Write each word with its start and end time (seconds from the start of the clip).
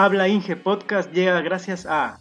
Habla 0.00 0.28
Inge 0.28 0.54
Podcast 0.54 1.12
llega 1.12 1.40
gracias 1.40 1.84
a 1.84 2.20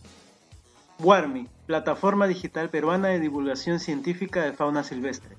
Warmi, 0.97 1.47
plataforma 1.67 2.25
digital 2.25 2.71
peruana 2.71 3.09
de 3.09 3.19
divulgación 3.19 3.79
científica 3.79 4.43
de 4.43 4.51
fauna 4.51 4.83
silvestre. 4.83 5.37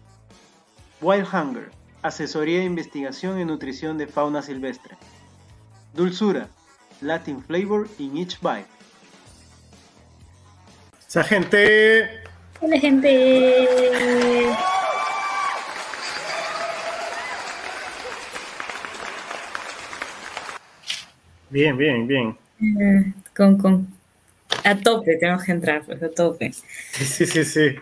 Wild 1.01 1.27
Hunger, 1.35 1.73
asesoría 2.03 2.61
de 2.61 2.65
investigación 2.67 3.41
y 3.41 3.45
nutrición 3.45 3.99
de 3.99 4.07
fauna 4.07 4.41
silvestre. 4.41 4.97
Dulzura, 5.95 6.47
Latin 7.01 7.43
flavor 7.43 7.89
in 7.99 8.17
each 8.17 8.39
bite. 8.41 8.69
Esa 11.09 11.25
gente. 11.25 12.23
Hola, 12.61 12.79
gente. 12.79 14.57
Bien, 21.51 21.77
bien, 21.77 22.07
bien. 22.07 22.37
Eh, 22.61 23.13
con, 23.37 23.57
con. 23.59 23.87
A 24.65 24.75
tope, 24.77 25.17
tenemos 25.17 25.45
que 25.45 25.53
entrar, 25.53 25.83
pues 25.85 26.03
a 26.03 26.11
tope. 26.11 26.53
Sí, 26.53 27.05
sí, 27.05 27.27
sí, 27.27 27.45
sí. 27.45 27.77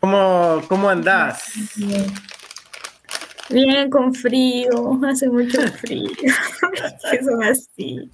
¿Cómo, 0.00 0.62
cómo 0.68 0.88
andás? 0.88 1.42
Bien. 1.76 2.06
Bien, 3.50 3.90
con 3.90 4.12
frío, 4.14 5.00
hace 5.08 5.28
mucho 5.28 5.60
frío. 5.72 6.10
que 7.10 7.24
son 7.24 7.42
así. 7.44 8.10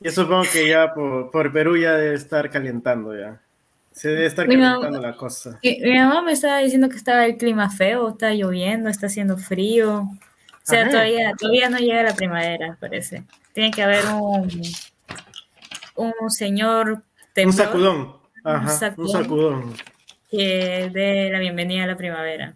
Yo 0.00 0.10
supongo 0.10 0.44
que 0.52 0.68
ya 0.68 0.92
por, 0.94 1.30
por 1.30 1.52
Perú 1.52 1.76
ya 1.76 1.92
debe 1.94 2.14
estar 2.14 2.50
calentando 2.50 3.18
ya. 3.18 3.40
Se 3.92 4.08
debe 4.08 4.26
estar 4.26 4.46
mamá- 4.46 4.76
calentando 4.80 5.00
la 5.00 5.16
cosa. 5.16 5.58
Mi, 5.62 5.78
mi 5.80 5.94
mamá 5.98 6.22
me 6.22 6.32
estaba 6.32 6.58
diciendo 6.58 6.88
que 6.88 6.96
estaba 6.96 7.26
el 7.26 7.36
clima 7.36 7.70
feo, 7.70 8.10
está 8.10 8.32
lloviendo, 8.32 8.88
está 8.88 9.06
haciendo 9.06 9.36
frío. 9.36 10.08
O 10.62 10.70
sea, 10.70 10.88
todavía, 10.88 11.32
todavía 11.38 11.68
no 11.70 11.78
llega 11.78 12.02
la 12.02 12.14
primavera, 12.14 12.76
parece. 12.80 13.24
Tiene 13.52 13.70
que 13.70 13.82
haber 13.82 14.04
un, 14.06 14.50
un 15.96 16.30
señor 16.30 16.90
Un 16.90 17.02
temblor 17.32 17.54
sacudón. 17.66 18.16
Ajá, 18.44 18.60
un 18.62 18.68
sacudón. 18.78 19.22
sacudón. 19.22 19.74
que 20.30 20.90
dé 20.92 21.30
la 21.32 21.38
bienvenida 21.40 21.84
a 21.84 21.86
la 21.88 21.96
primavera. 21.96 22.54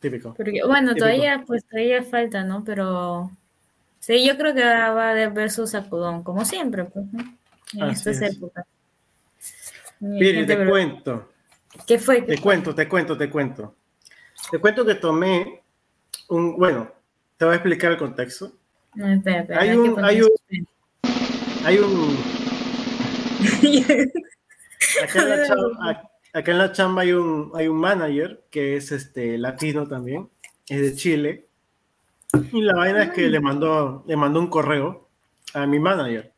Típico. 0.00 0.34
Porque, 0.34 0.60
bueno, 0.66 0.88
Típico. 0.90 1.06
todavía, 1.06 1.44
pues 1.46 1.64
todavía 1.64 2.02
falta, 2.02 2.44
¿no? 2.44 2.62
Pero 2.64 3.30
sí, 4.00 4.26
yo 4.26 4.36
creo 4.36 4.54
que 4.54 4.62
va 4.62 5.08
a 5.08 5.10
haber 5.10 5.50
su 5.50 5.66
sacudón, 5.66 6.22
como 6.22 6.44
siempre, 6.44 6.84
pues, 6.84 7.06
¿no? 7.12 7.22
En 7.74 7.82
Así 7.84 8.10
estas 8.10 8.20
es. 8.22 8.36
épocas. 8.36 8.66
Piri, 9.98 10.44
te 10.46 10.56
pero- 10.56 10.70
cuento. 10.70 11.30
¿Qué 11.86 11.98
fue? 11.98 12.22
Te 12.22 12.38
cuento, 12.38 12.74
te 12.74 12.86
cuento, 12.88 13.16
te 13.16 13.30
cuento. 13.30 13.74
Te 14.50 14.58
cuento 14.58 14.84
que 14.84 14.94
tomé 14.94 15.62
un. 16.28 16.56
Bueno, 16.56 16.90
te 17.36 17.44
voy 17.44 17.52
a 17.52 17.56
explicar 17.56 17.92
el 17.92 17.98
contexto. 17.98 18.52
No, 18.94 19.08
espera, 19.08 19.40
espera, 19.40 19.60
Hay 19.60 19.68
hay 19.70 19.76
un- 19.78 20.04
hay 20.04 20.22
un-. 20.22 20.68
Hay 21.64 21.78
un. 21.78 22.16
Acá 25.02 25.22
en 25.22 25.28
la 25.28 25.46
chamba, 25.46 26.10
acá 26.32 26.52
en 26.52 26.58
la 26.58 26.72
chamba 26.72 27.02
hay 27.02 27.12
un, 27.12 27.50
hay 27.54 27.68
un 27.68 27.78
manager 27.78 28.44
que 28.50 28.76
es 28.76 28.92
este 28.92 29.38
latino 29.38 29.86
también, 29.88 30.28
es 30.68 30.80
de 30.80 30.94
Chile. 30.94 31.46
Y 32.52 32.62
la 32.62 32.74
vaina 32.74 33.04
es 33.04 33.10
que 33.12 33.28
le 33.28 33.40
mandó, 33.40 34.04
le 34.06 34.16
mandó 34.16 34.40
un 34.40 34.48
correo 34.48 35.08
a 35.54 35.66
mi 35.66 35.78
manager. 35.78 36.32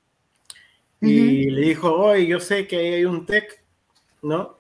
Y 1.01 1.51
le 1.51 1.61
dijo, 1.62 1.93
oye, 1.93 2.27
yo 2.27 2.41
sé 2.41 2.67
que 2.67 2.77
ahí 2.77 2.95
hay 2.95 3.05
un 3.05 3.27
tech, 3.27 3.62
¿no? 4.23 4.56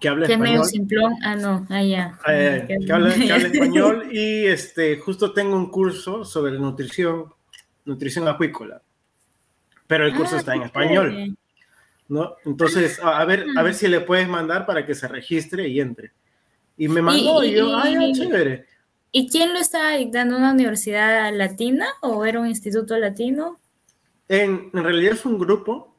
Que 0.00 0.08
habla 0.08 0.26
español. 0.26 0.64
simplón. 0.64 1.14
Ah, 1.22 1.36
no, 1.36 1.66
ah, 1.70 1.82
ya. 1.82 2.18
Eh, 2.28 2.60
Ah, 2.62 2.66
que, 2.86 2.92
habla, 2.92 3.14
que 3.14 3.32
habla 3.32 3.48
español 3.48 4.08
y 4.12 4.46
este, 4.46 4.98
justo 4.98 5.32
tengo 5.32 5.56
un 5.56 5.70
curso 5.70 6.24
sobre 6.24 6.58
nutrición, 6.58 7.32
nutrición 7.84 8.26
acuícola. 8.28 8.82
Pero 9.86 10.06
el 10.06 10.14
curso 10.14 10.36
Ah, 10.36 10.38
está 10.38 10.54
en 10.54 10.62
español. 10.62 11.36
¿no? 12.08 12.36
Entonces, 12.44 13.00
a, 13.00 13.18
a 13.20 13.24
ver, 13.24 13.46
a 13.56 13.62
ver 13.62 13.74
si 13.74 13.88
le 13.88 14.00
puedes 14.00 14.28
mandar 14.28 14.64
para 14.66 14.86
que 14.86 14.94
se 14.94 15.08
registre 15.08 15.66
y 15.68 15.80
entre. 15.80 16.12
Y 16.76 16.88
me 16.88 17.02
mandó 17.02 17.42
y, 17.42 17.48
Y- 17.48 17.54
yo, 17.56 17.68
y- 17.68 17.72
ay, 17.74 18.12
ya, 18.14 18.22
chévere. 18.24 18.66
¿Y 19.12 19.28
quién 19.28 19.52
lo 19.54 19.58
estaba 19.58 19.92
dictando? 19.92 20.36
¿Una 20.36 20.52
universidad 20.52 21.34
latina 21.34 21.86
o 22.02 22.24
era 22.24 22.38
un 22.40 22.46
instituto 22.48 22.96
latino? 22.98 23.58
En, 24.28 24.70
en 24.72 24.84
realidad 24.84 25.14
es 25.14 25.24
un 25.24 25.38
grupo. 25.38 25.95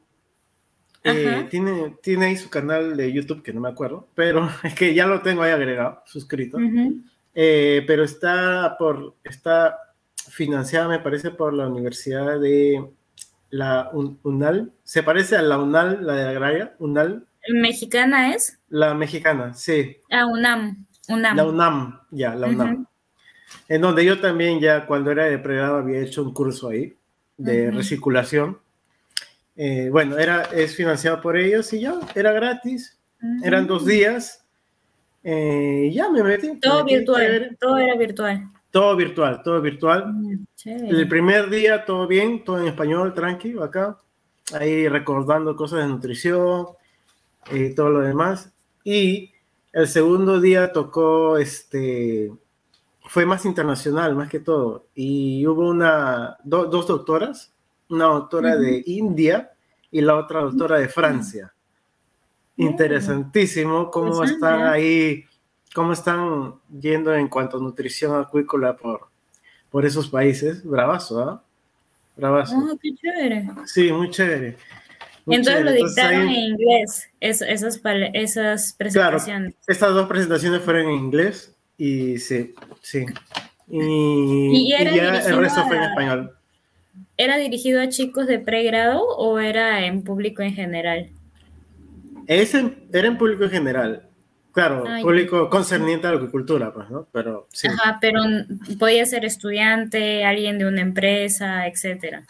Eh, 1.16 1.48
tiene, 1.50 1.96
tiene 2.02 2.26
ahí 2.28 2.38
su 2.38 2.50
canal 2.50 2.96
de 2.98 3.12
YouTube, 3.12 3.44
que 3.44 3.54
no 3.54 3.62
me 3.62 3.70
acuerdo, 3.70 4.08
pero 4.16 4.50
es 4.64 4.74
que 4.76 4.94
ya 4.94 5.06
lo 5.08 5.22
tengo 5.22 5.44
ahí 5.44 5.52
agregado, 5.52 6.02
suscrito. 6.06 6.58
Ujú. 6.58 6.96
Eh, 7.36 7.84
pero 7.86 8.04
está 8.04 8.76
por 8.80 9.16
está 9.24 9.78
financiada, 10.30 10.88
me 10.88 11.00
parece, 11.00 11.32
por 11.32 11.54
la 11.54 11.68
Universidad 11.68 12.40
de 12.40 12.84
la 13.52 13.90
Un- 13.94 14.20
UNAL. 14.24 14.72
Se 14.84 15.04
parece 15.04 15.36
a 15.38 15.42
la 15.42 15.58
UNAL, 15.58 16.06
la 16.06 16.14
de 16.16 16.28
agraria, 16.30 16.76
UNAL, 16.80 17.26
¿Mexicana 17.50 18.34
es? 18.36 18.60
la 18.70 18.94
mexicana, 18.94 19.54
sí. 19.54 19.98
Ah, 20.12 20.26
UNAM. 20.26 20.86
UNAM. 21.08 21.38
La 21.38 21.46
UNAM, 21.46 22.00
ya, 22.12 22.36
la 22.36 22.48
UNAM. 22.48 22.74
Ujú. 22.74 22.86
En 23.70 23.82
donde 23.82 24.04
yo 24.04 24.20
también 24.20 24.60
ya 24.60 24.86
cuando 24.86 25.12
era 25.12 25.24
de 25.26 25.38
pregrado 25.40 25.78
había 25.78 26.00
hecho 26.02 26.24
un 26.24 26.34
curso 26.34 26.68
ahí 26.70 26.94
de 27.38 27.70
Ujú. 27.70 27.78
recirculación. 27.78 28.58
Eh, 29.58 29.90
bueno, 29.92 30.18
era, 30.18 30.44
es 30.44 30.76
financiado 30.76 31.20
por 31.20 31.36
ellos 31.36 31.74
y 31.74 31.82
ya, 31.82 31.96
era 32.16 32.32
gratis. 32.32 32.98
Ujú. 33.22 33.44
Eran 33.44 33.66
dos 33.68 33.86
días. 33.86 34.46
Eh, 35.24 35.88
y 35.90 35.94
ya 35.94 36.10
me 36.10 36.24
metí. 36.24 36.48
me 36.50 36.60
Todo 36.60 36.84
metí, 36.84 36.96
virtual. 36.98 37.58
Todo 37.60 37.78
era 37.78 37.96
virtual. 37.96 38.52
Todo 38.72 38.96
virtual, 38.96 39.42
todo 39.44 39.62
virtual. 39.62 40.14
Mm, 40.14 40.46
chévere. 40.56 40.90
El 40.90 41.08
primer 41.08 41.50
día 41.50 41.84
todo 41.86 42.06
bien, 42.08 42.44
todo 42.44 42.60
en 42.62 42.68
español, 42.68 43.14
tranqui, 43.14 43.56
acá. 43.62 43.98
Ahí 44.54 44.88
recordando 44.88 45.56
cosas 45.56 45.80
de 45.80 45.88
nutrición 45.88 46.68
y 47.52 47.74
todo 47.74 47.90
lo 47.90 48.00
demás. 48.02 48.52
Y 48.84 49.32
el 49.74 49.88
segundo 49.88 50.40
día 50.40 50.72
tocó, 50.72 51.38
este, 51.38 52.32
fue 53.08 53.26
más 53.26 53.44
internacional, 53.46 54.16
más 54.16 54.30
que 54.30 54.40
todo. 54.40 54.86
Y 54.96 55.46
hubo 55.48 55.68
una, 55.70 56.38
do- 56.44 56.66
dos 56.68 56.88
doctoras, 56.88 57.52
una 57.90 58.06
doctora 58.06 58.56
de 58.58 58.84
India 58.86 59.52
y 59.92 60.02
la 60.02 60.16
otra 60.16 60.42
doctora 60.42 60.80
de 60.80 60.88
Francia. 60.90 61.54
Interesantísimo 62.58 63.92
cómo 63.92 64.08
Interesante. 64.08 64.34
están 64.34 64.64
ahí, 64.68 65.24
cómo 65.74 65.94
están 65.94 66.56
yendo 66.82 67.14
en 67.14 67.28
cuanto 67.28 67.58
a 67.58 67.62
nutrición 67.62 68.20
acuícola 68.20 68.76
por, 68.76 69.08
por 69.70 69.86
esos 69.86 70.10
países. 70.10 70.64
Bravazo, 70.66 71.22
¿ah? 71.22 71.44
Bravazo. 72.16 72.58
Oh, 72.58 72.78
qué 72.82 72.96
chévere. 72.96 73.48
Sí, 73.66 73.92
muy 73.92 74.10
chévere. 74.10 74.58
Muy 75.26 75.36
Entonces 75.36 75.64
lo 75.64 75.70
chévere. 75.72 75.80
Entonces, 75.80 75.96
dictaron 75.96 76.22
ahí- 76.28 76.36
en 76.36 76.52
inglés, 76.54 77.10
es- 77.20 77.42
esas, 77.44 77.76
esas 77.76 77.78
Claro, 77.82 78.72
presentaciones. 78.78 79.56
estas 79.68 79.94
dos 79.94 80.08
presentaciones 80.08 80.62
fueron 80.62 80.86
en 80.88 80.92
inglés 80.94 81.56
y 81.78 82.18
sí, 82.18 82.56
sí. 82.82 83.06
Y, 83.70 83.80
¿Y 83.80 84.68
y 84.68 84.70
ya 84.72 84.78
el 85.28 85.38
resto 85.38 85.64
fue 85.68 85.76
en 85.78 85.84
a- 85.84 85.90
español. 85.90 86.37
¿Era 87.18 87.38
dirigido 87.38 87.82
a 87.82 87.90
chicos 87.90 88.28
de 88.28 88.40
pregrado 88.40 89.04
o 89.04 89.40
era 89.40 89.86
en 89.86 90.04
público 90.04 90.42
en 90.42 90.54
general? 90.54 91.10
Ese 92.28 92.78
era 92.94 93.08
en 93.08 93.18
público 93.18 93.46
en 93.46 93.50
general. 93.50 94.08
Claro, 94.52 94.86
Ah, 94.88 95.00
público 95.04 95.50
concerniente 95.52 96.08
a 96.08 96.12
la 96.12 96.18
acuicultura, 96.18 96.74
pues, 96.74 96.90
¿no? 96.90 97.08
Pero 97.12 97.48
sí, 97.52 97.68
Ajá, 97.68 98.00
pero 98.02 98.22
podía 98.80 99.06
ser 99.06 99.24
estudiante, 99.24 100.26
alguien 100.26 100.58
de 100.58 100.66
una 100.66 100.82
empresa, 100.82 101.68
etcétera. 101.68 102.26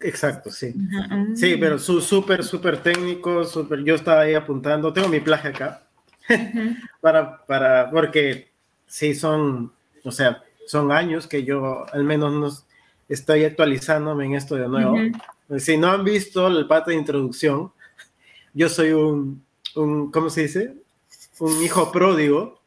exacto, 0.00 0.50
sí. 0.50 0.74
Ajá, 1.04 1.16
mm. 1.16 1.36
Sí, 1.36 1.56
pero 1.56 1.78
su 1.78 2.00
súper, 2.00 2.42
súper 2.42 2.82
técnico, 2.82 3.44
súper, 3.44 3.84
yo 3.84 3.94
estaba 3.94 4.22
ahí 4.22 4.34
apuntando, 4.34 4.92
tengo 4.92 5.08
mi 5.08 5.20
plaje 5.20 5.48
acá, 5.48 5.84
para, 7.00 7.44
para, 7.46 7.90
porque 7.92 8.50
sí 8.88 9.14
son, 9.14 9.72
o 10.02 10.10
sea, 10.10 10.42
son 10.66 10.90
años 10.90 11.28
que 11.28 11.44
yo 11.44 11.86
al 11.92 12.02
menos 12.02 12.32
nos 12.32 12.66
estoy 13.08 13.44
actualizándome 13.44 14.26
en 14.26 14.34
esto 14.34 14.54
de 14.54 14.68
nuevo. 14.68 14.92
Ujú. 14.94 15.58
Si 15.60 15.76
no 15.76 15.88
han 15.90 16.04
visto 16.04 16.46
el 16.46 16.66
pato 16.66 16.90
de 16.90 16.96
introducción, 16.96 17.72
yo 18.52 18.68
soy 18.68 18.92
un, 18.92 19.42
un, 19.76 20.10
¿cómo 20.10 20.30
se 20.30 20.42
dice? 20.42 20.74
Un 21.40 21.62
hijo 21.62 21.90
pródigo, 21.92 22.60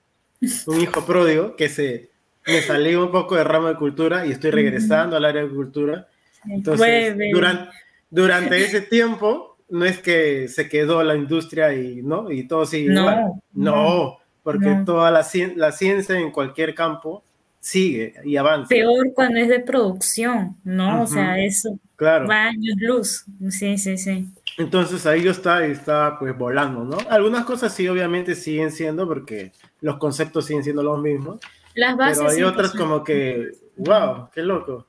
un 0.66 0.82
hijo 0.82 1.06
pródigo 1.06 1.56
que 1.56 1.70
se 1.70 2.10
me 2.48 2.62
salí 2.62 2.96
un 2.96 3.12
poco 3.12 3.36
de 3.36 3.44
ramo 3.44 3.68
de 3.68 3.76
cultura 3.76 4.26
y 4.26 4.32
estoy 4.32 4.52
regresando 4.52 5.16
al 5.16 5.26
área 5.26 5.44
de 5.44 5.50
cultura. 5.50 6.08
Entonces, 6.50 7.16
durante, 7.32 7.70
durante 8.10 8.58
ese 8.66 8.82
tiempo, 8.82 9.58
no 9.70 9.86
es 9.86 10.00
que 10.00 10.48
se 10.48 10.68
quedó 10.68 11.04
la 11.04 11.16
industria 11.16 11.74
y, 11.74 12.02
¿no? 12.02 12.32
y 12.32 12.48
todo 12.48 12.66
sigue 12.66 12.90
No, 12.90 13.02
igual. 13.02 13.26
No, 13.54 13.76
no, 13.76 14.18
porque 14.44 14.70
no. 14.70 14.86
toda 14.86 15.12
la, 15.12 15.26
la 15.56 15.72
ciencia 15.72 16.18
en 16.20 16.32
cualquier 16.32 16.74
campo 16.74 17.24
sigue 17.62 18.16
y 18.26 18.36
avanza. 18.36 18.68
Peor 18.68 19.14
cuando 19.14 19.40
es 19.40 19.48
de 19.48 19.60
producción, 19.62 20.58
¿no? 20.64 21.04
O 21.04 21.08
sea, 21.08 21.40
eso 21.40 21.80
Claro. 21.96 22.28
va 22.28 22.46
años 22.48 22.76
luz. 22.80 23.26
Sí, 23.50 23.78
sí, 23.78 23.98
sí. 23.98 24.28
Entonces 24.58 25.06
ahí 25.06 25.22
yo 25.24 25.32
y 25.32 25.72
estaba 25.72 26.20
pues 26.20 26.38
volando, 26.38 26.84
¿no? 26.84 26.98
Algunas 27.10 27.46
cosas 27.46 27.74
sí, 27.74 27.88
obviamente 27.88 28.36
siguen 28.36 28.72
siendo 28.72 29.08
porque 29.08 29.52
los 29.80 29.98
conceptos 29.98 30.46
siguen 30.46 30.64
siendo 30.64 30.84
los 30.84 31.00
mismos, 31.00 31.40
Las 31.76 31.96
bases. 31.96 32.18
pero 32.18 32.30
hay 32.32 32.44
otras 32.44 32.72
como 32.74 33.04
que 33.04 33.52
wow, 33.78 34.30
qué 34.34 34.42
loco. 34.42 34.88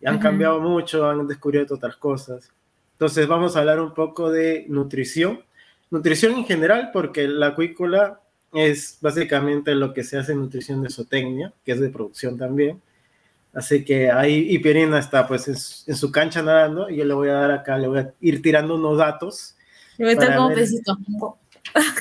Y 0.00 0.06
han 0.06 0.18
cambiado 0.18 0.60
mucho, 0.60 1.08
han 1.08 1.26
descubierto 1.28 1.74
otras 1.74 1.96
cosas. 1.96 2.50
Entonces 2.92 3.26
vamos 3.28 3.54
a 3.54 3.60
hablar 3.60 3.80
un 3.80 3.92
poco 3.94 4.30
de 4.30 4.64
nutrición. 4.68 5.40
Nutrición 5.90 6.34
en 6.34 6.44
general, 6.44 6.90
porque 6.92 7.28
la 7.28 7.48
acuícola 7.48 8.20
es 8.52 8.98
básicamente 9.00 9.74
lo 9.74 9.92
que 9.92 10.04
se 10.04 10.18
hace 10.18 10.32
en 10.32 10.40
nutrición 10.40 10.82
de 10.82 10.90
zootecnia, 10.90 11.52
que 11.64 11.72
es 11.72 11.80
de 11.80 11.90
producción 11.90 12.38
también. 12.38 12.80
Así 13.52 13.84
que 13.84 14.10
ahí 14.10 14.46
Hiperina 14.50 14.98
está 14.98 15.26
pues 15.26 15.48
en, 15.48 15.96
su 15.96 16.12
cancha 16.12 16.42
nadando 16.42 16.90
y 16.90 16.96
yo 16.96 17.04
le 17.04 17.14
voy 17.14 17.28
a 17.28 17.34
dar 17.34 17.50
acá, 17.50 17.78
le 17.78 17.88
voy 17.88 17.98
a 18.00 18.12
ir 18.20 18.42
tirando 18.42 18.74
unos 18.76 18.98
datos. 18.98 19.56
Yo 19.98 20.04
voy 20.04 20.10
a 20.10 20.12
estar 20.12 20.36
como 20.36 20.54
pesito. 20.54 20.96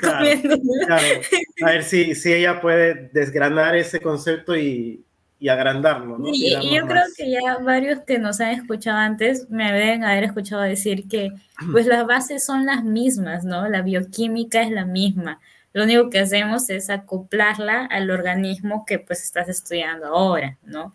A 0.08 1.66
ver 1.66 1.84
si, 1.84 2.16
si 2.16 2.32
ella 2.32 2.62
puede 2.62 3.10
desgranar 3.12 3.76
ese 3.76 4.00
concepto 4.00 4.56
y, 4.56 5.04
y 5.40 5.50
agrandarlo. 5.50 6.18
¿no? 6.18 6.30
Y, 6.32 6.54
yo 6.76 6.88
creo 6.88 7.04
que 7.16 7.32
ya 7.32 7.58
varios 7.60 8.00
que 8.02 8.18
nos 8.18 8.40
han 8.42 8.52
escuchado 8.52 8.98
antes 8.98 9.50
me 9.50 9.72
deben 9.72 10.04
haber 10.04 10.24
escuchado 10.24 10.62
decir 10.62 11.08
que 11.08 11.32
pues 11.72 11.86
las 11.86 12.06
bases 12.08 12.46
son 12.46 12.66
las 12.66 12.84
mismas, 12.84 13.44
¿no? 13.44 13.68
La 13.68 13.82
bioquímica 13.82 14.62
es 14.62 14.72
la 14.72 14.86
misma. 14.86 15.40
Lo 15.78 15.84
único 15.84 16.10
que 16.10 16.18
hacemos 16.18 16.72
es 16.72 16.90
acoplarla 16.90 17.86
al 17.86 18.10
organismo 18.10 18.84
que 18.84 18.98
pues 18.98 19.22
estás 19.22 19.48
estudiando 19.48 20.08
ahora, 20.08 20.58
¿no? 20.64 20.92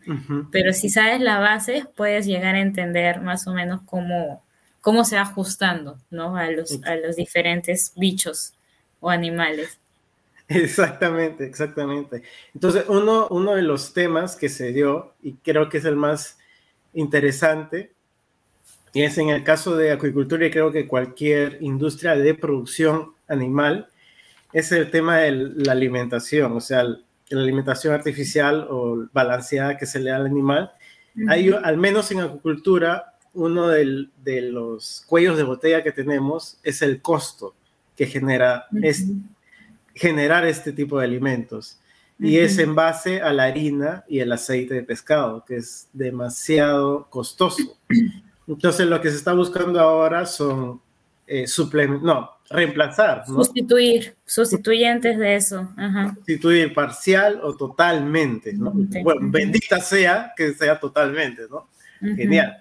Pero 0.50 0.72
si 0.72 0.88
sabes 0.88 1.20
la 1.20 1.38
base, 1.38 1.86
puedes 1.94 2.26
llegar 2.26 2.56
a 2.56 2.60
entender 2.60 3.20
más 3.20 3.46
o 3.46 3.52
menos 3.54 3.82
cómo, 3.86 4.42
cómo 4.80 5.04
se 5.04 5.14
va 5.14 5.22
ajustando, 5.22 6.00
¿no? 6.10 6.36
A 6.36 6.50
los, 6.50 6.80
a 6.82 6.96
los 6.96 7.14
diferentes 7.14 7.92
bichos 7.94 8.54
o 8.98 9.08
animales. 9.08 9.78
Exactamente, 10.48 11.44
exactamente. 11.44 12.24
Entonces, 12.52 12.84
uno, 12.88 13.28
uno 13.30 13.54
de 13.54 13.62
los 13.62 13.92
temas 13.94 14.34
que 14.34 14.48
se 14.48 14.72
dio, 14.72 15.14
y 15.22 15.34
creo 15.34 15.68
que 15.68 15.78
es 15.78 15.84
el 15.84 15.94
más 15.94 16.38
interesante, 16.92 17.92
y 18.92 19.04
es 19.04 19.16
en 19.16 19.28
el 19.28 19.44
caso 19.44 19.76
de 19.76 19.92
acuicultura 19.92 20.44
y 20.44 20.50
creo 20.50 20.72
que 20.72 20.88
cualquier 20.88 21.58
industria 21.60 22.16
de 22.16 22.34
producción 22.34 23.12
animal, 23.28 23.86
es 24.52 24.72
el 24.72 24.90
tema 24.90 25.18
de 25.18 25.32
la 25.32 25.72
alimentación, 25.72 26.52
o 26.52 26.60
sea, 26.60 26.84
la 26.84 27.40
alimentación 27.40 27.94
artificial 27.94 28.66
o 28.70 29.06
balanceada 29.12 29.76
que 29.76 29.86
se 29.86 30.00
le 30.00 30.10
da 30.10 30.16
al 30.16 30.26
animal. 30.26 30.72
Hay, 31.28 31.50
al 31.50 31.78
menos 31.78 32.10
en 32.10 32.20
acuicultura, 32.20 33.14
uno 33.34 33.68
de 33.68 34.06
los 34.42 35.04
cuellos 35.06 35.36
de 35.36 35.42
botella 35.42 35.82
que 35.82 35.92
tenemos 35.92 36.58
es 36.62 36.82
el 36.82 37.00
costo 37.00 37.54
que 37.96 38.06
genera 38.06 38.66
generar 39.94 40.46
este 40.46 40.72
tipo 40.72 40.98
de 40.98 41.04
alimentos. 41.04 41.78
Y 42.18 42.38
es 42.38 42.58
en 42.58 42.74
base 42.74 43.20
a 43.20 43.32
la 43.32 43.44
harina 43.44 44.04
y 44.08 44.20
el 44.20 44.30
aceite 44.30 44.74
de 44.74 44.82
pescado, 44.84 45.44
que 45.44 45.56
es 45.56 45.88
demasiado 45.92 47.08
costoso. 47.10 47.76
Entonces, 48.46 48.86
lo 48.86 49.00
que 49.00 49.10
se 49.10 49.16
está 49.16 49.32
buscando 49.32 49.80
ahora 49.80 50.26
son 50.26 50.80
eh, 51.26 51.46
suplementos, 51.46 52.04
no, 52.04 52.30
reemplazar. 52.52 53.24
Sustituir, 53.26 54.14
sustituyentes 54.24 55.18
de 55.18 55.36
eso. 55.36 55.68
Sustituir 56.16 56.74
parcial 56.74 57.40
o 57.42 57.56
totalmente, 57.56 58.52
¿no? 58.52 58.72
Bueno, 59.02 59.20
bendita 59.30 59.80
sea 59.80 60.32
que 60.36 60.52
sea 60.52 60.78
totalmente, 60.78 61.42
¿no? 61.50 61.68
Genial. 62.00 62.58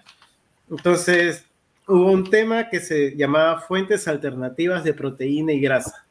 Entonces, 0.70 1.44
hubo 1.86 2.10
un 2.10 2.28
tema 2.30 2.68
que 2.68 2.80
se 2.80 3.16
llamaba 3.16 3.60
fuentes 3.60 4.08
alternativas 4.08 4.84
de 4.84 4.94
proteína 4.94 5.52
y 5.52 5.60
grasa. 5.60 6.06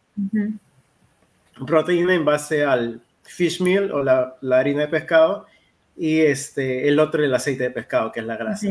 Proteína 1.65 2.13
en 2.13 2.25
base 2.25 2.63
al 2.63 3.01
fish 3.23 3.61
meal 3.61 3.91
o 3.91 4.03
la, 4.03 4.35
harina 4.51 4.81
de 4.81 4.87
pescado 4.87 5.47
y 5.97 6.19
este, 6.19 6.87
el 6.87 6.99
otro 6.99 7.23
el 7.23 7.33
aceite 7.33 7.63
de 7.63 7.71
pescado, 7.71 8.11
que 8.11 8.19
es 8.19 8.25
la 8.25 8.37
grasa. 8.37 8.67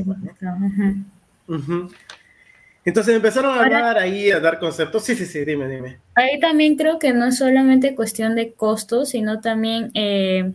Pues, 1.46 1.60
entonces 2.84 3.14
empezaron 3.14 3.56
a 3.56 3.62
hablar 3.62 3.98
ahí, 3.98 4.30
a 4.30 4.40
dar 4.40 4.58
conceptos. 4.58 5.04
Sí, 5.04 5.14
sí, 5.14 5.26
sí, 5.26 5.44
dime, 5.44 5.68
dime. 5.68 5.98
Ahí 6.14 6.40
también 6.40 6.76
creo 6.76 6.98
que 6.98 7.12
no 7.12 7.26
es 7.26 7.38
solamente 7.38 7.94
cuestión 7.94 8.34
de 8.34 8.52
costos, 8.52 9.10
sino 9.10 9.40
también 9.40 9.90
eh, 9.94 10.52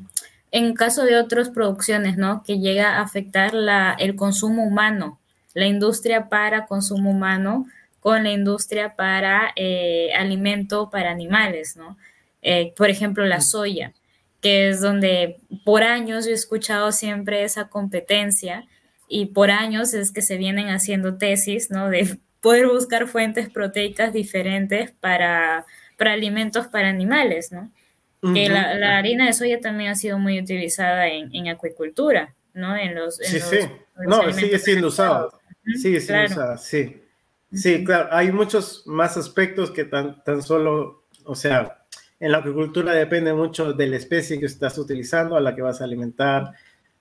en 0.51 0.73
caso 0.73 1.03
de 1.03 1.17
otras 1.17 1.49
producciones, 1.49 2.17
¿no? 2.17 2.43
Que 2.43 2.59
llega 2.59 2.97
a 2.97 3.01
afectar 3.01 3.53
la, 3.53 3.95
el 3.99 4.15
consumo 4.15 4.63
humano, 4.63 5.19
la 5.53 5.67
industria 5.67 6.29
para 6.29 6.65
consumo 6.65 7.11
humano 7.11 7.67
con 7.99 8.23
la 8.23 8.31
industria 8.31 8.95
para 8.95 9.51
eh, 9.55 10.11
alimento 10.15 10.89
para 10.89 11.11
animales, 11.11 11.75
¿no? 11.75 11.97
Eh, 12.41 12.73
por 12.77 12.89
ejemplo, 12.89 13.25
la 13.25 13.41
soya, 13.41 13.93
que 14.41 14.69
es 14.69 14.81
donde 14.81 15.37
por 15.63 15.83
años 15.83 16.25
yo 16.25 16.31
he 16.31 16.35
escuchado 16.35 16.91
siempre 16.91 17.43
esa 17.43 17.67
competencia 17.67 18.65
y 19.07 19.27
por 19.27 19.51
años 19.51 19.93
es 19.93 20.11
que 20.11 20.21
se 20.21 20.37
vienen 20.37 20.69
haciendo 20.69 21.17
tesis, 21.17 21.71
¿no? 21.71 21.89
De 21.89 22.17
poder 22.41 22.67
buscar 22.67 23.07
fuentes 23.07 23.49
proteicas 23.49 24.13
diferentes 24.13 24.91
para, 24.99 25.65
para 25.97 26.13
alimentos 26.13 26.67
para 26.67 26.89
animales, 26.89 27.51
¿no? 27.51 27.71
Que 28.33 28.49
la, 28.49 28.97
harina 28.97 29.27
de 29.27 29.33
soya 29.33 29.59
también 29.61 29.91
ha 29.91 29.95
sido 29.95 30.17
muy 30.17 30.39
utilizada 30.39 31.07
en, 31.09 31.47
acuicultura, 31.47 32.33
¿no? 32.55 32.75
En 32.75 32.95
los, 32.95 33.17
sí, 33.17 33.39
sí. 33.39 33.59
no, 34.07 34.33
sigue 34.33 34.57
siendo 34.57 34.87
usado. 34.87 35.31
Sigue 35.79 36.01
siendo 36.01 36.33
usado, 36.33 36.57
sí. 36.57 37.03
Sí, 37.53 37.83
claro. 37.83 38.09
Hay 38.11 38.31
muchos 38.31 38.81
más 38.87 39.15
aspectos 39.15 39.69
que 39.69 39.85
tan, 39.85 40.23
tan 40.23 40.41
solo, 40.41 41.05
o 41.23 41.35
sea, 41.35 41.85
en 42.19 42.31
la 42.31 42.39
acuicultura 42.39 42.93
depende 42.93 43.33
mucho 43.33 43.73
de 43.73 43.87
la 43.87 43.97
especie 43.97 44.39
que 44.39 44.45
estás 44.45 44.77
utilizando, 44.77 45.35
a 45.35 45.41
la 45.41 45.55
que 45.55 45.61
vas 45.61 45.81
a 45.81 45.83
alimentar, 45.83 46.53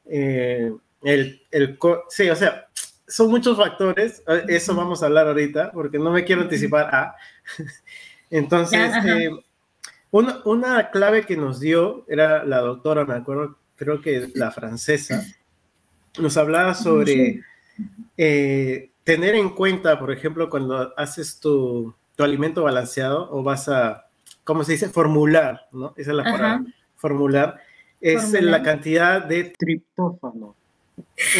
eh, 0.07 0.73
el, 1.05 1.43
el, 1.51 1.79
sí, 2.09 2.31
o 2.31 2.37
sea, 2.37 2.69
son 3.07 3.31
muchos 3.31 3.57
factores, 3.57 4.23
eso 4.49 4.75
vamos 4.75 5.03
a 5.03 5.07
hablar 5.07 5.29
ahorita, 5.29 5.71
porque 5.73 5.99
no 5.99 6.11
me 6.11 6.25
quiero 6.25 6.43
anticipar 6.43 6.95
a. 6.95 7.17
Entonces, 8.31 8.93
eh, 9.07 9.31
una, 10.11 10.41
una, 10.45 10.91
clave 10.91 11.25
que 11.25 11.37
nos 11.37 11.61
dio 11.61 12.05
era 12.09 12.45
la 12.45 12.61
doctora, 12.61 13.05
me 13.05 13.15
acuerdo, 13.15 13.59
creo 13.77 14.01
que 14.01 14.31
la 14.35 14.51
francesa, 14.51 15.23
nos 16.19 16.37
hablaba 16.37 16.75
sobre 16.75 17.43
eh, 18.17 18.91
tener 19.05 19.35
en 19.35 19.51
cuenta, 19.51 19.99
por 19.99 20.11
ejemplo, 20.11 20.49
cuando 20.49 20.95
haces 20.97 21.39
tu, 21.39 21.95
tu, 22.17 22.25
alimento 22.25 22.63
balanceado 22.63 23.29
o 23.31 23.43
vas 23.43 23.69
a, 23.69 24.07
¿cómo 24.43 24.65
se 24.65 24.73
dice? 24.73 24.89
Formular, 24.89 25.69
¿no? 25.73 25.93
Esa 25.97 26.13
es 26.13 26.17
la 26.17 26.25
palabra, 26.25 26.65
formular, 26.97 27.61
es 28.01 28.33
la 28.33 28.63
cantidad 28.63 29.23
de 29.23 29.53
triptófano 29.57 30.57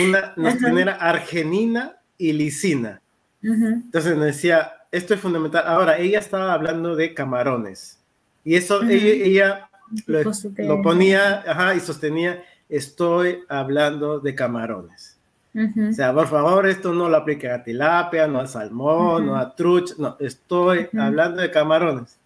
una, 0.01 0.33
nos 0.37 0.59
genera 0.59 0.95
arginina 0.95 1.97
y 2.19 2.33
lisina. 2.33 3.01
Entonces 3.43 4.17
nos 4.17 4.25
decía, 4.25 4.73
esto 4.91 5.15
es 5.15 5.21
fundamental. 5.21 5.65
Ahora, 5.67 5.99
ella 5.99 6.19
estaba 6.19 6.53
hablando 6.53 6.97
de 6.97 7.13
camarones. 7.13 7.99
Y 8.45 8.57
eso 8.57 8.83
ella, 8.83 9.69
lo, 10.07 10.83
ponía 10.83 11.45
y 11.77 11.81
sostenía, 11.81 12.45
estoy 12.69 13.41
hablando 13.49 14.21
de 14.21 14.35
camarones. 14.35 15.19
O 15.55 15.93
sea, 15.93 16.13
por 16.13 16.27
favor, 16.27 16.67
esto 16.67 16.93
no 16.93 17.09
lo 17.09 17.17
aplique 17.17 17.49
a 17.49 17.63
tilapia, 17.63 18.27
no 18.27 18.41
a 18.41 18.47
salmón, 18.47 19.27
no 19.27 19.37
a 19.37 19.55
trucha, 19.55 19.95
no, 19.99 20.17
estoy 20.19 20.89
hablando 20.99 21.43
de 21.43 21.51
camarones. 21.51 22.19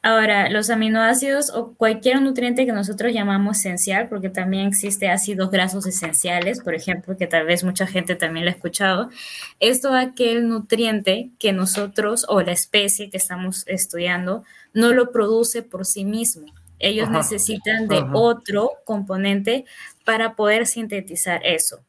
Ahora, 0.00 0.48
los 0.48 0.70
aminoácidos 0.70 1.50
o 1.50 1.74
cualquier 1.74 2.22
nutriente 2.22 2.64
que 2.64 2.72
nosotros 2.72 3.12
llamamos 3.12 3.58
esencial, 3.58 4.08
porque 4.08 4.30
también 4.30 4.68
existe 4.68 5.08
ácidos 5.08 5.50
grasos 5.50 5.86
esenciales, 5.86 6.60
por 6.60 6.74
ejemplo, 6.74 7.16
que 7.16 7.26
tal 7.26 7.46
vez 7.46 7.64
mucha 7.64 7.84
gente 7.86 8.14
también 8.14 8.44
lo 8.44 8.52
ha 8.52 8.54
escuchado, 8.54 9.10
esto 9.58 9.92
aquel 9.94 10.48
nutriente 10.48 11.30
que 11.40 11.52
nosotros 11.52 12.26
o 12.28 12.40
la 12.42 12.52
especie 12.52 13.10
que 13.10 13.16
estamos 13.16 13.64
estudiando 13.66 14.44
no 14.72 14.92
lo 14.92 15.10
produce 15.10 15.62
por 15.62 15.84
sí 15.84 16.04
mismo. 16.04 16.46
Ellos 16.78 17.10
necesitan 17.10 17.88
de 17.88 18.04
otro 18.12 18.70
componente 18.84 19.64
para 20.04 20.36
poder 20.36 20.68
sintetizar 20.68 21.40
eso. 21.44 21.80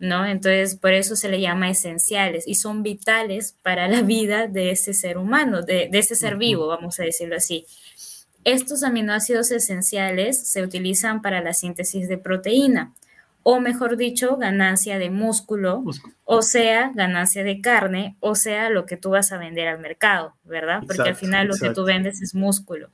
¿No? 0.00 0.24
Entonces, 0.24 0.76
por 0.76 0.92
eso 0.92 1.14
se 1.14 1.28
le 1.28 1.40
llama 1.40 1.70
esenciales 1.70 2.44
y 2.48 2.56
son 2.56 2.82
vitales 2.82 3.54
para 3.62 3.86
la 3.86 4.02
vida 4.02 4.48
de 4.48 4.70
ese 4.70 4.94
ser 4.94 5.18
humano, 5.18 5.62
de, 5.62 5.90
ese 5.92 6.16
ser 6.16 6.36
vivo, 6.36 6.66
vamos 6.66 6.98
a 6.98 7.04
decirlo 7.04 7.36
así. 7.36 7.66
Estos 8.42 8.82
aminoácidos 8.82 9.50
esenciales 9.50 10.48
se 10.48 10.62
utilizan 10.62 11.20
para 11.20 11.42
la 11.42 11.52
síntesis 11.52 12.08
de 12.08 12.16
proteína, 12.16 12.94
o 13.42 13.60
mejor 13.60 13.98
dicho, 13.98 14.36
ganancia 14.36 14.98
de 14.98 15.10
músculo, 15.10 15.84
o 16.24 16.42
sea, 16.42 16.92
ganancia 16.94 17.44
de 17.44 17.60
carne, 17.60 18.16
o 18.20 18.34
sea, 18.34 18.70
lo 18.70 18.86
que 18.86 18.96
tú 18.96 19.10
vas 19.10 19.32
a 19.32 19.38
vender 19.38 19.68
al 19.68 19.80
mercado, 19.80 20.34
¿verdad? 20.44 20.82
Porque 20.86 21.10
al 21.10 21.16
final 21.16 21.48
lo 21.48 21.56
que 21.56 21.70
tú 21.70 21.84
vendes 21.84 22.22
es 22.22 22.34
músculo. 22.34 22.90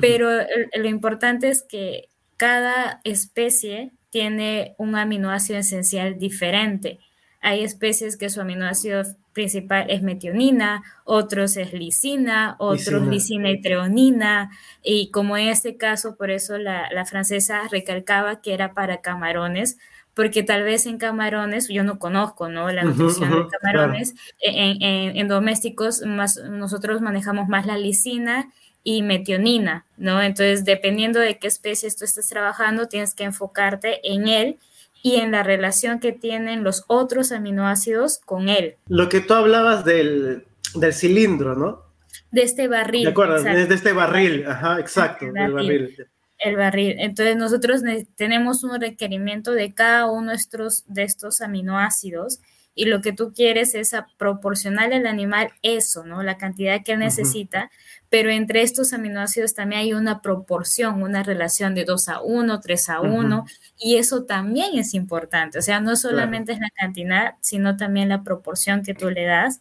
Pero 0.00 0.28
lo 0.74 0.88
importante 0.88 1.48
es 1.48 1.62
que 1.62 2.08
cada 2.36 3.00
especie 3.04 3.92
tiene 4.10 4.74
un 4.78 4.96
aminoácido 4.96 5.58
esencial 5.58 6.18
diferente. 6.18 6.98
hay 7.40 7.62
especies 7.62 8.16
que 8.16 8.30
su 8.30 8.40
aminoácido 8.40 9.04
principal 9.32 9.86
es 9.88 10.02
metionina, 10.02 10.82
otros 11.04 11.56
es 11.56 11.72
lisina, 11.72 12.56
otros 12.58 13.06
lisina, 13.06 13.48
y 13.50 13.60
treonina, 13.60 14.50
y 14.82 15.12
como 15.12 15.36
en 15.36 15.46
este 15.46 15.76
caso, 15.76 16.16
por 16.16 16.32
eso 16.32 16.58
la, 16.58 16.88
francesa 17.06 17.68
recalcaba 17.70 18.40
que 18.40 18.54
era 18.54 18.74
para 18.74 19.00
camarones, 19.00 19.78
porque 20.12 20.42
tal 20.42 20.64
vez 20.64 20.86
en 20.86 20.98
camarones, 20.98 21.68
yo 21.68 21.84
no 21.84 22.00
conozco 22.00 22.48
¿no? 22.48 22.72
la 22.72 22.82
nutrición 22.82 23.30
de 23.30 23.46
camarones, 23.46 24.16
en, 24.40 25.28
domésticos 25.28 26.02
más, 26.02 26.38
nosotros 26.50 27.00
manejamos 27.00 27.46
más 27.46 27.64
la 27.64 27.78
lisina 27.78 28.48
y 28.84 29.02
metionina, 29.02 29.86
¿no? 29.96 30.22
Entonces, 30.22 30.64
dependiendo 30.64 31.20
de 31.20 31.38
qué 31.38 31.46
especies 31.46 31.96
tú 31.96 32.04
estás 32.04 32.28
trabajando, 32.28 32.88
tienes 32.88 33.14
que 33.14 33.24
enfocarte 33.24 34.00
en 34.02 34.28
él 34.28 34.58
y 35.02 35.16
en 35.16 35.30
la 35.30 35.42
relación 35.42 36.00
que 36.00 36.12
tienen 36.12 36.64
los 36.64 36.84
otros 36.88 37.32
aminoácidos 37.32 38.18
con 38.24 38.48
él. 38.48 38.76
Lo 38.88 39.08
que 39.08 39.20
tú 39.20 39.34
hablabas 39.34 39.84
del, 39.84 40.46
cilindro, 40.92 41.54
¿no? 41.54 41.82
De 42.30 42.42
este 42.42 42.68
barril. 42.68 43.04
¿De 43.04 43.10
acuerdo? 43.10 43.42
De 43.42 43.62
este 43.74 43.92
barril, 43.92 44.44
ajá, 44.46 44.80
exacto, 44.80 45.26
el 45.26 45.52
barril. 45.52 45.96
El 46.38 46.56
barril. 46.56 46.96
Entonces 46.98 47.36
nosotros 47.36 47.82
tenemos 48.16 48.62
un 48.64 48.80
requerimiento 48.80 49.52
de 49.52 49.72
cada 49.74 50.06
uno 50.06 50.30
de 50.30 50.36
estos, 50.36 50.84
de 50.86 51.02
estos 51.02 51.40
aminoácidos 51.40 52.40
y 52.78 52.84
lo 52.84 53.00
que 53.00 53.12
tú 53.12 53.32
quieres 53.34 53.74
es 53.74 53.92
proporcionarle 54.18 54.96
al 54.96 55.06
animal 55.08 55.50
eso, 55.62 56.04
¿no? 56.04 56.22
La 56.22 56.38
cantidad 56.38 56.84
que 56.84 56.92
él 56.92 57.00
necesita, 57.00 57.72
pero 58.10 58.30
entre 58.30 58.62
estos 58.62 58.92
aminoácidos 58.92 59.54
también 59.54 59.82
hay 59.82 59.92
una 59.92 60.22
proporción, 60.22 61.02
una 61.02 61.22
relación 61.22 61.74
de 61.74 61.84
2 61.84 62.08
a 62.08 62.20
1, 62.22 62.60
3 62.60 62.88
a 62.88 63.00
1, 63.00 63.44
y 63.78 63.96
eso 63.96 64.24
también 64.24 64.78
es 64.78 64.94
importante, 64.94 65.58
o 65.58 65.62
sea, 65.62 65.80
no 65.80 65.96
solamente 65.96 66.52
es 66.52 66.60
la 66.60 66.70
cantidad, 66.70 67.34
sino 67.40 67.76
también 67.76 68.08
la 68.08 68.22
proporción 68.22 68.82
que 68.82 68.94
tú 68.94 69.10
le 69.10 69.24
das, 69.24 69.60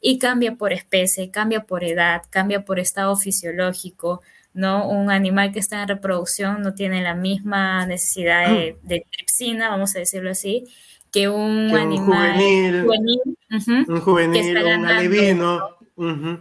y 0.00 0.18
cambia 0.18 0.54
por 0.54 0.72
especie, 0.72 1.30
cambia 1.30 1.64
por 1.64 1.82
edad, 1.82 2.22
cambia 2.30 2.64
por 2.64 2.78
estado 2.78 3.16
fisiológico, 3.16 4.22
¿no? 4.54 4.88
Un 4.88 5.10
animal 5.10 5.52
que 5.52 5.58
está 5.58 5.82
en 5.82 5.88
reproducción 5.88 6.62
no 6.62 6.74
tiene 6.74 7.02
la 7.02 7.14
misma 7.14 7.84
necesidad 7.86 8.48
de, 8.48 8.76
mm. 8.82 8.86
de 8.86 9.06
tripsina, 9.10 9.70
vamos 9.70 9.96
a 9.96 9.98
decirlo 9.98 10.30
así, 10.30 10.66
que 11.10 11.28
un 11.28 11.74
animal 11.74 12.34
juvenil, 12.34 12.86
un 13.88 14.00
juvenil, 14.00 14.58
un 14.58 14.86
alevino. 14.86 15.77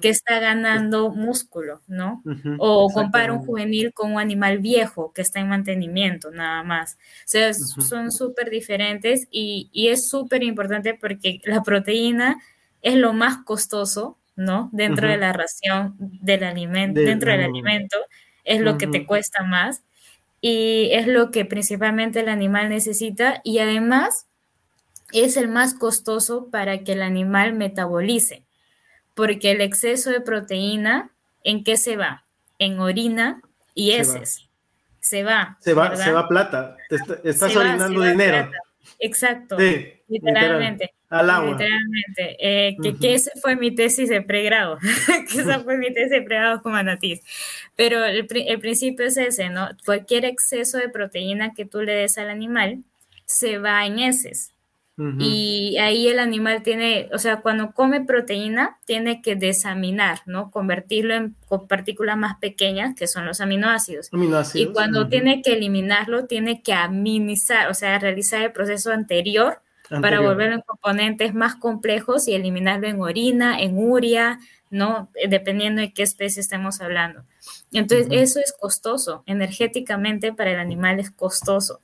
Que 0.01 0.09
está 0.09 0.39
ganando 0.39 1.09
músculo, 1.09 1.81
¿no? 1.87 2.21
o 2.59 2.89
compara 2.91 3.33
un 3.33 3.39
juvenil 3.39 3.93
con 3.93 4.13
un 4.13 4.19
animal 4.19 4.59
viejo 4.59 5.11
que 5.13 5.21
está 5.21 5.39
en 5.39 5.49
mantenimiento, 5.49 6.31
nada 6.31 6.63
más. 6.63 6.93
O 6.93 7.27
sea, 7.27 7.53
son 7.53 8.11
súper 8.11 8.49
diferentes 8.49 9.27
y, 9.31 9.69
y 9.71 9.87
es 9.87 10.09
súper 10.09 10.43
importante 10.43 10.93
porque 10.93 11.41
la 11.45 11.63
proteína 11.63 12.37
es 12.81 12.95
lo 12.95 13.13
más 13.13 13.37
costoso, 13.43 14.17
¿no? 14.35 14.69
Dentro 14.71 15.07
de 15.07 15.17
la 15.17 15.33
ración 15.33 15.95
del 15.99 16.43
alimento, 16.43 17.01
dentro 17.01 17.31
del 17.31 17.43
alimento, 17.43 17.97
es 18.43 18.61
lo 18.61 18.77
que 18.77 18.87
te 18.87 19.05
cuesta 19.05 19.43
más 19.43 19.83
y 20.39 20.89
es 20.91 21.07
lo 21.07 21.31
que 21.31 21.45
principalmente 21.45 22.19
el 22.19 22.29
animal 22.29 22.69
necesita 22.69 23.41
y 23.43 23.59
además 23.59 24.27
es 25.11 25.37
el 25.37 25.47
más 25.47 25.73
costoso 25.73 26.49
para 26.49 26.83
que 26.83 26.93
el 26.93 27.01
animal 27.01 27.53
metabolice, 27.53 28.46
porque 29.17 29.49
el 29.49 29.61
exceso 29.61 30.11
de 30.11 30.21
proteína, 30.21 31.09
¿en 31.43 31.63
qué 31.63 31.75
se 31.75 31.97
va? 31.97 32.23
En 32.59 32.79
orina 32.79 33.41
y 33.73 33.93
heces. 33.93 34.47
Se 34.99 35.23
va. 35.23 35.57
Se 35.59 35.73
va, 35.73 35.95
se 35.95 36.11
va 36.11 36.27
plata. 36.27 36.77
estás 37.23 37.55
orinando 37.55 38.03
dinero. 38.03 38.51
Exacto. 38.99 39.57
literalmente. 40.07 40.93
Al 41.09 41.31
agua. 41.31 41.51
Literalmente. 41.51 42.37
Eh, 42.39 42.77
que, 43.01 43.15
esa 43.15 43.31
fue 43.41 43.55
mi 43.55 43.73
tesis 43.73 44.07
de 44.07 44.21
pregrado. 44.21 44.77
que 45.31 45.41
esa 45.41 45.61
fue 45.61 45.77
mi 45.77 45.91
tesis 45.91 46.11
de 46.11 46.21
pregrado 46.21 46.61
con 46.61 46.73
manatís. 46.73 47.21
Pero 47.75 48.05
el, 48.05 48.27
el 48.29 48.59
principio 48.59 49.07
es 49.07 49.17
ese, 49.17 49.49
¿no? 49.49 49.69
Cualquier 49.83 50.25
exceso 50.25 50.77
de 50.77 50.89
proteína 50.89 51.55
que 51.55 51.65
tú 51.65 51.81
le 51.81 51.93
des 51.93 52.19
al 52.19 52.29
animal 52.29 52.83
se 53.25 53.57
va 53.57 53.83
en 53.87 53.97
heces. 53.97 54.53
Y 55.19 55.77
ahí 55.77 56.07
el 56.07 56.17
animal 56.17 56.63
tiene, 56.63 57.07
o 57.13 57.19
sea, 57.19 57.41
cuando 57.41 57.71
come 57.71 58.03
proteína, 58.03 58.79
tiene 58.85 59.21
que 59.21 59.35
desaminar, 59.35 60.21
¿no? 60.25 60.49
Convertirlo 60.49 61.13
en 61.13 61.35
partículas 61.69 62.17
más 62.17 62.37
pequeñas, 62.39 62.95
que 62.95 63.05
son 63.05 63.27
los 63.27 63.39
aminoácidos. 63.39 64.09
aminoácidos. 64.11 64.69
Y 64.69 64.73
cuando 64.73 65.07
tiene 65.07 65.43
que 65.43 65.53
eliminarlo, 65.53 66.25
tiene 66.25 66.63
que 66.63 66.73
aminizar, 66.73 67.69
o 67.69 67.75
sea, 67.75 67.99
realizar 67.99 68.41
el 68.41 68.51
proceso 68.51 68.91
anterior, 68.91 69.61
para 70.01 70.19
volverlo 70.19 70.55
en 70.55 70.61
componentes 70.61 71.33
más 71.33 71.55
complejos 71.55 72.27
y 72.27 72.33
eliminarlo 72.33 72.87
en 72.87 72.99
orina, 72.99 73.61
en 73.61 73.77
uria, 73.77 74.39
¿no? 74.69 75.09
Dependiendo 75.29 75.81
de 75.81 75.93
qué 75.93 76.03
especie 76.03 76.41
estemos 76.41 76.81
hablando. 76.81 77.23
Entonces, 77.71 78.07
eso 78.11 78.39
es 78.39 78.53
costoso, 78.59 79.23
energéticamente 79.27 80.33
para 80.33 80.51
el 80.51 80.59
animal 80.59 80.99
es 80.99 81.11
costoso. 81.11 81.79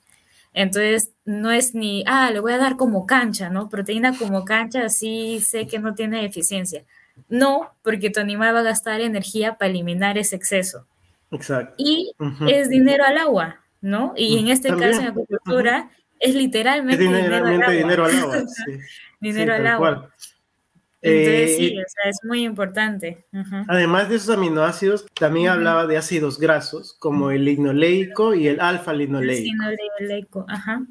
Entonces, 0.53 1.11
no 1.25 1.51
es 1.51 1.73
ni, 1.73 2.03
ah, 2.07 2.29
le 2.31 2.39
voy 2.39 2.53
a 2.53 2.57
dar 2.57 2.77
como 2.77 3.05
cancha, 3.05 3.49
¿no? 3.49 3.69
Proteína 3.69 4.17
como 4.17 4.45
cancha, 4.45 4.85
así 4.85 5.39
sé 5.39 5.67
que 5.67 5.79
no 5.79 5.95
tiene 5.95 6.25
eficiencia. 6.25 6.83
No, 7.29 7.73
porque 7.81 8.09
tu 8.09 8.19
animal 8.19 8.55
va 8.55 8.59
a 8.59 8.63
gastar 8.63 9.01
energía 9.01 9.55
para 9.57 9.71
eliminar 9.71 10.17
ese 10.17 10.35
exceso. 10.35 10.85
Exacto. 11.31 11.75
Y 11.77 12.13
es 12.47 12.69
dinero 12.69 13.03
al 13.03 13.17
agua, 13.17 13.61
¿no? 13.81 14.13
Y 14.15 14.37
en 14.37 14.49
este 14.49 14.69
caso, 14.69 15.01
en 15.01 15.07
agricultura, 15.07 15.89
es 16.19 16.35
literalmente 16.35 17.03
dinero, 17.03 17.35
al 17.35 17.47
agua. 17.47 17.71
Dinero 17.71 18.05
al 18.05 18.17
agua, 18.17 18.37
sí. 18.47 18.79
dinero 19.19 19.53
al 19.55 19.67
agua. 19.67 20.13
Entonces, 21.05 21.51
eh, 21.51 21.55
sí, 21.57 21.77
o 21.77 21.83
sea, 21.85 22.09
es 22.09 22.19
muy 22.23 22.45
importante. 22.45 23.25
Además 23.67 24.07
de 24.07 24.15
esos 24.15 24.37
aminoácidos, 24.37 25.05
también 25.13 25.49
hablaba 25.49 25.85
de 25.85 25.97
ácidos 25.97 26.39
grasos, 26.39 26.95
como 26.97 27.29
el 27.29 27.43
linoleico 27.43 28.33
y 28.33 28.47
el 28.47 28.61
alfa-linoleico. 28.61 29.43
Linoleico, 29.43 30.45
ajá. 30.47 30.81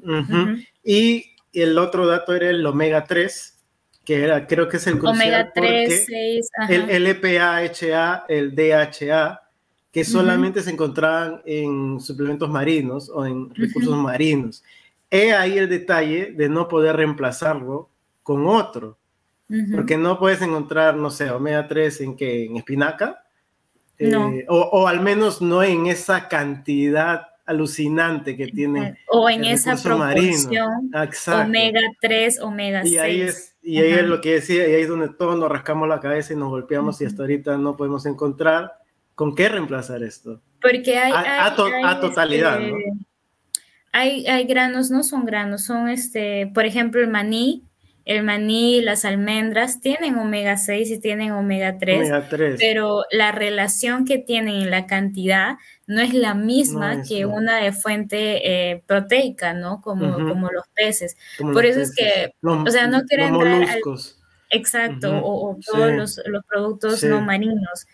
Y 0.83 1.25
el 1.51 1.79
otro 1.79 2.05
dato 2.05 2.35
era 2.35 2.51
el 2.51 2.63
omega 2.63 3.05
3, 3.05 3.59
que 4.05 4.23
era, 4.23 4.45
creo 4.45 4.67
que 4.67 4.77
es 4.77 4.85
el 4.85 5.03
Omega 5.03 5.51
3, 5.51 6.05
6, 6.05 6.49
ajá. 6.59 6.73
El 6.73 7.07
LPA-HA, 7.07 8.25
el 8.27 8.53
DHA, 8.53 9.41
que 9.91 10.03
solamente 10.03 10.61
se 10.61 10.69
encontraban 10.71 11.41
en 11.45 11.99
suplementos 11.99 12.49
marinos 12.49 13.09
o 13.09 13.25
en 13.25 13.53
recursos 13.55 13.97
marinos. 13.97 14.63
He 15.09 15.33
ahí 15.33 15.57
el 15.57 15.69
detalle 15.69 16.33
de 16.33 16.49
no 16.49 16.67
poder 16.67 16.97
reemplazarlo 16.97 17.89
con 18.21 18.45
otro 18.45 18.97
porque 19.71 19.97
no 19.97 20.19
puedes 20.19 20.41
encontrar, 20.41 20.95
no 20.95 21.09
sé, 21.09 21.29
omega 21.29 21.67
3 21.67 22.01
en 22.01 22.15
que 22.15 22.45
en 22.45 22.57
espinaca, 22.57 23.25
eh, 23.99 24.45
o, 24.49 24.87
al 24.87 25.01
menos 25.01 25.41
no 25.41 25.63
en 25.63 25.87
esa 25.87 26.27
cantidad 26.27 27.27
alucinante 27.45 28.35
que 28.35 28.47
tiene. 28.47 28.97
O 29.07 29.29
en 29.29 29.45
esa 29.45 29.75
proporción, 29.75 30.91
omega 31.27 31.81
3, 32.01 32.39
omega 32.41 32.83
y 32.83 32.89
6. 32.89 32.99
Ahí 33.01 33.21
es, 33.21 33.55
y 33.61 33.79
ahí 33.79 33.91
es 33.91 34.03
lo 34.03 34.21
que 34.21 34.35
decía, 34.35 34.67
y 34.67 34.73
ahí 34.73 34.81
es 34.81 34.89
donde 34.89 35.09
todos 35.09 35.37
nos 35.37 35.49
rascamos 35.49 35.87
la 35.87 35.99
cabeza 35.99 36.33
y 36.33 36.35
nos 36.35 36.49
golpeamos 36.49 36.99
y 37.01 37.05
hasta 37.05 37.23
ahorita 37.23 37.57
no 37.57 37.77
podemos 37.77 38.05
encontrar 38.05 38.73
con 39.15 39.35
qué 39.35 39.49
reemplazar 39.49 40.03
esto. 40.03 40.41
Porque 40.61 40.97
hay... 40.97 41.11
A, 41.11 41.45
a, 41.45 41.99
totalidad, 41.99 42.61
este, 42.61 42.71
¿no? 42.71 42.77
Hay, 43.91 44.25
hay 44.25 44.45
granos, 44.45 44.89
no 44.89 45.03
son 45.03 45.23
granos, 45.23 45.65
son 45.65 45.87
este, 45.87 46.49
por 46.53 46.65
ejemplo, 46.65 46.99
el 46.99 47.09
maní, 47.09 47.63
el 48.05 48.23
maní, 48.23 48.81
las 48.81 49.05
almendras 49.05 49.79
tienen 49.79 50.17
omega 50.17 50.57
6 50.57 50.91
y 50.91 50.99
tienen 50.99 51.31
omega 51.31 51.77
3, 51.77 52.11
pero 52.59 53.05
la 53.11 53.31
relación 53.31 54.03
que 54.05 54.17
tienen 54.17 54.55
en 54.55 54.71
la 54.71 54.87
cantidad 54.87 55.55
no 55.87 56.01
es 56.01 56.13
la 56.13 56.33
misma 56.33 57.03
que 57.03 57.25
una 57.25 57.57
de 57.57 57.71
fuente 57.71 58.71
eh, 58.71 58.83
proteica, 58.85 59.53
¿no? 59.53 59.81
Como, 59.81 60.13
como 60.13 60.51
los 60.51 60.67
peces. 60.75 61.15
Por 61.39 61.65
eso 61.65 61.79
es 61.79 61.95
que, 61.95 62.33
o 62.41 62.69
sea, 62.69 62.87
no 62.87 63.03
quiero 63.03 63.25
entrar 63.25 63.69
al... 63.69 63.81
Exacto, 64.49 65.21
o, 65.23 65.57
todos 65.65 65.91
los, 65.91 66.21
productos 66.47 67.03
no 67.03 67.21
marinos. 67.21 67.87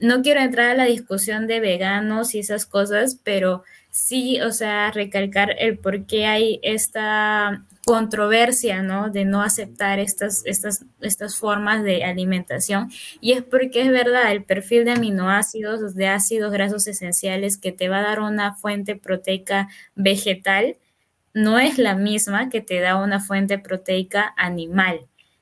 No 0.00 0.22
quiero 0.22 0.40
entrar 0.40 0.70
a 0.70 0.74
la 0.74 0.84
discusión 0.84 1.46
de 1.46 1.60
veganos 1.60 2.34
y 2.34 2.40
esas 2.40 2.66
cosas, 2.66 3.18
pero 3.22 3.62
sí, 3.92 4.40
o 4.40 4.50
sea, 4.52 4.90
recalcar 4.90 5.54
el 5.58 5.78
por 5.78 6.06
qué 6.06 6.26
hay 6.26 6.58
esta 6.62 7.64
controversia, 7.84 8.82
¿no? 8.82 9.10
De 9.10 9.24
no 9.24 9.42
aceptar 9.42 9.98
estas, 9.98 10.42
estas, 10.46 10.84
estas 11.00 11.36
formas 11.36 11.84
de 11.84 12.04
alimentación. 12.04 12.90
Y 13.20 13.32
es 13.32 13.42
porque 13.42 13.82
es 13.82 13.90
verdad, 13.90 14.32
el 14.32 14.44
perfil 14.44 14.84
de 14.84 14.92
aminoácidos, 14.92 15.94
de 15.94 16.08
ácidos 16.08 16.52
grasos 16.52 16.86
esenciales 16.86 17.58
que 17.58 17.72
te 17.72 17.88
va 17.88 17.98
a 17.98 18.02
dar 18.02 18.20
una 18.20 18.54
fuente 18.54 18.96
proteica 18.96 19.68
vegetal, 19.94 20.76
no 21.34 21.58
es 21.58 21.78
la 21.78 21.94
misma 21.94 22.48
que 22.50 22.60
te 22.62 22.80
da 22.80 22.96
una 22.96 23.20
fuente 23.20 23.58
proteica 23.58 24.32
animal, 24.36 25.00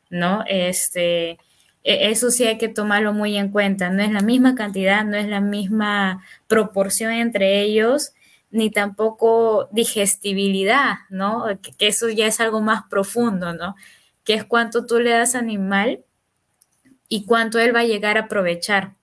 ¿no? 0.08 0.44
Este, 0.48 1.38
e, 1.84 2.10
eso 2.10 2.30
sí 2.30 2.46
hay 2.46 2.58
que 2.58 2.68
tomarlo 2.68 3.12
muy 3.12 3.36
en 3.36 3.50
cuenta. 3.50 3.90
No 3.90 4.02
es 4.02 4.10
la 4.10 4.22
misma 4.22 4.54
cantidad, 4.56 5.04
no 5.04 5.16
es 5.16 5.28
la 5.28 5.40
misma 5.40 6.24
proporción 6.48 7.12
entre 7.12 7.60
ellos 7.60 8.12
ni 8.50 8.70
tampoco 8.70 9.68
digestibilidad, 9.72 10.94
¿no? 11.08 11.46
Que, 11.78 11.88
eso 11.88 12.08
ya 12.08 12.26
es 12.26 12.40
algo 12.40 12.60
más 12.60 12.82
profundo, 12.88 13.52
¿no? 13.54 13.74
que 14.24 14.34
es 14.34 14.44
cuánto 14.44 14.86
tú 14.86 15.00
le 15.00 15.10
das 15.10 15.34
animal 15.34 16.04
y 17.08 17.24
cuánto 17.24 17.58
él 17.58 17.74
va 17.74 17.80
a 17.80 17.84
llegar 17.84 18.16
a 18.16 18.22
aprovechar. 18.22 18.94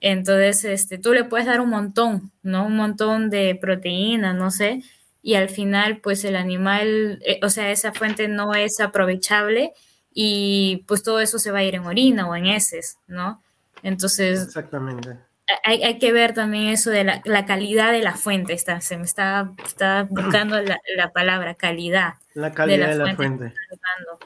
Entonces, 0.00 0.64
este, 0.64 0.98
tú 0.98 1.12
le 1.12 1.24
puedes 1.24 1.46
dar 1.46 1.60
un 1.60 1.70
montón, 1.70 2.32
¿no? 2.42 2.66
Un 2.66 2.76
montón 2.76 3.30
de 3.30 3.54
proteína, 3.54 4.32
no 4.32 4.50
sé, 4.50 4.82
y 5.22 5.34
al 5.34 5.50
final, 5.50 6.00
pues 6.00 6.24
el 6.24 6.34
animal, 6.34 7.20
eh, 7.24 7.38
o 7.42 7.50
sea, 7.50 7.70
esa 7.70 7.92
fuente 7.92 8.26
no 8.26 8.54
es 8.54 8.80
aprovechable 8.80 9.72
y 10.12 10.84
pues 10.88 11.02
todo 11.02 11.20
eso 11.20 11.38
se 11.38 11.50
va 11.52 11.58
a 11.58 11.64
ir 11.64 11.74
en 11.74 11.84
orina 11.86 12.26
o 12.28 12.34
en 12.34 12.46
heces, 12.46 12.98
¿no? 13.06 13.42
Entonces... 13.82 14.42
Exactamente. 14.42 15.18
Hay, 15.64 15.82
hay, 15.82 15.98
que 15.98 16.12
ver 16.12 16.34
también 16.34 16.68
eso 16.68 16.90
de 16.90 17.04
la, 17.04 17.22
la, 17.24 17.46
calidad 17.46 17.92
de 17.92 18.02
la 18.02 18.14
fuente. 18.14 18.52
Está, 18.52 18.80
se 18.80 18.96
me 18.96 19.04
está, 19.04 19.52
está 19.64 20.04
buscando 20.04 20.60
la, 20.60 20.78
la, 20.96 21.12
palabra 21.12 21.54
calidad. 21.54 22.14
La 22.34 22.52
calidad 22.52 22.88
de 22.88 22.96
la, 22.96 23.16
fuente. 23.16 23.52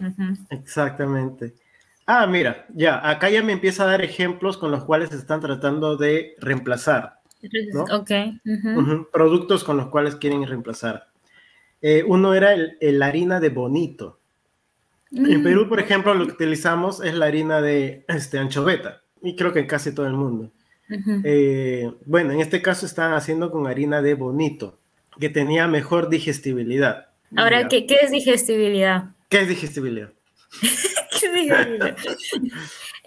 Uh 0.00 0.04
-huh. 0.04 0.47
Exactamente. 0.50 1.54
Ah, 2.07 2.26
mira, 2.26 2.66
ya, 2.75 3.09
acá 3.09 3.31
ya 3.31 3.43
me 3.43 3.52
empieza 3.52 3.85
a 3.85 3.87
dar 3.87 4.02
ejemplos 4.02 4.59
con 4.59 4.71
los 4.71 4.85
cuales 4.85 5.11
se 5.11 5.16
están 5.16 5.40
tratando 5.40 5.97
de 5.97 6.35
reemplazar. 6.38 7.21
¿no? 7.73 7.85
Ok. 7.85 8.11
Uh 8.11 8.50
-huh. 8.50 8.76
Uh 8.76 8.83
-huh. 8.83 9.11
Productos 9.11 9.64
con 9.64 9.76
los 9.76 9.88
cuales 9.88 10.16
quieren 10.16 10.47
reemplazar. 10.47 11.09
Eh, 11.81 12.02
uno 12.07 12.35
era 12.35 12.54
el, 12.54 12.76
el, 12.81 13.02
harina 13.02 13.40
de 13.40 13.50
bonito. 13.50 14.19
Mm. 15.11 15.26
En 15.31 15.43
Perú, 15.43 15.69
por 15.69 15.81
ejemplo, 15.81 16.14
lo 16.14 16.26
que 16.26 16.33
utilizamos 16.33 17.02
es 17.02 17.14
la 17.14 17.26
harina 17.26 17.61
de 17.61 18.04
este, 18.09 18.38
anchoveta. 18.38 19.02
Y 19.23 19.37
creo 19.37 19.52
que 19.52 19.61
en 19.61 19.66
casi 19.66 19.95
todo 19.95 20.07
el 20.07 20.14
mundo. 20.14 20.50
Eh, 21.25 21.91
bueno, 22.07 22.33
en 22.33 22.41
este 22.41 22.61
caso 22.62 22.87
están 22.87 23.12
haciendo 23.14 23.50
con 23.50 23.67
harina 23.67 24.03
de 24.03 24.14
bonito, 24.14 24.79
que 25.19 25.29
tenía 25.29 25.67
mejor 25.67 26.09
digestibilidad. 26.09 27.09
Ahora. 27.37 27.69
¿qué, 27.69 27.87
¿qué 27.87 27.99
es 28.03 28.11
digestibilidad? 28.11 29.07
¿Qué 29.29 29.41
es 29.41 29.49
digestibilidad? 29.49 30.11
¿Qué 31.21 31.33
digestibilidad? 31.33 31.97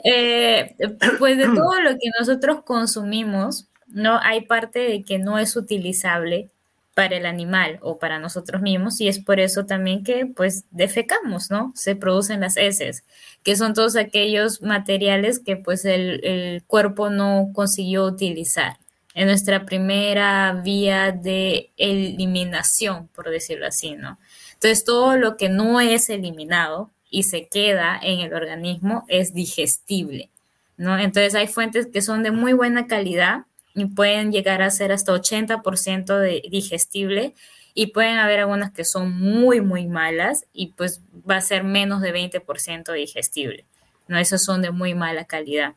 Eh, 0.04 0.76
pues 1.18 1.38
de 1.38 1.46
todo 1.46 1.82
lo 1.82 1.92
que 1.92 2.10
nosotros 2.20 2.64
consumimos, 2.64 3.68
¿no? 3.88 4.20
Hay 4.22 4.46
parte 4.46 4.80
de 4.80 5.04
que 5.04 5.18
no 5.18 5.40
es 5.40 5.56
utilizable 5.56 6.50
para 6.98 7.16
el 7.16 7.28
animal 7.28 7.78
o 7.84 8.00
para 8.00 8.18
nosotros 8.18 8.64
mismos 8.64 9.00
y 9.02 9.08
es 9.08 9.20
por 9.20 9.40
eso 9.40 9.68
también 9.68 10.04
que 10.04 10.26
pues 10.26 10.66
defecamos, 10.72 11.52
¿no? 11.52 11.72
Se 11.76 11.96
producen 11.96 12.40
las 12.40 12.58
heces, 12.58 13.04
que 13.44 13.56
son 13.56 13.76
todos 13.76 13.96
aquellos 13.96 14.64
materiales 14.64 15.38
que 15.38 15.58
pues 15.58 15.86
el, 15.86 16.64
cuerpo 16.66 17.12
no 17.12 17.52
consiguió 17.54 18.04
utilizar 18.04 18.80
en 19.14 19.28
nuestra 19.28 19.64
primera 19.64 20.60
vía 20.64 21.12
de 21.12 21.70
eliminación, 21.78 23.10
por 23.10 23.30
decirlo 23.30 23.68
así, 23.68 23.92
¿no? 23.92 24.18
Entonces 24.54 24.84
todo 24.84 25.18
lo 25.18 25.38
que 25.38 25.50
no 25.50 25.80
es 25.80 26.10
eliminado 26.10 26.90
y 27.12 27.24
se 27.24 27.48
queda 27.48 28.00
en 28.02 28.22
el 28.22 28.34
organismo 28.34 29.06
es 29.08 29.36
digestible, 29.36 30.32
¿no? 30.78 30.98
Entonces 30.98 31.36
hay 31.36 31.46
fuentes 31.46 31.86
que 31.94 32.02
son 32.02 32.24
de 32.24 32.32
muy 32.32 32.54
buena 32.54 32.88
calidad 32.88 33.46
y 33.78 33.86
pueden 33.86 34.32
llegar 34.32 34.62
a 34.62 34.70
ser 34.72 34.92
hasta 34.92 35.14
80% 35.14 36.18
de 36.20 36.42
digestible 36.50 37.34
y 37.74 37.88
pueden 37.88 38.18
haber 38.18 38.40
algunas 38.40 38.72
que 38.72 38.84
son 38.84 39.12
muy, 39.18 39.62
muy 39.62 39.86
malas 39.88 40.46
y 40.52 40.74
pues 40.74 41.02
va 41.30 41.36
a 41.38 41.42
ser 41.42 41.64
menos 41.64 42.02
de 42.02 42.12
20% 42.12 42.92
digestible, 42.92 43.66
¿no? 44.08 44.18
Esas 44.18 44.44
son 44.44 44.62
de 44.64 44.72
muy 44.72 44.96
mala 44.96 45.26
calidad. 45.26 45.76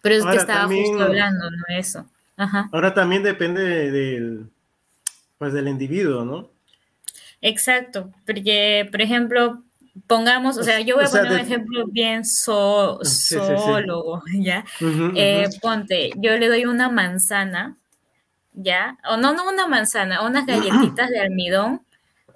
Pero 0.00 0.14
es 0.14 0.22
que 0.22 0.28
Ahora 0.28 0.40
estaba 0.40 0.60
también- 0.62 0.86
justo 0.86 1.04
hablando, 1.04 1.50
¿no? 1.50 1.64
Eso. 1.68 2.06
Ajá. 2.36 2.68
Ahora 2.72 2.94
también 2.94 3.22
depende 3.22 3.62
de- 3.62 3.90
del, 3.90 4.50
pues 5.36 5.52
del 5.52 5.68
individuo, 5.68 6.24
¿no? 6.24 6.48
Exacto, 7.42 8.10
porque, 8.26 8.88
por 8.90 9.00
ejemplo, 9.02 9.62
pongamos, 10.06 10.56
o 10.58 10.62
sea, 10.62 10.80
yo 10.80 10.94
voy 10.96 11.04
a 11.04 11.08
O 11.08 11.10
sea, 11.10 11.22
poner 11.22 11.32
un 11.32 11.38
de- 11.38 11.42
ejemplo 11.54 11.86
bien 11.88 12.24
so, 12.24 12.98
Sí, 13.02 13.34
sí, 13.34 13.34
sí. 13.34 13.38
zoólogo, 13.38 14.22
¿ya? 14.38 14.64
Eh, 15.14 15.48
ponte, 15.60 16.10
yo 16.16 16.36
le 16.36 16.48
doy 16.48 16.64
una 16.66 16.88
manzana, 16.88 17.76
¿ya? 18.52 18.98
O 19.10 19.16
no, 19.16 19.32
no 19.34 19.48
una 19.48 19.66
manzana, 19.66 20.22
unas 20.26 20.46
galletitas 20.46 21.10
de 21.10 21.20
almidón 21.20 21.82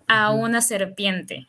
a 0.06 0.30
una 0.30 0.60
serpiente. 0.60 1.46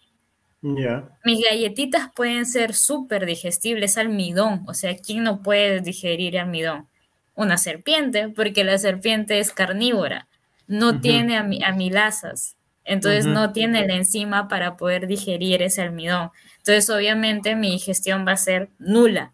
Ya. 0.62 1.10
Mis 1.25 1.43
galletitas 1.43 2.10
pueden 2.15 2.46
ser 2.46 2.74
súper 2.74 3.25
digestibles, 3.25 3.98
almidón, 3.98 4.64
o 4.68 4.74
sea, 4.74 4.96
¿quién 4.98 5.24
no 5.24 5.42
puede 5.42 5.81
digerir 5.81 6.40
almidón? 6.40 6.88
Una 7.35 7.57
serpiente, 7.57 8.29
porque 8.29 8.64
la 8.64 8.77
serpiente 8.77 9.40
es 9.40 9.51
carnívora, 9.51 10.27
no 10.68 11.01
tiene 11.01 11.38
ami- 11.38 11.64
amilazas, 11.66 12.55
entonces 12.85 13.25
no 13.25 13.53
tiene 13.53 13.87
la 13.87 13.96
enzima 13.96 14.48
para 14.48 14.75
poder 14.75 15.07
digerir 15.07 15.61
ese 15.61 15.81
almidón. 15.81 16.31
Entonces, 16.57 16.89
obviamente, 16.89 17.55
mi 17.55 17.72
digestión 17.72 18.25
va 18.27 18.33
a 18.33 18.37
ser 18.37 18.69
nula, 18.79 19.33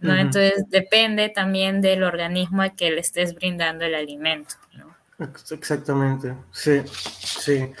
¿no? 0.00 0.16
Entonces, 0.16 0.64
depende 0.68 1.28
también 1.28 1.80
del 1.80 2.02
organismo 2.02 2.62
a 2.62 2.70
que 2.70 2.90
le 2.90 3.00
estés 3.00 3.34
brindando 3.34 3.84
el 3.84 3.94
alimento, 3.94 4.54
Exactamente, 5.52 6.34
sí, 6.50 6.82
sí. 6.86 7.72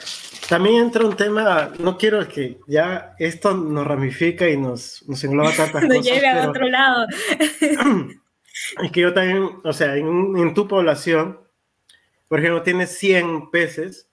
También 0.48 0.76
entra 0.84 1.04
un 1.04 1.16
tema, 1.16 1.72
no 1.80 1.98
quiero 1.98 2.26
que 2.28 2.60
ya 2.68 3.16
esto 3.18 3.54
nos 3.54 3.84
ramifica 3.84 4.48
y 4.48 4.56
nos, 4.56 5.02
nos 5.08 5.24
engloba 5.24 5.50
tantas 5.50 5.82
No 5.82 5.88
cosas, 5.88 6.04
lleve 6.04 6.28
a 6.28 6.34
pero 6.36 6.50
otro 6.50 6.68
lado. 6.68 7.06
es 8.82 8.92
que 8.92 9.00
yo 9.00 9.12
también, 9.12 9.50
o 9.64 9.72
sea, 9.72 9.96
en, 9.96 10.36
en 10.36 10.54
tu 10.54 10.68
población, 10.68 11.40
por 12.28 12.38
ejemplo, 12.38 12.62
tienes 12.62 12.96
100 12.98 13.50
peces 13.50 14.08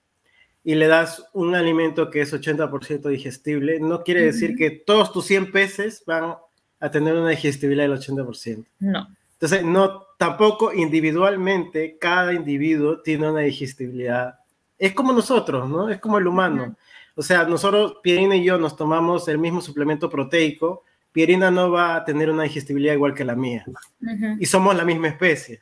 y 0.64 0.76
le 0.76 0.88
das 0.88 1.26
un 1.34 1.56
alimento 1.56 2.10
que 2.10 2.22
es 2.22 2.34
80% 2.34 3.10
digestible, 3.10 3.80
no 3.80 4.04
quiere 4.04 4.24
decir 4.24 4.56
que 4.56 4.70
todos 4.70 5.12
tus 5.12 5.26
100 5.26 5.52
peces 5.52 6.04
van 6.06 6.36
a 6.80 6.92
tener 6.92 7.16
una 7.16 7.30
digestibilidad 7.30 7.88
del 7.90 7.98
80%. 7.98 8.66
No. 8.80 9.08
Entonces, 9.34 9.64
no, 9.64 10.04
tampoco 10.20 10.72
individualmente, 10.72 11.98
cada 12.00 12.34
individuo 12.34 13.02
tiene 13.02 13.30
una 13.30 13.42
digestibilidad. 13.42 14.36
Es 14.78 14.94
como 14.94 15.14
nosotros, 15.14 15.68
¿no? 15.68 15.90
Es 15.90 16.00
como 16.00 16.20
el 16.20 16.28
humano. 16.28 16.64
Ujú. 16.64 16.76
O 17.16 17.24
sea, 17.24 17.44
nosotros, 17.46 17.98
Pierina 18.04 18.36
y 18.36 18.44
yo, 18.44 18.58
nos 18.58 18.76
tomamos 18.76 19.28
el 19.28 19.40
mismo 19.40 19.62
suplemento 19.62 20.10
proteico. 20.10 20.84
Pierina 21.12 21.52
no 21.52 21.72
va 21.72 21.96
a 21.96 22.06
tener 22.06 22.30
una 22.30 22.44
digestibilidad 22.44 22.94
igual 22.94 23.14
que 23.14 23.26
la 23.26 23.36
mía. 23.36 23.66
Ujú, 23.68 24.38
Y 24.40 24.46
somos 24.46 24.76
la 24.76 24.86
misma 24.86 25.08
especie. 25.10 25.62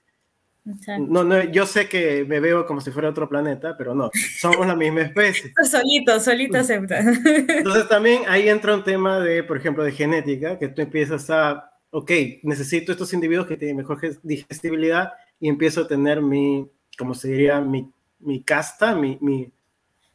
No, 0.99 1.23
no, 1.23 1.43
yo 1.43 1.65
sé 1.65 1.87
que 1.87 2.25
me 2.25 2.39
veo 2.39 2.65
como 2.65 2.81
si 2.81 2.91
fuera 2.91 3.09
otro 3.09 3.27
planeta, 3.27 3.75
pero 3.77 3.95
no, 3.95 4.09
somos 4.39 4.65
la 4.67 4.75
misma 4.75 5.01
especie. 5.01 5.53
Solito, 5.69 6.19
solito 6.19 6.57
acepta. 6.57 6.99
Entonces 6.99 7.87
también 7.89 8.23
ahí 8.27 8.49
entra 8.49 8.73
un 8.75 8.83
tema 8.83 9.19
de, 9.19 9.43
por 9.43 9.57
ejemplo, 9.57 9.83
de 9.83 9.91
genética, 9.91 10.57
que 10.59 10.67
tú 10.67 10.81
empiezas 10.81 11.29
a, 11.29 11.71
ok, 11.91 12.11
necesito 12.43 12.91
estos 12.91 13.13
individuos 13.13 13.47
que 13.47 13.57
tienen 13.57 13.77
mejor 13.77 13.99
ges- 13.99 14.19
digestibilidad 14.23 15.13
y 15.39 15.49
empiezo 15.49 15.81
a 15.81 15.87
tener 15.87 16.21
mi, 16.21 16.69
como 16.97 17.13
se 17.13 17.29
diría, 17.29 17.61
mi, 17.61 17.89
mi 18.19 18.43
casta, 18.43 18.93
mi, 18.95 19.17
mi 19.21 19.51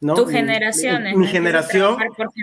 ¿no? 0.01 0.13
Tus 0.13 0.29
generaciones. 0.29 1.13
Mi, 1.15 1.21
mi 1.21 1.27
generación, 1.27 1.97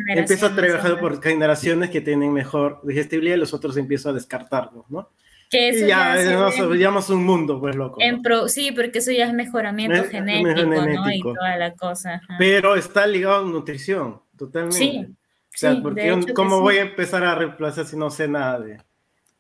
empiezo 0.09 0.47
a 0.47 0.55
trabajar 0.57 0.99
por 0.99 1.23
generaciones 1.23 1.91
que 1.91 2.01
tienen 2.01 2.33
mejor 2.33 2.81
digestibilidad 2.83 3.37
y 3.37 3.41
los 3.41 3.55
otros 3.55 3.77
empiezo 3.77 4.09
a 4.09 4.13
descartarlos, 4.13 4.91
¿no? 4.91 5.11
Que 5.53 5.69
eso 5.69 5.85
y 5.85 5.89
ya, 5.89 6.17
ya 6.21 6.33
nos 6.33 6.69
ve 6.71 6.79
llamamos 6.79 7.11
un 7.11 7.25
mundo, 7.25 7.61
pues 7.61 7.77
loco. 7.77 7.99
¿no? 8.01 8.05
en 8.07 8.23
pro- 8.23 8.49
sí, 8.49 8.73
porque 8.73 8.99
eso 8.99 9.13
ya 9.13 9.27
es 9.27 9.35
mejoramiento 9.35 9.95
Es- 9.99 10.05
es 10.07 10.11
genético, 10.11 10.65
¿no? 10.67 10.77
Y 10.91 10.97
genético. 10.97 11.35
toda 11.35 11.57
la 11.59 11.75
cosa. 11.75 12.15
ajá. 12.15 12.37
Pero 12.39 12.75
está 12.75 13.07
ligado 13.07 13.45
a 13.45 13.49
nutrición, 13.49 14.21
totalmente. 14.37 14.79
Sí, 14.79 15.07
O 15.09 15.15
sea, 15.59 15.75
sí, 15.75 15.81
porque 15.83 16.07
yo- 16.09 16.35
¿cómo 16.35 16.57
sí. 16.57 16.63
voy 16.63 16.77
a 16.79 16.83
empezar 16.83 17.23
a 17.25 17.35
reemplazar 17.35 17.85
si 17.87 17.97
no 17.97 18.11
sé 18.11 18.27
nada 18.29 18.59
de, 18.61 18.79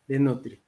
de 0.06 0.18
Nutri? 0.20 0.60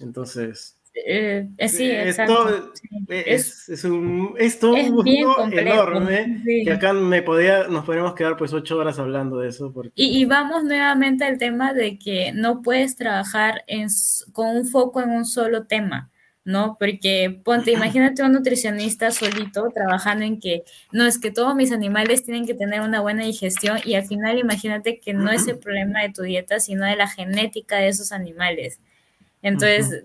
Entonces, 0.00 0.76
Eh, 0.94 1.48
eh, 1.56 1.68
sí, 1.68 1.90
esto 1.90 2.22
exacto. 2.22 2.72
sí. 2.74 2.88
es, 3.08 3.68
es 3.70 3.84
un, 3.84 4.34
es 4.38 4.58
todo 4.58 4.76
es 4.76 4.90
un 4.90 4.96
mundo 4.96 5.36
enorme 5.50 6.42
sí. 6.44 6.64
que 6.64 6.72
acá 6.72 6.92
me 6.92 7.22
podía, 7.22 7.66
nos 7.68 7.86
podríamos 7.86 8.14
quedar 8.14 8.36
pues 8.36 8.52
ocho 8.52 8.76
horas 8.76 8.98
hablando 8.98 9.38
de 9.38 9.48
eso. 9.48 9.72
Porque, 9.72 9.92
Y, 9.94 10.18
y 10.18 10.24
vamos 10.26 10.64
nuevamente 10.64 11.24
al 11.24 11.38
tema 11.38 11.72
de 11.72 11.98
que 11.98 12.32
no 12.32 12.60
puedes 12.60 12.96
trabajar 12.96 13.64
en 13.66 13.88
con 14.32 14.54
un 14.54 14.66
foco 14.66 15.00
en 15.00 15.10
un 15.10 15.24
solo 15.24 15.66
tema, 15.66 16.10
¿no? 16.44 16.76
Porque 16.78 17.40
ponte, 17.42 17.72
imagínate 17.72 18.22
un 18.22 18.32
nutricionista 18.32 19.10
solito 19.12 19.70
trabajando 19.74 20.26
en 20.26 20.40
que 20.40 20.62
no 20.92 21.06
es 21.06 21.18
que 21.18 21.30
todos 21.30 21.54
mis 21.54 21.72
animales 21.72 22.22
tienen 22.22 22.46
que 22.46 22.54
tener 22.54 22.82
una 22.82 23.00
buena 23.00 23.24
digestión 23.24 23.78
y 23.82 23.94
al 23.94 24.04
final 24.04 24.38
imagínate 24.38 25.00
que 25.00 25.14
no 25.14 25.30
es 25.30 25.48
el 25.48 25.58
problema 25.58 26.02
de 26.02 26.10
tu 26.10 26.20
dieta, 26.20 26.60
sino 26.60 26.84
de 26.84 26.96
la 26.96 27.08
genética 27.08 27.76
de 27.76 27.88
esos 27.88 28.12
animales. 28.12 28.78
Entonces, 29.40 30.04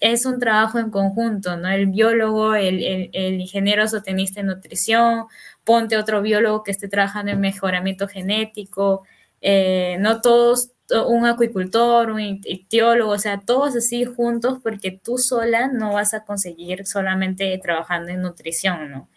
es 0.00 0.26
un 0.26 0.38
trabajo 0.38 0.78
en 0.78 0.90
conjunto, 0.90 1.56
¿no? 1.56 1.68
El 1.68 1.86
biólogo, 1.86 2.54
el, 2.54 2.82
el, 2.82 3.10
el 3.12 3.40
ingeniero 3.40 3.88
zootecnista 3.88 4.40
en 4.40 4.46
nutrición, 4.46 5.26
ponte 5.64 5.96
otro 5.96 6.22
biólogo 6.22 6.62
que 6.62 6.70
esté 6.70 6.88
trabajando 6.88 7.32
en 7.32 7.40
mejoramiento 7.40 8.06
genético, 8.06 9.04
eh, 9.40 9.96
no 10.00 10.20
todos, 10.20 10.70
un 11.06 11.26
acuicultor, 11.26 12.10
un 12.10 12.20
ictiólogo, 12.20 13.12
o 13.12 13.18
sea, 13.18 13.40
todos 13.40 13.74
así 13.74 14.04
juntos, 14.04 14.58
porque 14.62 14.90
tú 14.90 15.18
sola 15.18 15.68
no 15.68 15.94
vas 15.94 16.14
a 16.14 16.24
conseguir 16.24 16.86
solamente 16.86 17.58
trabajando 17.62 18.10
en 18.10 18.22
nutrición, 18.22 18.90
¿no? 18.90 19.08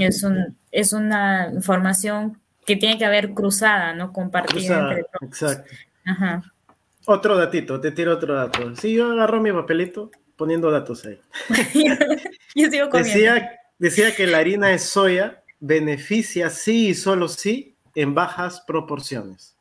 Es, 0.00 0.22
un, 0.22 0.56
es 0.70 0.92
una 0.92 1.50
información 1.52 2.40
que 2.64 2.76
tiene 2.76 2.96
que 2.96 3.04
haber 3.04 3.34
cruzada, 3.34 3.92
¿no? 3.92 4.12
Compartida 4.12 4.80
entre 4.80 5.04
todos. 5.04 5.22
Exacto. 5.22 5.70
Ajá. 6.04 6.42
Otro 7.10 7.38
datito, 7.38 7.80
te 7.80 7.90
tiro 7.90 8.12
otro 8.12 8.34
dato. 8.34 8.76
Sí, 8.76 8.92
yo 8.92 9.10
agarro 9.10 9.40
mi 9.40 9.50
papelito 9.50 10.10
poniendo 10.36 10.70
datos 10.70 11.06
ahí. 11.06 11.18
yo 12.54 12.70
sigo 12.70 12.90
comiendo. 12.90 13.14
Decía, 13.14 13.50
decía 13.78 14.14
que 14.14 14.26
la 14.26 14.36
harina 14.36 14.68
de 14.68 14.78
soya 14.78 15.42
beneficia 15.58 16.50
sí 16.50 16.88
y 16.88 16.94
solo 16.94 17.28
sí 17.28 17.76
en 17.94 18.14
bajas 18.14 18.60
proporciones. 18.60 19.56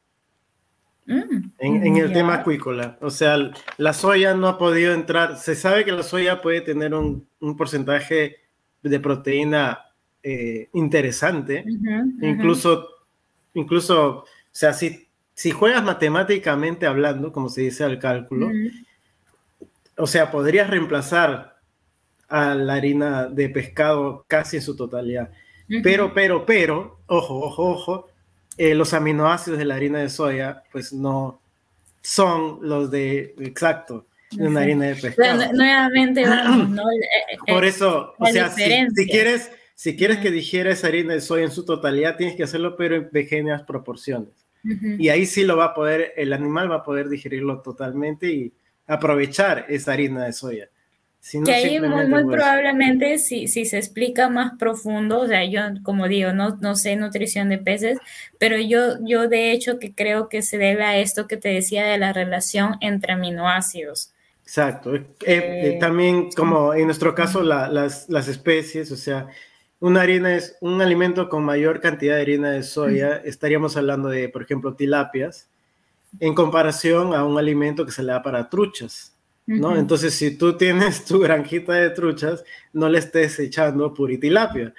Mm, 1.06 1.52
en, 1.60 1.96
el 1.96 2.12
tema 2.12 2.34
acuícola. 2.34 2.98
O 3.00 3.10
sea, 3.10 3.38
la 3.78 3.94
soya 3.94 4.34
no 4.34 4.50
ha 4.50 4.58
podido 4.58 4.94
entrar. 4.94 5.38
Se 5.38 5.56
sabe 5.56 5.86
que 5.86 5.94
la 5.94 6.04
soya 6.04 6.42
puede 6.42 6.60
tener 6.60 6.94
un, 6.94 7.26
porcentaje 7.58 8.36
de 8.84 9.00
proteína 9.00 9.86
eh, 10.22 10.68
interesante. 10.74 11.64
incluso, 12.22 12.90
incluso, 13.54 14.18
o 14.18 14.26
sea, 14.52 14.74
si, 14.74 15.07
si 15.38 15.52
juegas 15.52 15.84
matemáticamente 15.84 16.88
hablando, 16.88 17.32
como 17.32 17.48
se 17.50 17.62
dice 17.62 17.84
al 17.84 18.00
cálculo, 18.00 18.50
o 19.96 20.08
sea, 20.08 20.32
podrías 20.32 20.68
reemplazar 20.68 21.58
a 22.28 22.56
la 22.56 22.74
harina 22.74 23.28
de 23.28 23.48
pescado 23.48 24.26
casi 24.28 24.58
en 24.58 24.64
su 24.64 24.76
totalidad. 24.76 25.30
Pero, 25.84 26.12
pero, 26.16 26.44
pero, 26.44 27.02
ojo, 27.06 27.40
ojo, 27.40 27.70
ojo, 27.70 28.08
eh, 28.58 28.74
los 28.74 28.96
aminoácidos 28.96 29.60
de 29.60 29.66
la 29.66 29.76
harina 29.76 30.00
de 30.00 30.10
soya, 30.10 30.64
pues 30.72 30.92
no 30.92 31.40
son 32.02 32.58
los 32.64 32.90
de, 32.90 33.36
exacto, 33.38 34.08
de 34.32 34.48
una 34.48 34.62
harina 34.62 34.88
de 34.88 34.96
pescado. 34.96 35.54
nuevamente 35.54 36.26
vamos, 36.28 36.70
¿no? 36.70 36.82
Eh, 36.82 36.96
eh, 37.34 37.38
Por 37.46 37.64
eso, 37.64 38.16
o 38.18 38.26
sea, 38.26 38.50
si, 38.50 38.64
quieres, 39.06 39.52
si 39.76 39.96
quieres 39.96 40.18
que 40.18 40.32
digiera 40.32 40.72
esa 40.72 40.88
harina 40.88 41.14
de 41.14 41.22
soya 41.22 41.44
en 41.44 41.52
su 41.52 41.64
totalidad, 41.64 42.18
tienes 42.18 42.36
que 42.36 42.44
hacerlo, 42.44 42.76
pero 42.76 42.96
en 42.96 43.12
pequeñas 43.12 43.62
proporciones. 43.62 44.47
Y 44.98 45.10
ahí 45.10 45.26
sí 45.26 45.44
lo 45.44 45.58
va 45.58 45.66
a 45.66 45.74
poder, 45.74 46.14
el 46.18 46.34
animal 46.34 46.72
va 46.72 46.78
a 46.78 46.84
poder 46.84 47.10
digerirlo 47.10 47.62
totalmente 47.62 48.32
y 48.32 48.54
aprovechar 48.86 49.66
esa 49.70 49.94
harina 49.94 50.26
de 50.26 50.34
soya 50.34 50.70
que 51.44 51.54
ahí 51.54 51.80
muy, 51.82 52.24
probablemente 52.26 53.18
si, 53.18 53.48
si, 53.48 53.66
se 53.66 53.78
explica 53.78 54.30
más 54.30 54.54
profundo, 54.58 55.22
o 55.22 55.28
sea, 55.28 55.44
yo 55.46 55.62
como 55.84 56.08
digo, 56.08 56.32
no, 56.32 56.58
no 56.62 56.76
sé 56.76 56.96
nutrición 56.96 57.50
de 57.50 57.58
peces, 57.58 57.98
pero 58.38 58.58
yo, 58.58 58.96
yo 59.02 59.28
de 59.28 59.52
hecho 59.52 59.80
que 59.80 59.94
creo 59.94 60.30
que 60.30 60.42
se 60.42 60.58
debe 60.58 60.84
a 60.84 60.98
esto 60.98 61.28
que 61.28 61.38
te 61.38 61.50
decía 61.50 61.86
de 61.86 61.98
la 61.98 62.14
relación 62.14 62.76
entre 62.80 63.14
aminoácidos. 63.14 64.14
Exacto. 64.44 64.96
Eh, 64.96 65.06
eh, 65.26 65.62
eh, 65.64 65.78
también 65.80 66.30
como 66.32 66.74
en 66.74 66.86
nuestro 66.86 67.14
caso 67.14 67.44
las, 67.44 68.08
las, 68.08 68.28
especies, 68.30 68.92
o 68.92 68.96
sea, 68.96 69.28
una 69.80 70.02
harina 70.02 70.36
es 70.36 70.58
un 70.62 70.82
alimento 70.82 71.30
con 71.30 71.44
mayor 71.44 71.80
cantidad 71.80 72.16
de 72.16 72.22
harina 72.22 72.52
de 72.52 72.64
soya, 72.64 73.18
estaríamos 73.18 73.78
hablando 73.78 74.10
de, 74.10 74.30
por 74.30 74.42
ejemplo, 74.42 74.74
tilapias, 74.74 75.50
en 76.20 76.34
comparación 76.34 77.14
a 77.14 77.24
un 77.24 77.38
alimento 77.38 77.86
que 77.86 77.92
se 77.92 78.02
le 78.02 78.12
da 78.12 78.24
para 78.24 78.50
truchas. 78.50 79.14
¿no? 79.46 79.78
Entonces, 79.78 80.14
si 80.14 80.38
tú 80.38 80.58
tienes 80.58 81.06
tu 81.06 81.20
granjita 81.20 81.74
de 81.74 81.90
truchas, 81.92 82.44
no 82.74 82.90
le 82.90 83.00
estés 83.00 83.40
echando 83.40 83.94
puritilapia, 83.94 84.74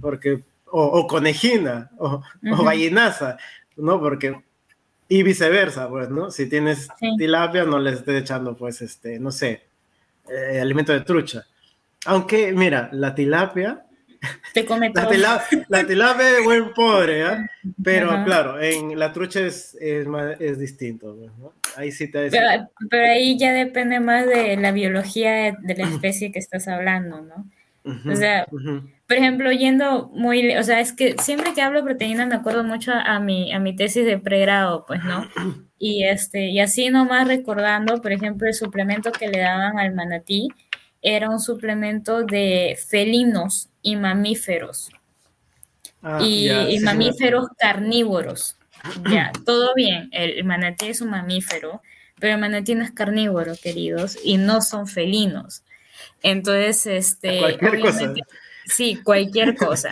porque, 0.00 0.42
o, 0.66 1.06
conejina, 1.06 1.90
o, 1.98 2.22
gallinaza, 2.64 3.38
¿no? 3.76 4.00
Porque, 4.00 4.40
y 5.08 5.22
viceversa, 5.24 5.88
pues, 5.88 6.10
¿no? 6.10 6.30
Si 6.30 6.48
tienes 6.48 6.88
tilapia, 7.18 7.64
no 7.64 7.78
le 7.78 7.90
estés 7.90 8.22
echando, 8.22 8.56
pues, 8.56 8.82
este, 8.82 9.18
no 9.18 9.32
sé, 9.32 9.62
eh, 10.28 10.60
alimento 10.60 10.92
de 10.92 11.00
trucha. 11.00 11.44
Aunque, 12.06 12.52
mira, 12.52 12.90
la 12.92 13.14
tilapia 13.14 13.84
te 14.52 14.64
come 14.64 14.90
todo. 14.90 15.10
La, 15.68 15.86
tilapia 15.86 16.38
es 16.38 16.44
buen 16.44 16.72
pobre, 16.72 17.22
¿eh? 17.22 17.46
Pero 17.82 18.24
claro, 18.24 18.60
en 18.60 18.98
la 18.98 19.12
trucha 19.12 19.40
es, 19.40 19.76
es, 19.80 20.06
es 20.40 20.58
distinto. 20.58 21.16
¿no? 21.38 21.52
Ahí 21.76 21.92
sí 21.92 22.10
te 22.10 22.30
pero, 22.30 22.68
pero, 22.90 23.12
ahí 23.12 23.38
ya 23.38 23.52
depende 23.52 24.00
más 24.00 24.26
de 24.26 24.56
la 24.56 24.72
biología 24.72 25.56
de 25.60 25.74
la 25.74 25.88
especie 25.88 26.32
que 26.32 26.38
estás 26.38 26.68
hablando, 26.68 27.22
¿no? 27.22 27.46
o 27.84 28.16
sea, 28.16 28.46
por 29.06 29.16
ejemplo, 29.16 29.52
yendo 29.52 30.08
muy, 30.14 30.56
o 30.56 30.62
sea, 30.62 30.80
es 30.80 30.92
que 30.92 31.16
siempre 31.20 31.52
que 31.52 31.60
hablo 31.60 31.80
de 31.80 31.84
proteína 31.84 32.24
me 32.24 32.34
acuerdo 32.34 32.64
mucho 32.64 32.92
a 32.92 33.20
mi, 33.20 33.52
a 33.52 33.58
mi 33.58 33.76
tesis 33.76 34.06
de 34.06 34.18
pregrado, 34.18 34.84
pues, 34.86 35.02
¿no? 35.04 35.28
Y, 35.76 36.04
este, 36.04 36.46
y 36.46 36.60
así 36.60 36.88
nomás 36.88 37.28
recordando, 37.28 38.00
por 38.00 38.10
ejemplo, 38.12 38.48
el 38.48 38.54
suplemento 38.54 39.12
que 39.12 39.28
le 39.28 39.40
daban 39.40 39.78
al 39.78 39.92
manatí, 39.92 40.48
era 41.04 41.28
un 41.28 41.38
suplemento 41.38 42.24
de 42.24 42.78
felinos 42.88 43.68
y 43.82 43.94
mamíferos. 43.94 44.90
Ah, 46.02 46.18
y, 46.22 46.80
mamíferos 46.80 47.46
carnívoros. 47.56 48.56
Ya, 49.10 49.32
todo 49.46 49.72
bien. 49.74 50.10
El, 50.12 50.44
manatí 50.44 50.88
es 50.88 51.00
un 51.00 51.08
mamífero, 51.08 51.80
pero 52.18 52.34
el 52.34 52.40
manatí 52.40 52.74
no 52.74 52.84
es 52.84 52.90
carnívoro, 52.90 53.54
queridos, 53.62 54.18
y 54.22 54.36
no 54.36 54.60
son 54.60 54.86
felinos. 54.86 55.62
Entonces, 56.22 56.86
este. 56.86 57.40
Sí, 58.66 59.00
cualquier 59.02 59.56
cosa. 59.56 59.90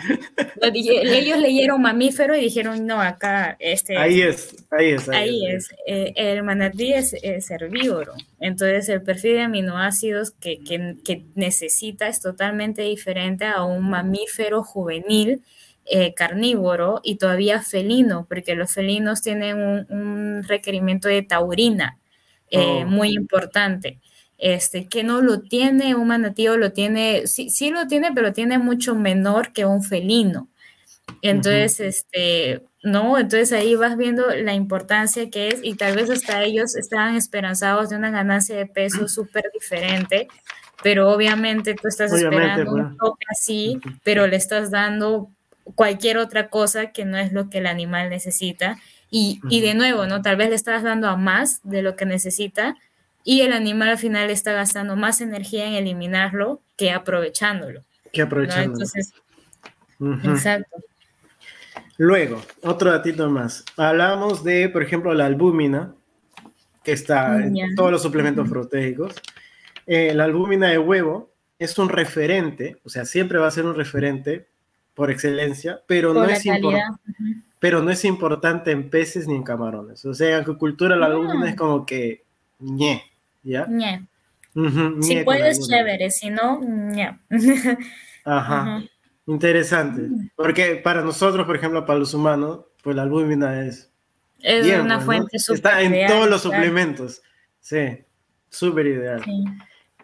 Ellos 0.61 1.39
leyeron 1.39 1.81
mamífero 1.81 2.35
y 2.35 2.41
dijeron, 2.41 2.85
no, 2.85 3.01
acá, 3.01 3.55
este... 3.59 3.97
Ahí 3.97 4.21
es, 4.21 4.55
ahí 4.71 4.91
es. 4.91 5.09
Ahí, 5.09 5.47
es. 5.47 5.69
Eh, 5.85 6.13
el 6.15 6.43
manatí 6.43 6.93
es, 6.93 7.13
herbívoro. 7.51 8.13
Entonces, 8.39 8.89
el 8.89 9.03
perfil 9.03 9.33
de 9.33 9.41
aminoácidos 9.41 10.31
que, 10.31 10.59
que, 10.63 11.25
necesita 11.35 12.07
es 12.07 12.21
totalmente 12.21 12.81
diferente 12.81 13.45
a 13.45 13.63
un 13.63 13.89
mamífero 13.89 14.63
juvenil 14.63 15.43
eh, 15.85 16.13
carnívoro 16.13 17.01
y 17.03 17.15
todavía 17.15 17.61
felino, 17.61 18.25
porque 18.27 18.55
los 18.55 18.73
felinos 18.73 19.21
tienen 19.21 19.85
un, 19.89 20.43
requerimiento 20.43 21.07
de 21.07 21.21
taurina 21.21 21.99
eh, 22.49 22.83
oh. 22.83 22.85
muy 22.85 23.13
importante 23.13 23.99
este, 24.43 24.87
que 24.87 25.03
no 25.03 25.21
lo 25.21 25.39
tiene 25.39 25.95
un 25.95 26.09
manatío, 26.09 26.57
lo 26.57 26.73
tiene, 26.73 27.27
sí, 27.27 27.49
sí 27.49 27.69
lo 27.69 27.87
tiene, 27.87 28.11
pero 28.13 28.33
tiene 28.33 28.57
mucho 28.57 28.93
menor 28.93 29.53
que 29.53 29.65
un 29.65 29.81
felino. 29.81 30.49
Entonces, 31.21 31.79
este, 31.79 32.61
no, 32.83 33.17
entonces 33.17 33.53
ahí 33.53 33.75
vas 33.75 33.95
viendo 33.95 34.27
la 34.35 34.53
importancia 34.53 35.29
que 35.29 35.47
es 35.47 35.61
y 35.63 35.75
tal 35.75 35.95
vez 35.95 36.09
hasta 36.09 36.43
ellos 36.43 36.75
estaban 36.75 37.15
esperanzados 37.15 37.89
de 37.89 37.95
una 37.95 38.11
ganancia 38.11 38.57
de 38.57 38.65
peso 38.65 39.07
súper 39.07 39.45
diferente, 39.53 40.27
pero 40.83 41.09
obviamente 41.09 41.73
tú 41.73 41.87
estás 41.87 42.11
esperando 42.11 42.73
un 42.73 42.97
toque 42.97 43.25
así, 43.31 43.79
pero 44.03 44.27
le 44.27 44.35
estás 44.35 44.71
dando 44.71 45.29
cualquier 45.75 46.17
otra 46.17 46.49
cosa 46.49 46.91
que 46.91 47.05
no 47.05 47.17
es 47.17 47.31
lo 47.31 47.49
que 47.49 47.59
el 47.59 47.65
animal 47.65 48.09
necesita. 48.09 48.77
Y, 49.09 49.39
y 49.47 49.61
de 49.61 49.73
nuevo, 49.73 50.05
¿no? 50.05 50.21
Tal 50.21 50.35
vez 50.35 50.49
le 50.49 50.55
estás 50.55 50.83
dando 50.83 51.07
a 51.07 51.15
más 51.15 51.61
de 51.63 51.81
lo 51.81 51.95
que 51.95 52.05
necesita, 52.05 52.75
y 53.23 53.41
el 53.41 53.53
animal 53.53 53.89
al 53.89 53.97
final 53.97 54.29
está 54.29 54.53
gastando 54.53 54.95
más 54.95 55.21
energía 55.21 55.65
en 55.65 55.73
eliminarlo 55.73 56.61
que 56.77 56.91
aprovechándolo. 56.91 57.81
Que 58.11 58.21
aprovechándolo. 58.21 58.73
Entonces, 58.73 59.13
exacto. 60.23 60.77
Luego, 61.97 62.41
otro 62.63 62.91
datito 62.91 63.29
más. 63.29 63.63
Hablamos 63.77 64.43
de, 64.43 64.67
por 64.69 64.83
ejemplo, 64.83 65.13
la 65.13 65.25
albúmina, 65.25 65.93
que 66.83 66.91
está 66.91 67.37
en 67.37 67.75
todos 67.75 67.91
los 67.91 68.01
suplementos 68.01 68.49
proteicos. 68.49 69.13
Eh, 69.85 70.13
la 70.13 70.25
albúmina 70.25 70.69
de 70.69 70.79
huevo 70.79 71.31
es 71.59 71.77
un 71.77 71.89
referente, 71.89 72.77
o 72.83 72.89
sea, 72.89 73.05
siempre 73.05 73.39
va 73.39 73.47
a 73.47 73.51
ser 73.51 73.65
un 73.65 73.75
referente 73.75 74.47
por 74.93 75.11
excelencia, 75.11 75.81
pero, 75.87 76.13
no 76.13 76.25
es, 76.25 76.43
pero 77.59 77.81
no 77.81 77.89
es 77.89 78.05
importante 78.05 78.71
en 78.71 78.89
peces 78.89 79.27
ni 79.27 79.35
en 79.35 79.43
camarones. 79.43 80.03
O 80.05 80.13
sea, 80.13 80.35
en 80.35 80.41
acuicultura 80.41 80.95
la 80.95 81.05
ah. 81.05 81.09
albúmina 81.09 81.49
es 81.49 81.55
como 81.55 81.85
que 81.85 82.23
ñe. 82.59 83.03
¿Ya? 83.43 83.67
si 85.01 85.23
puedes, 85.23 85.67
chévere, 85.67 86.11
si 86.11 86.29
no, 86.29 86.61
ña. 86.61 87.19
Ajá. 88.25 88.83
Interesante. 89.25 90.09
Porque 90.35 90.75
para 90.75 91.01
nosotros, 91.01 91.45
por 91.45 91.55
ejemplo, 91.55 91.85
para 91.85 91.99
los 91.99 92.13
humanos, 92.13 92.65
pues 92.83 92.95
la 92.95 93.03
albúmina 93.03 93.65
es. 93.65 93.89
Es 94.39 94.67
una 94.79 94.95
pues, 94.95 95.05
fuente 95.05 95.39
súper 95.39 95.55
Está 95.55 95.81
en 95.81 96.07
todos 96.07 96.29
los 96.29 96.41
suplementos. 96.41 97.21
Sí, 97.59 97.99
súper 98.49 98.87
ideal. 98.87 99.23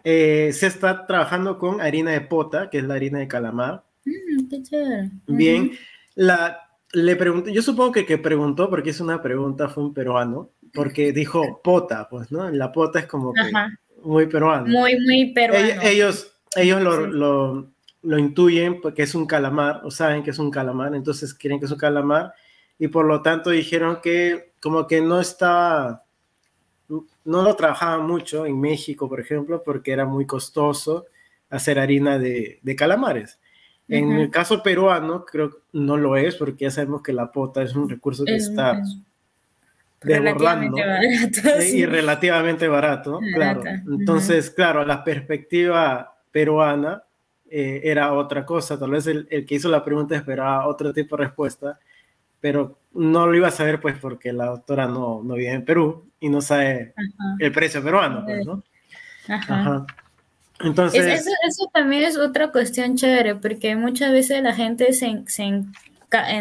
Eh, 0.02 0.50
se 0.54 0.66
está 0.66 1.06
trabajando 1.06 1.58
con 1.58 1.80
harina 1.82 2.12
de 2.12 2.22
pota, 2.22 2.70
que 2.70 2.78
es 2.78 2.84
la 2.84 2.94
harina 2.94 3.18
de 3.18 3.28
calamar. 3.28 3.84
Mm, 4.06 4.48
qué 4.48 4.62
chévere. 4.62 5.10
Bien. 5.26 5.72
La, 6.14 6.70
le 6.92 7.16
pregunté, 7.16 7.52
yo 7.52 7.60
supongo 7.60 7.92
que 7.92 8.06
que 8.06 8.16
preguntó, 8.16 8.70
porque 8.70 8.90
es 8.90 9.00
una 9.00 9.20
pregunta, 9.20 9.68
fue 9.68 9.84
un 9.84 9.92
peruano, 9.92 10.50
porque 10.72 11.12
dijo 11.12 11.60
pota, 11.62 12.08
pues, 12.08 12.30
¿no? 12.30 12.48
La 12.50 12.72
pota 12.72 13.00
es 13.00 13.06
como 13.06 13.32
que 13.32 13.40
muy 14.02 14.26
peruano. 14.26 14.66
Muy, 14.66 14.98
muy 15.00 15.32
peruano. 15.32 15.82
Ellos, 15.82 16.32
ellos 16.56 16.80
lo, 16.80 17.06
lo, 17.06 17.70
lo, 18.02 18.18
intuyen 18.18 18.80
porque 18.80 19.02
es 19.02 19.14
un 19.14 19.26
calamar, 19.26 19.80
o 19.84 19.90
saben 19.90 20.22
que 20.22 20.30
es 20.30 20.38
un 20.38 20.50
calamar, 20.50 20.94
entonces 20.94 21.34
quieren 21.34 21.58
que 21.58 21.66
es 21.66 21.72
un 21.72 21.78
calamar, 21.78 22.32
y 22.78 22.88
por 22.88 23.04
lo 23.04 23.22
tanto 23.22 23.50
dijeron 23.50 24.00
que 24.02 24.52
como 24.60 24.86
que 24.86 25.00
no 25.00 25.20
estaba, 25.20 26.04
no 26.88 27.42
lo 27.42 27.56
trabajaban 27.56 28.06
mucho 28.06 28.46
en 28.46 28.58
México, 28.60 29.08
por 29.08 29.20
ejemplo, 29.20 29.62
porque 29.62 29.92
era 29.92 30.06
muy 30.06 30.26
costoso 30.26 31.06
hacer 31.50 31.78
harina 31.78 32.18
de, 32.18 32.58
de 32.62 32.76
calamares. 32.76 33.38
En 33.88 34.12
el 34.12 34.30
caso 34.30 34.62
peruano, 34.62 35.24
creo 35.24 35.50
que 35.50 35.56
no 35.72 35.96
lo 35.96 36.16
es, 36.16 36.36
porque 36.36 36.66
ya 36.66 36.70
sabemos 36.70 37.02
que 37.02 37.12
la 37.12 37.32
pota 37.32 37.60
es 37.60 37.74
un 37.74 37.88
recurso 37.88 38.24
que 38.24 38.36
está 38.36 38.80
desbordando 40.02 40.78
y 41.72 41.84
relativamente 41.86 42.68
barato, 42.68 43.20
claro. 43.34 43.62
Entonces, 43.86 44.50
claro, 44.50 44.84
la 44.84 45.04
perspectiva 45.04 46.16
peruana 46.30 47.02
eh, 47.50 47.80
era 47.84 48.12
otra 48.12 48.46
cosa. 48.46 48.78
Tal 48.78 48.90
vez 48.90 49.06
el, 49.06 49.26
que 49.26 49.54
hizo 49.54 49.68
la 49.68 49.84
pregunta 49.84 50.16
esperaba 50.16 50.66
otro 50.66 50.92
tipo 50.92 51.16
de 51.16 51.24
respuesta, 51.24 51.78
pero 52.40 52.78
no 52.92 53.26
lo 53.26 53.36
iba 53.36 53.48
a 53.48 53.52
saber 53.52 53.80
pues 53.80 53.96
porque 53.98 54.32
la 54.32 54.46
doctora 54.46 54.86
no, 54.86 55.22
no 55.22 55.34
vive 55.34 55.52
en 55.52 55.64
Perú 55.64 56.10
y 56.20 56.28
no 56.28 56.40
sabe 56.40 56.94
el 57.38 57.52
precio 57.52 57.82
peruano, 57.82 58.24
pues, 58.24 58.46
¿no? 58.46 58.62
Ajá. 59.28 59.86
Entonces... 60.60 61.04
Eso, 61.20 61.30
eso, 61.46 61.70
también 61.72 62.04
es 62.04 62.16
otra 62.16 62.52
cuestión 62.52 62.96
chévere, 62.96 63.36
porque 63.36 63.74
muchas 63.76 64.12
veces 64.12 64.42
la 64.42 64.54
gente 64.54 64.92
se, 64.92 65.24
se, 65.26 65.62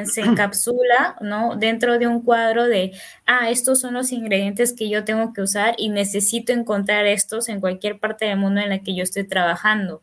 se 0.06 0.22
encapsula, 0.22 1.16
¿no? 1.22 1.56
Dentro 1.56 2.00
de 2.00 2.08
un 2.08 2.22
cuadro 2.22 2.68
de, 2.68 2.94
ah, 3.26 3.50
estos 3.50 3.80
son 3.80 3.94
los 3.94 4.12
ingredientes 4.12 4.74
que 4.74 4.90
yo 4.90 5.04
tengo 5.04 5.34
que 5.34 5.42
usar 5.42 5.76
y 5.78 5.90
necesito 5.90 6.54
encontrar 6.54 7.06
estos 7.06 7.50
en 7.50 7.60
cualquier 7.60 8.00
parte 8.00 8.26
del 8.26 8.38
mundo 8.38 8.62
en 8.62 8.70
la 8.70 8.80
que 8.80 8.96
yo 8.96 9.04
estoy 9.04 9.26
trabajando. 9.26 10.02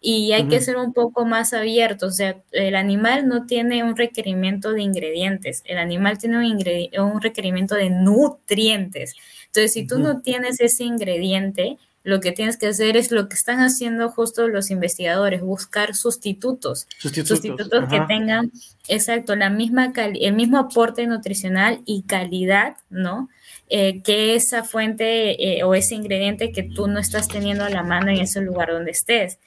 Y 0.00 0.32
hay 0.32 0.46
que 0.46 0.60
ser 0.60 0.76
un 0.76 0.92
poco 0.92 1.24
más 1.24 1.52
abiertos, 1.52 2.12
o 2.12 2.16
sea, 2.16 2.36
el 2.52 2.76
animal 2.76 3.26
no 3.26 3.46
tiene 3.46 3.82
un 3.82 3.96
requerimiento 3.96 4.72
de 4.72 4.82
ingredientes, 4.82 5.62
el 5.64 5.78
animal 5.78 6.18
tiene 6.18 6.38
un, 6.38 7.02
un 7.02 7.20
requerimiento 7.20 7.74
de 7.74 7.90
nutrientes. 7.90 9.14
Entonces, 9.46 9.72
si 9.72 9.86
tú 9.86 9.98
no 9.98 10.20
tienes 10.20 10.60
ese 10.60 10.84
ingrediente, 10.84 11.78
lo 12.06 12.20
que 12.20 12.30
tienes 12.30 12.56
que 12.56 12.68
hacer 12.68 12.96
es 12.96 13.10
lo 13.10 13.28
que 13.28 13.34
están 13.34 13.58
haciendo 13.58 14.08
justo 14.10 14.46
los 14.46 14.70
investigadores, 14.70 15.42
buscar 15.42 15.96
sustitutos, 15.96 16.86
sustitutos, 16.98 17.88
que 17.90 18.00
tengan, 18.06 18.52
exacto, 18.86 19.34
la 19.34 19.50
misma 19.50 19.92
el 19.96 20.32
mismo 20.32 20.58
aporte 20.58 21.04
nutricional 21.08 21.80
y 21.84 22.04
calidad, 22.04 22.76
¿no? 22.90 23.28
Eh, 23.68 24.02
que 24.04 24.36
esa 24.36 24.62
fuente 24.62 25.58
eh, 25.58 25.64
o 25.64 25.74
ese 25.74 25.96
ingrediente 25.96 26.52
que 26.52 26.62
tú 26.62 26.86
no 26.86 27.00
estás 27.00 27.26
teniendo 27.26 27.64
a 27.64 27.70
la 27.70 27.82
mano 27.82 28.12
en 28.12 28.18
ese 28.18 28.40
lugar 28.40 28.70
donde 28.70 28.92
estés. 28.92 29.40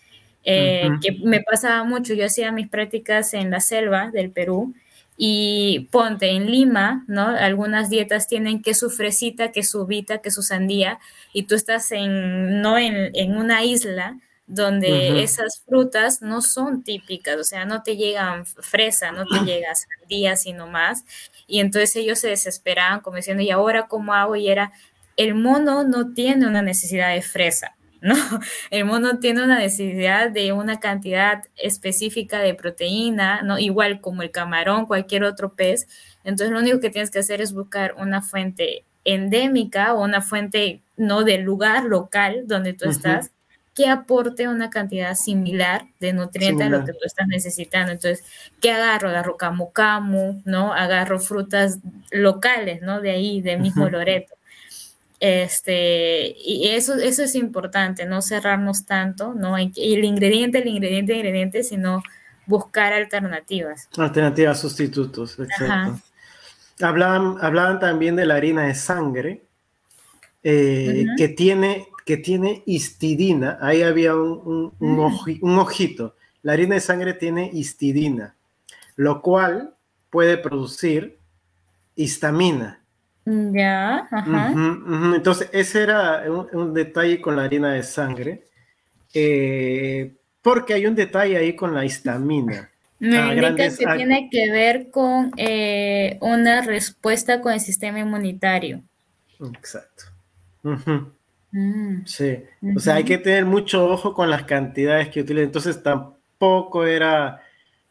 Eh, 0.43 0.89
que 1.01 1.13
me 1.23 1.41
pasaba 1.41 1.85
mucho, 1.85 2.13
yo 2.13 2.25
hacía 2.25 2.51
mis 2.51 2.67
prácticas 2.67 3.33
en 3.33 3.51
la 3.51 3.61
selva 3.61 4.11
del 4.11 4.31
Perú 4.31 4.73
y 5.21 5.89
ponte 5.91 6.29
en 6.29 6.49
Lima, 6.49 7.03
¿no? 7.07 7.27
Algunas 7.27 7.89
dietas 7.89 8.29
tienen 8.29 8.61
que 8.61 8.73
su 8.73 8.89
fresita, 8.89 9.51
que 9.51 9.63
su 9.63 9.85
vita, 9.85 10.19
que 10.19 10.31
su 10.31 10.41
sandía, 10.41 10.97
y 11.33 11.43
tú 11.43 11.55
estás 11.55 11.91
en, 11.91 12.61
no 12.61 12.77
en, 12.77 13.37
una 13.37 13.65
isla 13.65 14.17
donde 14.47 15.21
esas 15.21 15.61
frutas 15.67 16.21
no 16.21 16.41
son 16.41 16.83
típicas, 16.83 17.35
o 17.35 17.43
sea, 17.43 17.65
no 17.65 17.83
te 17.83 17.97
llegan 17.97 18.45
fresa, 18.45 19.11
no 19.11 19.25
te 19.25 19.43
llega 19.43 19.75
sandía, 19.75 20.37
sino 20.37 20.67
más. 20.67 21.03
Y 21.47 21.59
entonces 21.59 21.97
ellos 21.97 22.19
se 22.19 22.29
desesperaban 22.29 23.01
como 23.01 23.17
diciendo, 23.17 23.43
¿y 23.43 23.51
ahora 23.51 23.87
cómo 23.87 24.13
hago? 24.13 24.37
Y 24.37 24.47
era, 24.47 24.71
el 25.17 25.35
mono 25.35 25.83
no 25.83 26.13
tiene 26.13 26.47
una 26.47 26.61
necesidad 26.61 27.13
de 27.13 27.21
fresa, 27.21 27.75
¿no? 28.01 28.15
El 28.71 28.85
mono 28.85 29.19
tiene 29.19 29.43
una 29.43 29.59
necesidad 29.59 30.29
de 30.31 30.53
una 30.53 30.79
cantidad 30.79 31.43
específica 31.55 32.39
de 32.39 32.53
proteína, 32.53 33.41
¿no? 33.41 33.59
Igual 33.59 34.01
como 34.01 34.21
el 34.21 34.31
camarón, 34.31 34.85
cualquier 34.85 35.23
otro 35.23 35.53
pez. 35.53 35.87
Entonces 36.23 36.51
lo 36.51 36.59
único 36.59 36.79
que 36.79 36.89
tienes 36.89 37.11
que 37.11 37.19
hacer 37.19 37.41
es 37.41 37.53
buscar 37.53 37.95
una 37.97 38.21
fuente 38.21 38.85
endémica 39.05 39.93
o 39.93 40.03
una 40.03 40.21
fuente 40.21 40.81
no 40.97 41.23
del 41.23 41.41
lugar 41.41 41.85
local 41.85 42.43
donde 42.45 42.73
tú 42.73 42.89
estás 42.89 43.31
que 43.79 43.87
aporte 43.87 44.49
una 44.49 44.69
cantidad 44.69 45.15
similar 45.15 45.85
de 46.01 46.11
nutrientes 46.11 46.67
a 46.67 46.69
lo 46.69 46.83
que 46.83 46.91
tú 46.91 46.99
estás 47.05 47.27
necesitando. 47.27 47.93
Entonces, 47.93 48.25
¿qué 48.59 48.71
agarro? 48.71 49.07
Agarro 49.07 49.37
camu 49.37 49.71
camu, 49.71 50.41
¿no? 50.43 50.73
Agarro 50.73 51.17
frutas 51.17 51.79
locales, 52.11 52.81
¿no? 52.81 52.99
De 52.99 53.11
ahí, 53.11 53.41
del 53.41 53.61
mismo 53.61 53.87
Loreto. 53.89 54.35
Este, 55.19 56.33
y 56.37 56.69
eso, 56.69 56.95
eso 56.95 57.23
es 57.23 57.35
importante, 57.35 58.05
no 58.05 58.21
cerrarnos 58.21 58.85
tanto, 58.85 59.33
¿no? 59.33 59.57
el 59.57 60.05
ingrediente, 60.05 60.59
el 60.59 60.67
ingrediente, 60.67 61.11
el 61.11 61.17
ingrediente, 61.19 61.63
sino 61.63 62.01
buscar 62.45 62.93
alternativas. 62.93 63.89
Alternativas, 63.97 64.59
sustitutos, 64.59 65.37
exacto. 65.39 65.99
Hablaban, 66.81 67.35
hablaban 67.41 67.79
también 67.79 68.15
de 68.15 68.25
la 68.25 68.35
harina 68.35 68.63
de 68.63 68.75
sangre, 68.75 69.43
eh, 70.41 71.05
que, 71.17 71.27
tiene, 71.27 71.87
que 72.05 72.15
tiene 72.15 72.63
histidina. 72.65 73.57
Ahí 73.61 73.81
había 73.81 74.15
un, 74.15 74.73
un, 74.79 74.95
mm. 74.95 75.39
un, 75.41 75.59
ojito. 75.59 76.15
La 76.41 76.53
harina 76.53 76.75
de 76.75 76.81
sangre 76.81 77.13
tiene 77.13 77.49
histidina, 77.51 78.35
lo 78.95 79.21
cual 79.21 79.75
puede 80.09 80.37
producir 80.37 81.19
histamina. 81.95 82.78
Ya, 83.29 84.07
ajá. 84.09 84.53
Entonces, 85.15 85.49
ese 85.51 85.83
era 85.83 86.23
un, 86.29 86.73
detalle 86.73 87.21
con 87.21 87.35
la 87.35 87.43
harina 87.43 87.73
de 87.73 87.83
sangre, 87.83 88.43
eh, 89.13 90.15
porque 90.41 90.73
hay 90.73 90.87
un 90.87 90.95
detalle 90.95 91.37
ahí 91.37 91.55
con 91.55 91.75
la 91.75 91.85
histamina. 91.85 92.71
Me 92.97 93.17
indica 93.17 93.55
que 93.55 93.85
tiene 93.97 94.29
que 94.31 94.51
ver 94.51 94.89
con 94.89 95.31
eh, 95.37 96.17
una 96.21 96.61
respuesta 96.61 97.39
con 97.39 97.53
el 97.53 97.59
sistema 97.59 97.99
inmunitario. 97.99 98.81
Exacto. 99.53 100.05
Mm. 101.51 102.05
Sí, 102.05 102.43
o 102.75 102.79
sea, 102.79 102.95
hay 102.95 103.03
que 103.03 103.17
tener 103.17 103.45
mucho 103.45 103.87
ojo 103.87 104.13
con 104.13 104.29
las 104.29 104.43
cantidades 104.43 105.09
que 105.09 105.21
utilizan. 105.21 105.45
Entonces, 105.45 105.83
tampoco 105.83 106.85
era, 106.85 107.41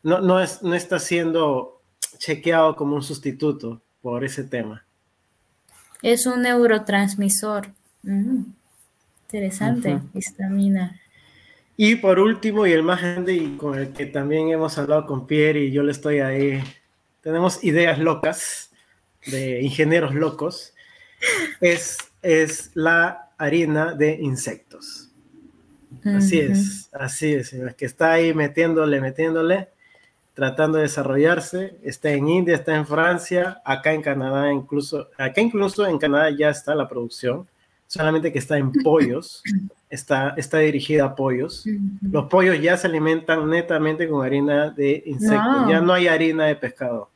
no, 0.02 0.20
no, 0.20 0.40
es, 0.40 0.62
no 0.62 0.74
está 0.74 0.98
siendo 0.98 1.80
chequeado 2.18 2.74
como 2.74 2.96
un 2.96 3.02
sustituto 3.02 3.80
por 4.02 4.24
ese 4.24 4.44
tema. 4.44 4.84
Es 6.02 6.26
un 6.26 6.42
neurotransmisor. 6.42 7.68
Mm, 8.02 8.42
interesante, 9.24 10.00
histamina. 10.14 11.00
Y 11.76 11.96
por 11.96 12.18
último, 12.18 12.66
y 12.66 12.72
el 12.72 12.82
más 12.82 13.00
grande, 13.00 13.34
y 13.34 13.56
con 13.56 13.78
el 13.78 13.92
que 13.92 14.06
también 14.06 14.48
hemos 14.50 14.78
hablado 14.78 15.06
con 15.06 15.26
Pierre, 15.26 15.60
y 15.60 15.70
yo 15.70 15.82
le 15.82 15.92
estoy 15.92 16.18
ahí, 16.18 16.62
tenemos 17.22 17.62
ideas 17.62 17.98
locas 17.98 18.70
de 19.26 19.62
ingenieros 19.62 20.14
locos, 20.14 20.74
es, 21.60 21.98
es 22.22 22.70
la 22.74 23.30
harina 23.38 23.94
de 23.94 24.14
insectos. 24.20 25.10
Así 26.04 26.38
es, 26.38 26.88
así 26.92 27.34
es, 27.34 27.54
que 27.76 27.86
está 27.86 28.12
ahí 28.12 28.34
metiéndole, 28.34 29.00
metiéndole 29.00 29.68
tratando 30.38 30.76
de 30.78 30.84
desarrollarse. 30.84 31.78
Está 31.82 32.10
en 32.10 32.28
India, 32.28 32.54
está 32.54 32.76
en 32.76 32.86
Francia, 32.86 33.60
acá 33.64 33.92
en 33.92 34.02
Canadá 34.02 34.52
incluso, 34.52 35.08
acá 35.18 35.40
incluso 35.40 35.84
en 35.84 35.98
Canadá 35.98 36.30
ya 36.30 36.48
está 36.48 36.76
la 36.76 36.88
producción, 36.88 37.44
solamente 37.88 38.32
que 38.32 38.38
está 38.38 38.56
en 38.56 38.70
pollos, 38.84 39.42
está, 39.90 40.34
está 40.36 40.58
dirigida 40.58 41.06
a 41.06 41.16
pollos. 41.16 41.64
Los 42.00 42.26
pollos 42.26 42.62
ya 42.62 42.76
se 42.76 42.86
alimentan 42.86 43.50
netamente 43.50 44.08
con 44.08 44.24
harina 44.24 44.70
de 44.70 45.02
insectos, 45.06 45.68
ya 45.68 45.80
no 45.80 45.92
hay 45.92 46.06
harina 46.06 46.44
de 46.44 46.54
pescado 46.54 47.10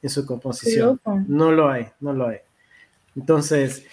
en 0.00 0.08
su 0.08 0.24
composición. 0.24 0.98
No 1.28 1.52
lo 1.52 1.68
hay, 1.68 1.88
no 2.00 2.14
lo 2.14 2.28
hay. 2.28 2.38
Entonces, 3.14 3.84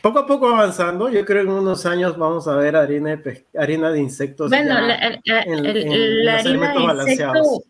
poco 0.00 0.20
a 0.20 0.26
poco 0.28 0.46
avanzando, 0.46 1.08
yo 1.08 1.24
creo 1.24 1.42
que 1.42 1.50
en 1.50 1.56
unos 1.56 1.84
años 1.86 2.16
vamos 2.16 2.46
a 2.46 2.54
ver 2.54 2.76
harina 2.76 3.16
de, 3.16 3.46
harina 3.58 3.90
de 3.90 3.98
insectos. 3.98 4.48
Bueno, 4.48 4.80
la, 4.80 4.94
harina 5.40 5.72
de 5.72 7.10
insectos 7.10 7.64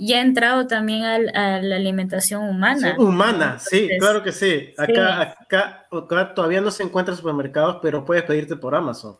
y 0.00 0.14
ha 0.14 0.22
entrado 0.22 0.66
también 0.66 1.04
a 1.04 1.18
la 1.60 1.76
alimentación 1.76 2.48
humana. 2.48 2.94
humana, 2.96 3.58
sí, 3.58 3.86
claro 3.98 4.22
que 4.22 4.32
sí. 4.32 4.72
Acá, 4.78 5.36
Acá, 5.90 6.34
todavía 6.34 6.62
no 6.62 6.70
se 6.70 6.84
encuentra 6.84 7.12
en 7.12 7.18
supermercados, 7.18 7.80
pero 7.82 8.02
puedes 8.02 8.24
pedirte 8.24 8.56
por 8.56 8.74
Amazon. 8.74 9.18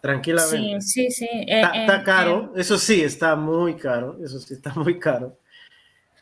Tranquilamente. 0.00 0.80
Sí, 0.80 1.08
sí, 1.08 1.10
sí. 1.12 1.28
Está, 1.46 2.00
eh, 2.00 2.02
caro, 2.04 2.52
eso 2.56 2.78
sí, 2.78 3.00
está 3.00 3.36
muy 3.36 3.76
caro, 3.76 4.18
eso 4.24 4.40
sí, 4.40 4.54
está 4.54 4.74
muy 4.74 4.98
caro. 4.98 5.38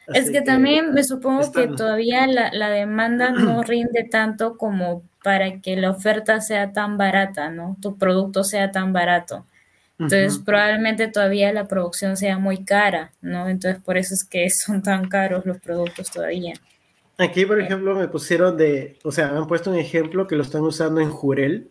es 0.08 0.30
que, 0.30 0.42
también 0.42 0.92
me 0.92 1.02
supongo 1.02 1.50
que 1.50 1.68
todavía 1.68 2.26
la, 2.26 2.50
la 2.52 2.68
demanda 2.68 3.30
no 3.32 3.62
rinde 3.62 4.04
tanto 4.04 4.58
como 4.58 5.04
para 5.24 5.62
que 5.62 5.76
la 5.76 5.88
oferta 5.92 6.42
sea 6.42 6.74
tan 6.74 6.98
barata, 6.98 7.50
¿no? 7.50 7.78
Tu 7.80 7.96
producto 7.96 8.44
sea 8.44 8.72
tan 8.72 8.92
barato. 8.92 9.46
Entonces, 10.00 10.38
probablemente 10.38 11.08
todavía 11.08 11.52
la 11.52 11.68
producción 11.68 12.16
sea 12.16 12.38
muy 12.38 12.64
cara, 12.64 13.12
¿no? 13.20 13.48
Entonces, 13.48 13.82
por 13.82 13.98
eso 13.98 14.14
es 14.14 14.24
que 14.24 14.48
son 14.50 14.82
tan 14.82 15.08
caros 15.08 15.44
los 15.44 15.58
productos 15.60 16.10
todavía. 16.10 16.54
Aquí, 17.18 17.44
por 17.44 17.60
ejemplo, 17.60 17.94
me 17.94 18.08
pusieron 18.08 18.56
de, 18.56 18.98
o 19.04 19.12
sea, 19.12 19.28
me 19.28 19.38
han 19.38 19.46
puesto 19.46 19.70
un 19.70 19.76
ejemplo 19.76 20.26
que 20.26 20.36
lo 20.36 20.42
están 20.42 20.62
usando 20.62 21.02
en 21.02 21.10
Jurel 21.10 21.70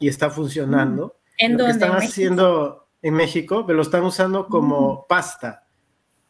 y 0.00 0.08
está 0.08 0.30
funcionando. 0.30 1.16
¿En 1.38 1.52
lo 1.52 1.58
dónde? 1.58 1.78
Que 1.78 1.84
están 1.84 2.02
haciendo 2.02 2.88
en 3.00 3.14
México, 3.14 3.64
pero 3.64 3.76
lo 3.76 3.82
están 3.82 4.02
usando 4.02 4.48
como 4.48 5.06
pasta. 5.06 5.64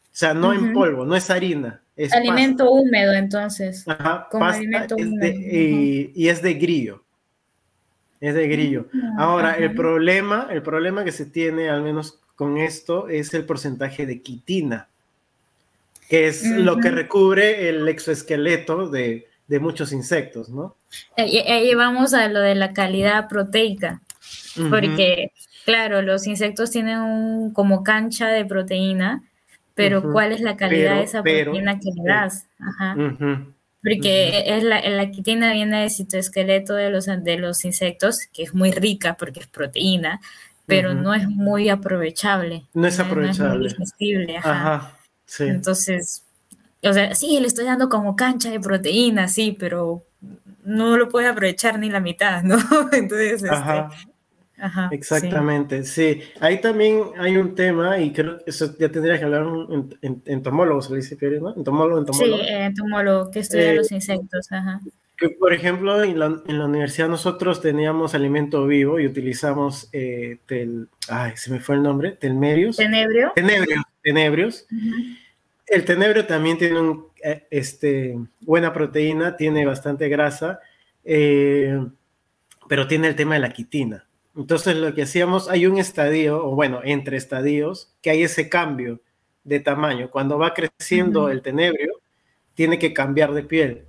O 0.03 0.13
sea, 0.13 0.35
no 0.35 0.53
en 0.53 0.73
polvo, 0.73 1.05
no 1.05 1.15
es 1.15 1.29
harina. 1.31 1.81
Es 1.95 2.13
alimento 2.13 2.69
húmedo, 2.69 3.13
entonces. 3.13 3.87
Ajá, 3.87 4.27
como 4.29 4.45
alimento 4.45 4.95
húmedo. 4.95 5.33
y, 5.33 6.29
es 6.29 6.41
de 6.41 6.53
grillo 6.53 7.03
es 8.21 8.35
de 8.35 8.47
grillo. 8.47 8.85
Ahora, 9.17 9.55
el 9.55 9.73
problema, 9.73 10.47
el 10.51 10.61
problema 10.61 11.03
que 11.03 11.11
se 11.11 11.25
tiene, 11.25 11.69
al 11.69 11.81
menos 11.81 12.19
con 12.35 12.57
esto 12.57 13.09
es 13.09 13.33
el 13.33 13.45
porcentaje 13.45 14.05
de 14.05 14.21
quitina, 14.21 14.87
que 16.07 16.27
es 16.27 16.45
lo 16.45 16.77
que 16.77 16.91
recubre 16.91 17.67
el 17.67 17.87
exoesqueleto 17.87 18.89
de, 18.89 19.27
de 19.47 19.59
muchos 19.59 19.91
insectos, 19.91 20.49
¿no? 20.49 20.75
Ahí 21.17 21.73
vamos 21.73 22.13
a 22.13 22.27
lo 22.27 22.39
de 22.39 22.55
la 22.55 22.73
calidad 22.73 23.27
proteica, 23.27 24.01
porque, 24.69 25.31
claro, 25.65 26.01
los 26.01 26.27
insectos 26.27 26.69
tienen 26.69 26.99
un, 26.99 27.53
como 27.53 27.83
cancha 27.83 28.27
de 28.27 28.45
proteína, 28.45 29.23
pero 29.73 30.11
¿cuál 30.11 30.31
es 30.31 30.41
la 30.41 30.57
calidad 30.57 30.97
de 30.97 31.03
esa 31.03 31.23
proteína 31.23 31.79
que 31.79 31.89
le 31.95 32.03
das? 32.07 32.47
Ajá. 32.59 32.95
Porque 33.83 34.43
es 34.45 34.63
la, 34.63 34.81
la, 34.89 35.09
quitina 35.09 35.53
viene 35.53 35.81
del 35.81 35.89
citoesqueleto 35.89 36.75
de 36.75 36.91
los, 36.91 37.05
de 37.05 37.37
los 37.37 37.65
insectos, 37.65 38.27
que 38.31 38.43
es 38.43 38.53
muy 38.53 38.71
rica 38.71 39.15
porque 39.17 39.39
es 39.39 39.47
proteína, 39.47 40.21
pero 40.67 40.93
no 40.93 41.13
es 41.13 41.27
muy 41.27 41.69
aprovechable. 41.69 42.65
No 42.73 42.87
es 42.87 42.99
aprovechable. 42.99 43.59
No 43.59 43.83
es 43.83 43.99
muy 43.99 44.35
ajá. 44.35 44.97
sí. 45.25 45.45
Entonces, 45.45 46.23
o 46.83 46.93
sea, 46.93 47.13
sí, 47.15 47.39
le 47.39 47.47
estoy 47.47 47.65
dando 47.65 47.89
como 47.89 48.15
cancha 48.15 48.49
de 48.49 48.59
proteína, 48.59 49.27
sí, 49.27 49.55
pero 49.59 50.05
no 50.63 50.97
lo 50.97 51.09
puede 51.09 51.27
aprovechar 51.27 51.79
ni 51.79 51.89
la 51.89 51.99
mitad, 51.99 52.43
¿no? 52.43 52.57
Entonces, 52.91 53.43
este, 53.43 53.49
Ajá, 54.61 54.89
Exactamente, 54.91 55.83
sí. 55.83 56.21
Ahí 56.39 56.61
también 56.61 57.01
hay 57.17 57.35
un 57.35 57.55
tema, 57.55 57.97
y 57.97 58.13
creo 58.13 58.37
que 58.37 58.51
eso 58.51 58.77
ya 58.77 58.89
tendría 58.89 59.17
que 59.17 59.25
hablar 59.25 59.47
en, 60.03 60.21
entomólogo, 60.25 60.83
se 60.83 60.91
le 60.91 60.97
dice, 60.97 61.17
¿no? 61.39 61.55
Entomólogo, 61.55 61.97
entomólogo. 61.97 62.43
Sí, 62.43 62.47
entomólogo, 62.47 63.31
que 63.31 63.39
estudia 63.39 63.71
eh, 63.71 63.75
los 63.77 63.91
insectos, 63.91 64.51
ajá. 64.51 64.79
Que, 65.17 65.29
por 65.29 65.51
ejemplo, 65.51 66.03
en 66.03 66.19
la, 66.19 66.41
en 66.45 66.59
la, 66.59 66.65
universidad 66.65 67.09
nosotros 67.09 67.59
teníamos 67.59 68.13
alimento 68.13 68.67
vivo 68.67 68.99
y 68.99 69.07
utilizamos 69.07 69.89
eh, 69.93 70.37
tel, 70.45 70.89
ay, 71.09 71.31
se 71.37 71.51
me 71.51 71.59
fue 71.59 71.75
el 71.75 71.81
nombre, 71.81 72.11
telmerios. 72.11 72.77
Tenebrio. 72.77 73.31
Tenebrios, 73.33 73.83
tenebrios. 74.03 74.67
El 75.65 75.85
tenebrio 75.85 76.27
también 76.27 76.59
tiene 76.59 76.79
un, 76.79 77.07
eh, 77.23 77.47
este, 77.49 78.15
buena 78.41 78.71
proteína, 78.73 79.35
tiene 79.35 79.65
bastante 79.65 80.07
grasa, 80.07 80.59
pero 81.03 82.87
tiene 82.87 83.07
el 83.07 83.15
tema 83.15 83.33
de 83.33 83.39
la 83.39 83.49
quitina. 83.49 84.05
Entonces 84.35 84.75
lo 84.77 84.93
que 84.93 85.03
hacíamos, 85.03 85.49
hay 85.49 85.65
un 85.65 85.77
estadio, 85.77 86.45
o 86.45 86.55
bueno, 86.55 86.81
entre 86.83 87.17
estadios, 87.17 87.93
que 88.01 88.11
hay 88.11 88.23
ese 88.23 88.49
cambio 88.49 89.01
de 89.43 89.59
tamaño. 89.59 90.09
Cuando 90.09 90.37
va 90.37 90.53
creciendo 90.53 91.29
el 91.29 91.41
tenebrio, 91.41 91.99
tiene 92.53 92.79
que 92.79 92.93
cambiar 92.93 93.33
de 93.33 93.43
piel, 93.43 93.85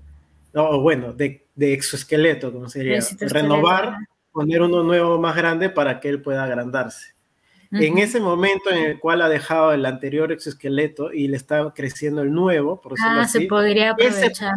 o 0.55 0.81
bueno, 0.81 1.13
de, 1.13 1.45
exoesqueleto, 1.57 2.53
como 2.53 2.69
sería, 2.69 3.01
renovar, 3.21 3.97
poner 4.33 4.63
uno 4.63 4.83
nuevo 4.83 5.19
más 5.21 5.37
grande 5.37 5.71
para 5.71 6.01
que 6.01 6.09
él 6.09 6.23
pueda 6.23 6.45
agrandarse. 6.45 7.15
En 7.71 7.97
ese 7.97 8.21
momento 8.21 8.71
en 8.71 8.85
el 8.85 8.99
cual 8.99 9.23
ha 9.23 9.31
dejado 9.31 9.73
el 9.73 9.87
anterior 9.87 10.31
exoesqueleto 10.31 11.11
y 11.11 11.29
le 11.29 11.39
está 11.39 11.73
creciendo 11.75 12.21
el 12.21 12.31
nuevo, 12.31 12.83
por 12.83 12.93
decirlo 12.93 13.21
ah, 13.21 13.27
se 13.27 13.43
podría 13.43 13.93
aprovechar. 13.93 14.53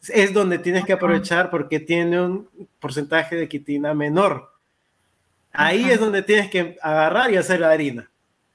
Ese 0.00 0.22
es 0.24 0.34
donde 0.34 0.58
tienes 0.58 0.84
que 0.84 0.92
aprovechar 0.92 1.48
porque 1.48 1.80
tiene 1.80 2.20
un 2.20 2.48
porcentaje 2.80 3.34
de 3.34 3.48
quitina 3.48 3.94
menor. 3.94 4.50
Ahí 5.52 5.90
es 5.90 5.98
donde 5.98 6.22
tienes 6.22 6.50
que 6.50 6.78
agarrar 6.82 7.30
y 7.32 7.36
hacer 7.36 7.60
la 7.60 7.70
harina. 7.70 8.10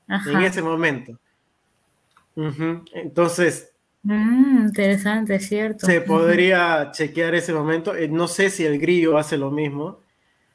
En 0.08 0.42
ese 0.42 0.62
momento. 0.62 1.18
Entonces. 2.94 3.72
Mm, 4.04 4.68
interesante, 4.68 5.40
cierto. 5.40 5.86
Se 5.86 6.02
podría 6.02 6.92
chequear 6.92 7.36
ese 7.36 7.54
momento. 7.54 7.96
Eh, 7.96 8.08
no 8.08 8.28
sé 8.28 8.50
si 8.50 8.66
el 8.66 8.80
grillo 8.80 9.18
hace 9.18 9.38
lo 9.38 9.50
mismo. 9.50 10.00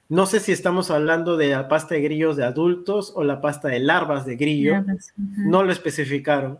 No 0.09 0.27
sé 0.27 0.40
si 0.40 0.53
estamos 0.53 0.90
hablando 0.90 1.37
de 1.37 1.48
la 1.48 1.68
pasta 1.68 1.94
de 1.94 2.01
grillos 2.01 2.37
de 2.37 2.44
adultos 2.44 3.12
o 3.14 3.24
la 3.24 3.40
pasta 3.40 3.68
de 3.68 3.79
larvas 3.81 4.24
de 4.24 4.37
grillo. 4.37 4.83
No 5.16 5.62
lo 5.62 5.72
especificaron. 5.72 6.59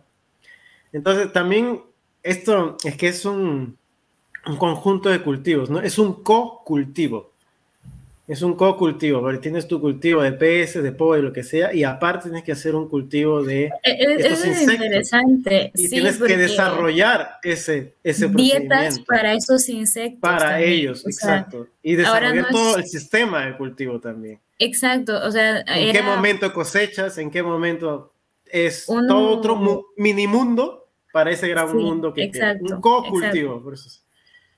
Entonces, 0.91 1.31
también 1.31 1.81
esto 2.21 2.77
es 2.83 2.95
que 2.95 3.07
es 3.07 3.25
un, 3.25 3.77
un 4.45 4.57
conjunto 4.57 5.09
de 5.09 5.21
cultivos, 5.21 5.69
¿no? 5.69 5.79
Es 5.79 5.97
un 5.97 6.23
co-cultivo. 6.23 7.28
Es 8.29 8.43
un 8.43 8.53
co-cultivo, 8.53 9.21
porque 9.21 9.39
tienes 9.39 9.67
tu 9.67 9.81
cultivo 9.81 10.21
de 10.21 10.31
peces, 10.31 10.83
de 10.83 10.91
pollo, 10.91 11.23
lo 11.23 11.33
que 11.33 11.41
sea, 11.41 11.73
y 11.73 11.83
aparte 11.83 12.25
tienes 12.25 12.43
que 12.43 12.51
hacer 12.51 12.75
un 12.75 12.87
cultivo 12.87 13.41
de 13.41 13.65
e-, 13.65 13.71
e-, 13.83 14.15
estos 14.19 14.45
es 14.45 14.61
interesante. 14.61 15.71
Y 15.73 15.89
tienes 15.89 16.19
que 16.19 16.37
desarrollar 16.37 17.39
ese, 17.41 17.95
ese 18.03 18.27
Dietas 18.27 18.99
para 18.99 19.33
esos 19.33 19.67
insectos. 19.67 20.19
Para 20.21 20.61
ellos, 20.61 21.07
exacto. 21.07 21.69
Y 21.81 21.95
desarrollar 21.95 22.49
todo 22.51 22.77
el 22.77 22.85
sistema 22.85 23.47
de 23.47 23.57
cultivo 23.57 23.99
también. 23.99 24.39
Exacto, 24.59 25.19
o 25.25 25.31
sea... 25.31 25.63
¿En 25.65 25.91
qué 25.91 26.03
momento 26.03 26.53
cosechas? 26.53 27.17
¿En 27.17 27.31
qué 27.31 27.41
momento 27.41 28.13
es 28.45 28.85
todo 28.85 29.29
otro 29.29 29.87
mini 29.97 30.27
mundo 30.27 30.87
para 31.11 31.31
ese 31.31 31.47
gran 31.47 31.75
mundo 31.75 32.13
que 32.13 32.25
exacto, 32.25 32.75
Un 32.75 32.79
co-cultivo, 32.79 33.59
por 33.59 33.73
eso 33.73 33.89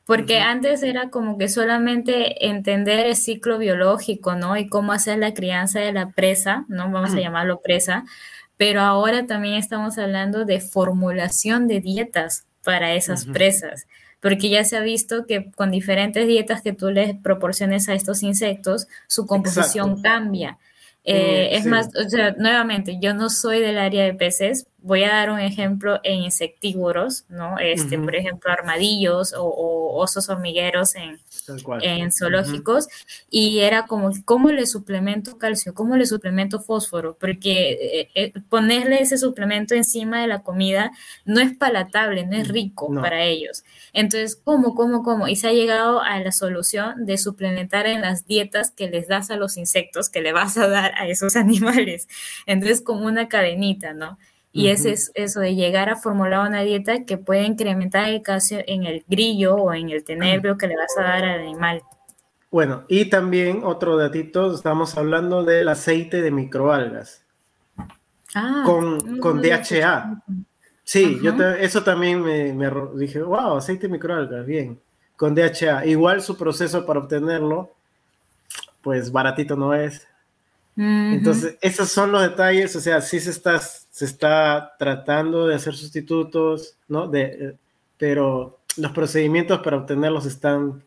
porque 0.05 0.39
antes 0.39 0.83
era 0.83 1.09
como 1.09 1.37
que 1.37 1.47
solamente 1.47 2.47
entender 2.47 3.05
el 3.05 3.15
ciclo 3.15 3.57
biológico, 3.57 4.35
¿no? 4.35 4.57
Y 4.57 4.67
cómo 4.67 4.91
hacer 4.91 5.19
la 5.19 5.33
crianza 5.33 5.79
de 5.79 5.93
la 5.93 6.09
presa, 6.09 6.65
¿no? 6.67 6.89
Vamos 6.91 7.13
a 7.13 7.19
llamarlo 7.19 7.61
presa, 7.61 8.03
pero 8.57 8.81
ahora 8.81 9.25
también 9.25 9.55
estamos 9.55 9.97
hablando 9.97 10.45
de 10.45 10.59
formulación 10.59 11.67
de 11.67 11.79
dietas 11.81 12.45
para 12.63 12.93
esas 12.93 13.25
presas, 13.25 13.87
porque 14.19 14.49
ya 14.49 14.63
se 14.63 14.77
ha 14.77 14.81
visto 14.81 15.25
que 15.25 15.51
con 15.51 15.71
diferentes 15.71 16.27
dietas 16.27 16.61
que 16.61 16.73
tú 16.73 16.91
les 16.91 17.15
proporciones 17.15 17.89
a 17.89 17.93
estos 17.93 18.21
insectos, 18.21 18.87
su 19.07 19.25
composición 19.25 20.01
cambia. 20.01 20.57
Eh, 21.03 21.55
es 21.55 21.65
más, 21.65 21.89
o 21.95 22.07
sea, 22.07 22.35
nuevamente, 22.37 22.99
yo 23.01 23.13
no 23.13 23.29
soy 23.29 23.59
del 23.59 23.79
área 23.79 24.03
de 24.03 24.13
peces. 24.13 24.67
Voy 24.81 25.03
a 25.03 25.09
dar 25.09 25.29
un 25.29 25.39
ejemplo 25.39 25.99
en 26.03 26.23
insectívoros, 26.23 27.25
¿no? 27.29 27.59
Este, 27.59 27.99
por 27.99 28.15
ejemplo, 28.15 28.51
armadillos 28.51 29.33
o, 29.37 29.95
osos 29.95 30.29
hormigueros 30.29 30.95
en, 30.95 31.19
en 31.81 32.11
zoológicos. 32.11 32.87
Y 33.29 33.59
era 33.59 33.85
como, 33.85 34.11
¿cómo 34.25 34.49
le 34.49 34.65
suplemento 34.65 35.37
calcio? 35.37 35.73
¿Cómo 35.73 35.95
le 35.97 36.05
suplemento 36.05 36.59
fósforo? 36.59 37.15
Porque 37.19 37.71
eh, 37.71 38.09
eh, 38.15 38.33
ponerle 38.49 39.01
ese 39.01 39.17
suplemento 39.17 39.75
encima 39.75 40.21
de 40.21 40.27
la 40.27 40.41
comida 40.41 40.91
no 41.25 41.39
es 41.39 41.55
palatable, 41.55 42.25
no 42.25 42.35
es 42.37 42.47
rico 42.47 42.91
para 43.01 43.23
ellos. 43.23 43.63
Entonces, 43.93 44.35
¿cómo, 44.35 44.73
cómo, 44.75 45.03
cómo? 45.03 45.27
Y 45.27 45.35
se 45.35 45.47
ha 45.47 45.53
llegado 45.53 46.01
a 46.01 46.19
la 46.19 46.31
solución 46.31 47.05
de 47.05 47.17
suplementar 47.17 47.85
en 47.87 48.01
las 48.01 48.25
dietas 48.25 48.71
que 48.71 48.89
les 48.89 49.07
das 49.07 49.31
a 49.31 49.35
los 49.35 49.57
insectos, 49.57 50.09
que 50.09 50.21
le 50.21 50.33
vas 50.33 50.57
a 50.57 50.67
dar 50.67 50.93
a 50.97 51.07
esos 51.07 51.35
animales. 51.35 52.07
Entonces, 52.45 52.81
como 52.81 53.05
una 53.05 53.27
cadenita, 53.27 53.93
¿no? 53.93 54.17
Y 54.53 54.67
ese 54.67 54.91
es 54.91 55.11
eso 55.13 55.39
de 55.39 55.55
llegar 55.55 55.89
a 55.89 55.95
formular 55.95 56.47
una 56.47 56.61
dieta 56.61 57.05
que 57.05 57.17
puede 57.17 57.43
incrementar 57.43 58.09
el 58.09 58.21
calcio 58.21 58.59
en 58.67 58.83
el 58.85 59.05
grillo 59.07 59.55
o 59.55 59.73
en 59.73 59.89
el 59.89 60.03
tenebrio 60.03 60.57
que 60.57 60.67
le 60.67 60.75
vas 60.75 60.97
a 60.97 61.03
dar 61.03 61.23
al 61.23 61.39
animal. 61.39 61.81
Bueno, 62.51 62.83
y 62.89 63.05
también 63.09 63.61
otro 63.63 63.95
datito, 63.95 64.53
estamos 64.53 64.97
hablando 64.97 65.45
del 65.45 65.69
aceite 65.69 66.21
de 66.21 66.31
microalgas. 66.31 67.23
Ah, 68.35 68.63
con, 68.65 69.19
con 69.19 69.41
DHA. 69.41 70.21
Sí, 70.83 71.19
yo 71.23 71.31
eso 71.53 71.83
también 71.83 72.21
me, 72.21 72.51
me, 72.53 72.69
dije, 72.95 73.21
wow, 73.21 73.55
aceite 73.55 73.87
de 73.87 73.93
microalgas, 73.93 74.45
bien, 74.45 74.81
con 75.15 75.33
DHA. 75.33 75.85
Igual 75.85 76.21
su 76.21 76.37
proceso 76.37 76.85
para 76.85 76.99
obtenerlo, 76.99 77.73
pues 78.81 79.13
baratito 79.13 79.55
no 79.55 79.73
es. 79.73 80.05
Entonces, 80.75 81.57
esos 81.61 81.89
son 81.89 82.11
los 82.11 82.21
detalles, 82.21 82.75
o 82.75 82.81
sea, 82.81 83.01
sí 83.01 83.19
se 83.19 83.29
está, 83.29 83.61
se 84.01 84.05
está 84.05 84.73
tratando 84.79 85.45
de 85.45 85.53
hacer 85.53 85.75
sustitutos, 85.75 86.75
¿no? 86.87 87.07
De, 87.07 87.21
eh, 87.21 87.53
pero 87.99 88.57
los 88.77 88.91
procedimientos 88.93 89.59
para 89.59 89.77
obtenerlos 89.77 90.25
están 90.25 90.83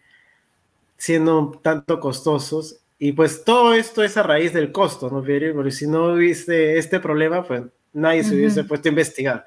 siendo 0.96 1.38
un 1.38 1.62
tanto 1.62 2.00
costosos 2.00 2.80
y 2.98 3.12
pues 3.12 3.44
todo 3.44 3.72
esto 3.72 4.02
es 4.02 4.16
a 4.16 4.24
raíz 4.24 4.52
del 4.52 4.72
costo, 4.72 5.10
¿no? 5.10 5.22
Porque 5.22 5.70
si 5.70 5.86
no 5.86 6.14
hubiese 6.14 6.76
este 6.76 6.98
problema, 6.98 7.44
pues 7.44 7.62
nadie 7.92 8.24
se 8.24 8.34
hubiese 8.34 8.64
puesto 8.64 8.88
a 8.88 8.90
investigar. 8.90 9.44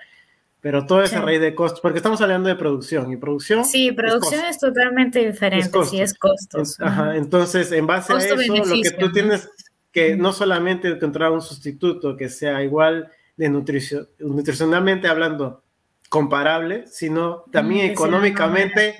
Pero 0.61 0.85
todo 0.85 1.03
es 1.03 1.11
a 1.11 1.21
raíz 1.21 1.41
de 1.41 1.53
costos, 1.53 1.81
porque 1.81 1.97
estamos 1.97 2.21
hablando 2.21 2.47
de 2.47 2.55
producción 2.55 3.11
y 3.11 3.17
producción. 3.17 3.65
Sí, 3.65 3.91
producción 3.91 4.45
es, 4.45 4.59
totalmente 4.59 5.27
diferente, 5.27 5.83
sí 5.83 5.99
es 5.99 6.13
costos. 6.13 6.79
ajá, 6.79 7.17
entonces, 7.17 7.69
en 7.73 7.85
base 7.85 8.13
a 8.13 8.17
eso, 8.17 8.35
lo 8.37 8.81
que 8.81 8.91
tú 8.91 9.11
tienes 9.11 9.49
que 9.91 10.15
no 10.15 10.31
solamente 10.31 10.87
encontrar 10.87 11.31
un 11.33 11.41
sustituto 11.41 12.15
que 12.15 12.29
sea 12.29 12.63
igual 12.63 13.11
de 13.37 13.49
nutrición, 13.49 14.07
nutricionalmente 14.19 15.07
hablando 15.07 15.63
comparable, 16.09 16.85
sino 16.87 17.43
también 17.51 17.91
económicamente 17.91 18.95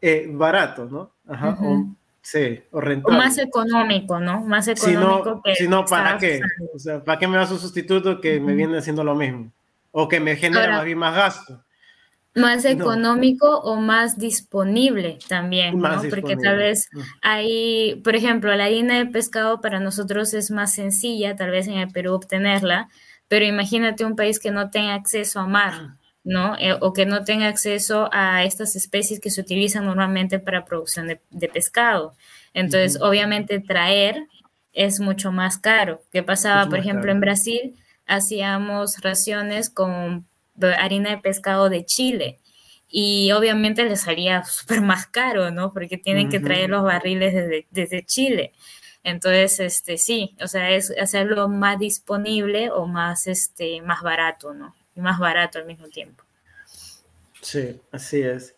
eh, 0.00 0.26
barato, 0.30 0.86
¿no? 0.86 1.12
Ajá, 1.26 1.58
o, 1.60 1.86
sí, 2.22 2.60
o 2.70 2.80
rentable. 2.80 3.16
O 3.16 3.20
más 3.20 3.38
económico, 3.38 4.18
¿no? 4.18 4.42
Más 4.42 4.68
económico 4.68 5.42
que... 5.44 5.54
Si 5.54 5.68
no, 5.68 5.84
¿para 5.84 6.18
qué? 6.18 6.40
O 6.74 6.78
sea, 6.78 7.02
¿para 7.04 7.18
qué 7.18 7.28
me 7.28 7.36
das 7.36 7.50
un 7.50 7.58
sustituto 7.58 8.20
que 8.20 8.40
me 8.40 8.54
viene 8.54 8.78
haciendo 8.78 9.04
lo 9.04 9.14
mismo? 9.14 9.52
O 9.92 10.08
que 10.08 10.20
me 10.20 10.36
genera 10.36 10.76
más 10.76 10.84
bien 10.84 10.98
más 10.98 11.14
gasto. 11.14 11.62
más 12.34 12.64
económico 12.64 13.58
o 13.60 13.76
más 13.76 14.18
disponible 14.18 15.18
también, 15.28 15.78
¿no? 15.78 16.02
Porque 16.08 16.36
tal 16.36 16.56
vez 16.56 16.88
hay, 17.20 18.00
por 18.04 18.14
ejemplo, 18.16 18.54
la 18.54 18.64
harina 18.64 18.98
de 18.98 19.06
pescado 19.06 19.60
para 19.60 19.80
nosotros 19.80 20.34
es 20.34 20.50
más 20.50 20.74
sencilla, 20.74 21.36
tal 21.36 21.50
vez 21.50 21.66
en 21.66 21.78
el 21.78 21.90
Perú 21.90 22.14
obtenerla, 22.14 22.88
pero 23.28 23.44
imagínate 23.44 24.04
un 24.04 24.16
país 24.16 24.38
que 24.38 24.50
no 24.50 24.70
tenga 24.70 24.94
acceso 24.94 25.40
a 25.40 25.46
mar, 25.46 25.72
ah. 25.74 25.96
¿no? 26.24 26.56
Eh, 26.58 26.76
o 26.80 26.92
que 26.92 27.06
no 27.06 27.24
tenga 27.24 27.46
acceso 27.48 28.08
a 28.12 28.44
estas 28.44 28.74
especies 28.74 29.20
que 29.20 29.30
se 29.30 29.40
utilizan 29.40 29.84
normalmente 29.86 30.38
para 30.38 30.64
producción 30.64 31.08
de, 31.08 31.48
pescado. 31.48 32.14
Entonces, 32.54 33.00
obviamente, 33.00 33.60
traer 33.60 34.26
es 34.72 35.00
mucho 35.00 35.32
más 35.32 35.58
caro. 35.58 36.02
¿Qué 36.12 36.22
pasaba, 36.22 36.68
por 36.68 36.78
ejemplo, 36.78 37.10
en 37.10 37.20
Brasil? 37.20 37.76
Hacíamos 38.06 38.98
raciones 39.00 39.70
con 39.70 40.26
harina 40.78 41.10
de 41.10 41.18
pescado 41.18 41.68
de 41.68 41.84
Chile. 41.84 42.38
Y 42.90 43.32
obviamente 43.32 43.84
le 43.84 43.96
salía 43.96 44.44
súper 44.44 44.80
más 44.80 45.06
caro, 45.06 45.50
¿no? 45.50 45.72
Porque 45.72 45.98
tienen 45.98 46.30
que 46.30 46.40
traer 46.40 46.70
los 46.70 46.82
barriles 46.82 47.34
desde, 47.34 47.66
desde, 47.70 48.04
Chile. 48.04 48.52
Entonces, 49.08 49.60
este, 49.60 49.98
sí, 49.98 50.36
o 50.42 50.46
sea, 50.46 50.70
es 50.70 50.92
hacerlo 51.00 51.48
más 51.48 51.78
disponible 51.78 52.70
o 52.70 52.86
más, 52.86 53.26
este, 53.26 53.80
más 53.82 54.02
barato, 54.02 54.54
¿no? 54.54 54.74
Y 54.94 55.00
más 55.00 55.18
barato 55.18 55.58
al 55.58 55.66
mismo 55.66 55.88
tiempo. 55.88 56.24
Sí, 57.40 57.80
así 57.92 58.20
es. 58.20 58.54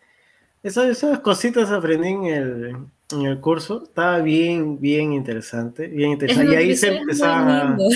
esas 0.62 1.20
cositas 1.20 1.70
aprendí 1.70 2.08
en 2.08 2.24
el, 2.24 2.76
en 3.12 3.22
el 3.26 3.40
curso. 3.40 3.84
Estaba 3.84 4.18
bien, 4.18 4.80
bien 4.80 5.12
interesante, 5.12 5.86
bien 5.86 6.12
interesante. 6.12 6.52
Y 6.52 6.56
ahí 6.56 6.76
se 6.76 6.96
empezaba... 6.96 7.76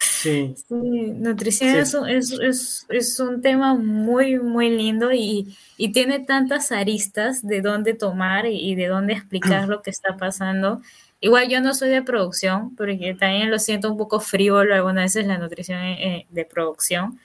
Sí. 0.00 0.54
nutrición 0.68 1.76
Es, 1.76 3.20
un 3.20 3.40
tema 3.40 3.74
muy, 3.74 4.38
muy 4.38 4.70
lindo 4.70 5.12
y, 5.12 5.56
tiene 5.92 6.20
tantas 6.20 6.72
aristas 6.72 7.46
de 7.46 7.60
dónde 7.60 7.94
tomar 7.94 8.46
y, 8.46 8.74
de 8.74 8.86
dónde 8.86 9.12
explicar 9.12 9.68
lo 9.68 9.82
que 9.82 9.90
está 9.90 10.16
pasando. 10.16 10.82
Igual 11.20 11.48
yo 11.48 11.60
no 11.60 11.74
soy 11.74 11.88
de 11.88 12.02
producción, 12.02 12.76
porque 12.76 13.14
también 13.18 13.50
lo 13.50 13.58
siento 13.58 13.90
un 13.90 13.98
poco 13.98 14.20
frívolo 14.20 14.74
algunas 14.74 15.14
veces 15.14 15.26
la 15.26 15.38
nutrición 15.38 15.80
eh, 15.80 16.26
de 16.30 16.44
producción, 16.44 17.18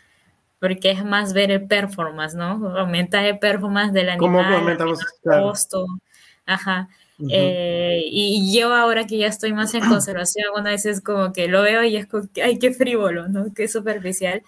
porque 0.60 0.92
es 0.92 1.06
más 1.06 1.34
ver 1.34 1.52
el 1.52 1.68
performance, 1.68 2.36
¿no? 2.36 2.78
Aumentar 2.78 3.26
el 3.26 3.38
performance 3.38 3.94
del 3.94 4.10
animal, 4.10 4.44
¿Cómo 4.44 4.56
aumentamos 4.56 5.00
el 5.24 5.42
costo. 5.42 5.86
Ajá. 6.46 6.90
Eh, 7.30 8.04
y 8.06 8.58
yo 8.58 8.74
ahora 8.74 9.06
que 9.06 9.18
ya 9.18 9.28
estoy 9.28 9.54
más 9.54 9.74
en 9.74 9.88
conservación, 9.88 10.46
algunas 10.46 10.74
veces 10.74 11.02
como 11.02 11.32
que 11.32 11.48
lo 11.48 11.62
veo 11.62 11.84
y 11.84 11.96
es 11.96 12.08
como 12.08 12.24
que, 12.34 12.44
ay, 12.44 12.60
qué 12.60 12.74
frívolo, 12.74 13.28
¿no? 13.28 13.54
Qué 13.54 13.68
superficial. 13.68 14.42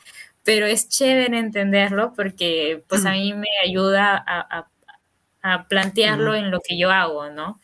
Pero 0.43 0.65
es 0.65 0.89
chévere 0.89 1.37
entenderlo 1.37 2.13
porque 2.15 2.83
pues 2.87 3.05
a 3.05 3.11
mí 3.11 3.33
me 3.33 3.47
ayuda 3.63 4.23
a, 4.25 4.67
a, 5.41 5.67
plantearlo 5.67 6.33
en 6.33 6.49
lo 6.51 6.59
que 6.59 6.77
yo 6.77 6.91
hago, 6.91 7.29
¿no? 7.29 7.59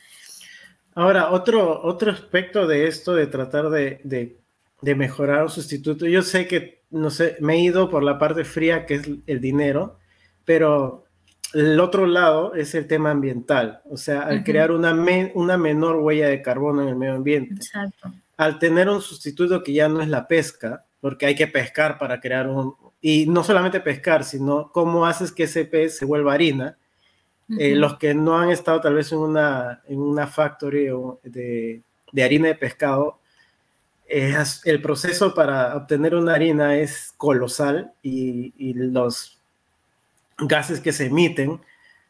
Ahora, 0.93 1.31
otro, 1.31 1.81
otro 1.83 2.11
aspecto 2.11 2.67
de 2.67 2.87
esto, 2.87 3.15
de 3.15 3.27
tratar 3.27 3.69
de, 3.69 4.01
de, 4.03 4.37
de 4.81 4.95
mejorar 4.95 5.43
un 5.43 5.49
sustituto, 5.49 6.05
yo 6.05 6.21
sé 6.21 6.47
que, 6.47 6.81
no 6.89 7.09
sé, 7.09 7.37
me 7.39 7.55
he 7.55 7.59
ido 7.59 7.89
por 7.89 8.03
la 8.03 8.19
parte 8.19 8.43
fría 8.43 8.85
que 8.85 8.95
es 8.95 9.09
el 9.25 9.39
dinero, 9.39 9.97
pero 10.43 11.05
el 11.53 11.79
otro 11.79 12.05
lado 12.07 12.53
es 12.55 12.75
el 12.75 12.87
tema 12.87 13.11
ambiental, 13.11 13.81
o 13.89 13.97
sea, 13.97 14.21
al 14.21 14.43
crear 14.43 14.71
una, 14.71 14.93
una 15.33 15.57
menor 15.57 15.97
huella 15.97 16.27
de 16.27 16.41
carbono 16.41 16.81
en 16.81 16.89
el 16.89 16.95
medio 16.95 17.15
ambiente. 17.15 17.55
Exacto. 17.55 18.11
Al 18.37 18.59
tener 18.59 18.89
un 18.89 19.01
sustituto 19.01 19.63
que 19.63 19.73
ya 19.73 19.87
no 19.87 20.01
es 20.01 20.07
la 20.07 20.27
pesca, 20.27 20.85
porque 20.99 21.25
hay 21.25 21.35
que 21.35 21.47
pescar 21.47 21.97
para 21.97 22.19
crear 22.21 22.47
un... 22.47 22.75
Y 23.01 23.25
no 23.25 23.43
solamente 23.43 23.79
pescar, 23.79 24.23
sino 24.23 24.71
cómo 24.71 25.05
haces 25.05 25.31
que 25.31 25.43
ese 25.43 25.65
pez 25.65 25.97
se 25.97 26.05
vuelva 26.05 26.33
harina. 26.33 26.77
Eh, 27.59 27.75
los 27.75 27.97
que 27.97 28.13
no 28.13 28.37
han 28.37 28.49
estado 28.49 28.81
tal 28.81 28.95
vez 28.95 29.11
en 29.11 29.17
una, 29.19 29.81
en 29.87 29.99
una 29.99 30.27
factory 30.27 30.87
de, 31.23 31.81
de 32.11 32.23
harina 32.23 32.47
de 32.47 32.55
pescado, 32.55 33.19
el 34.07 34.81
proceso 34.81 35.33
para 35.33 35.75
obtener 35.75 36.15
una 36.15 36.33
harina 36.33 36.77
es 36.77 37.13
colosal 37.17 37.93
y, 38.03 38.53
y 38.57 38.73
los 38.73 39.39
gases 40.37 40.81
que 40.81 40.91
se 40.91 41.05
emiten, 41.05 41.61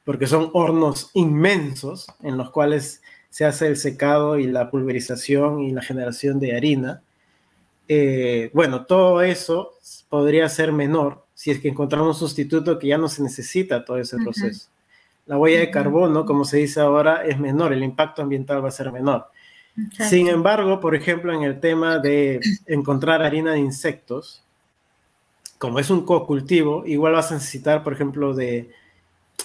porque 0.03 0.25
son 0.25 0.49
hornos 0.53 1.11
inmensos 1.13 2.07
en 2.23 2.37
los 2.37 2.49
cuales 2.49 3.01
se 3.29 3.45
hace 3.45 3.67
el 3.67 3.77
secado 3.77 4.37
y 4.39 4.47
la 4.47 4.69
pulverización 4.71 5.61
y 5.61 5.71
la 5.71 5.81
generación 5.81 6.39
de 6.39 6.55
harina. 6.55 7.01
Eh, 7.87 8.49
bueno, 8.53 8.85
todo 8.85 9.21
eso 9.21 9.73
podría 10.09 10.49
ser 10.49 10.71
menor 10.71 11.25
si 11.33 11.51
es 11.51 11.59
que 11.59 11.69
encontramos 11.69 12.21
un 12.21 12.27
sustituto 12.27 12.77
que 12.77 12.87
ya 12.87 12.97
no 12.97 13.09
se 13.09 13.23
necesita 13.23 13.85
todo 13.85 13.97
ese 13.97 14.17
proceso. 14.17 14.69
La 15.25 15.37
huella 15.37 15.59
de 15.59 15.71
carbono, 15.71 16.25
como 16.25 16.45
se 16.45 16.57
dice 16.57 16.81
ahora, 16.81 17.23
es 17.23 17.39
menor, 17.39 17.73
el 17.73 17.83
impacto 17.83 18.21
ambiental 18.21 18.63
va 18.63 18.69
a 18.69 18.71
ser 18.71 18.91
menor. 18.91 19.27
Sin 20.09 20.27
embargo, 20.27 20.79
por 20.79 20.95
ejemplo, 20.95 21.33
en 21.33 21.43
el 21.43 21.59
tema 21.59 21.99
de 21.99 22.41
encontrar 22.65 23.21
harina 23.21 23.53
de 23.53 23.59
insectos, 23.59 24.43
como 25.57 25.79
es 25.79 25.89
un 25.89 26.05
co-cultivo, 26.05 26.83
igual 26.85 27.13
vas 27.13 27.31
a 27.31 27.35
necesitar, 27.35 27.83
por 27.83 27.93
ejemplo, 27.93 28.33
de 28.33 28.71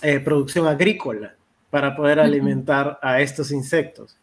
eh, 0.02 0.20
producción 0.20 0.66
agrícola 0.66 1.34
para 1.70 1.94
poder 1.94 2.20
alimentar 2.20 2.98
a 3.02 3.20
estos 3.20 3.50
insectos. 3.50 4.16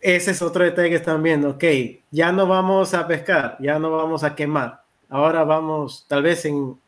Ese 0.00 0.30
es 0.30 0.42
otro 0.42 0.64
detalle 0.64 0.88
que 0.88 0.96
están 0.96 1.22
viendo. 1.22 1.50
Ok, 1.50 1.64
ya 2.10 2.32
no 2.32 2.46
vamos 2.46 2.94
a 2.94 3.06
pescar, 3.06 3.56
ya 3.60 3.78
no 3.78 3.90
vamos 3.90 4.24
a 4.24 4.34
quemar. 4.34 4.82
Ahora 5.08 5.44
vamos, 5.44 6.06
tal 6.08 6.22
vez 6.22 6.44
en, 6.46 6.78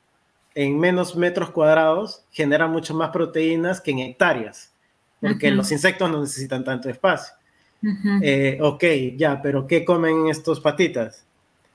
en 0.58 0.76
menos 0.76 1.14
metros 1.14 1.50
cuadrados, 1.50 2.24
genera 2.32 2.66
mucho 2.66 2.92
más 2.92 3.10
proteínas 3.10 3.80
que 3.80 3.92
en 3.92 4.00
hectáreas, 4.00 4.72
porque 5.20 5.52
los 5.52 5.70
insectos 5.70 6.10
no 6.10 6.20
necesitan 6.20 6.64
tanto 6.64 6.90
espacio. 6.90 7.32
Eh, 8.20 8.58
ok, 8.60 8.82
ya, 9.16 9.40
pero 9.40 9.68
¿qué 9.68 9.84
comen 9.84 10.26
estos 10.26 10.58
patitas? 10.58 11.24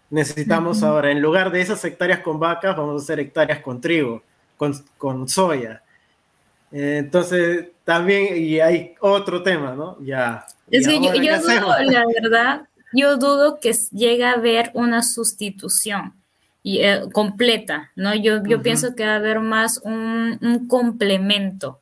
Necesitamos 0.10 0.84
ahora, 0.84 1.12
en 1.12 1.22
lugar 1.22 1.50
de 1.50 1.62
esas 1.62 1.86
hectáreas 1.86 2.20
con 2.20 2.42
vacas, 2.42 2.76
vamos 2.76 3.02
a 3.02 3.04
hacer 3.06 3.22
hectáreas 3.22 3.60
con 3.60 3.80
trigo, 3.80 4.22
con, 4.58 4.74
con 4.98 5.30
soya. 5.30 5.82
Eh, 6.70 6.98
entonces, 7.00 7.70
también, 7.86 8.36
y 8.36 8.60
hay 8.60 8.96
otro 9.00 9.42
tema, 9.42 9.74
¿no? 9.76 9.98
Ya. 10.02 10.46
Es 10.70 10.86
que 10.86 11.00
yo, 11.00 11.14
dudo, 11.40 11.80
la 11.84 12.04
verdad, 12.22 12.68
yo 12.92 13.16
dudo 13.16 13.62
que 13.62 13.72
llegue 13.94 14.26
a 14.26 14.34
haber 14.34 14.72
una 14.74 15.04
sustitución 15.04 16.16
y, 16.64 16.80
eh, 16.80 17.02
completa, 17.12 17.92
¿no? 17.96 18.16
Yo, 18.16 18.42
yo 18.44 18.62
pienso 18.62 18.96
que 18.96 19.06
va 19.06 19.14
a 19.14 19.18
haber 19.18 19.42
más 19.42 19.80
un, 19.84 20.40
un 20.42 20.68
complemento, 20.68 21.82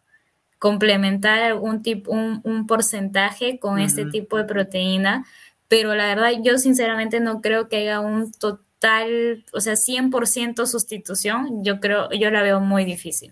complementar 0.59 1.39
algún 1.39 1.81
tipo, 1.81 2.11
un, 2.11 2.41
un 2.43 2.67
porcentaje 2.67 3.59
con 3.59 3.79
este 3.79 4.05
tipo 4.05 4.37
de 4.37 4.43
proteína 4.43 5.25
pero 5.71 5.95
la 5.95 6.07
verdad 6.07 6.31
yo 6.43 6.57
sinceramente 6.57 7.21
no 7.21 7.39
creo 7.39 7.69
que 7.69 7.77
haya 7.77 8.01
un 8.01 8.29
total, 8.33 9.45
o 9.53 9.61
sea, 9.61 9.75
100% 9.75 10.65
sustitución, 10.65 11.63
yo 11.63 11.79
creo, 11.79 12.11
yo 12.11 12.29
la 12.29 12.41
veo 12.41 12.59
muy 12.59 12.83
difícil. 12.83 13.31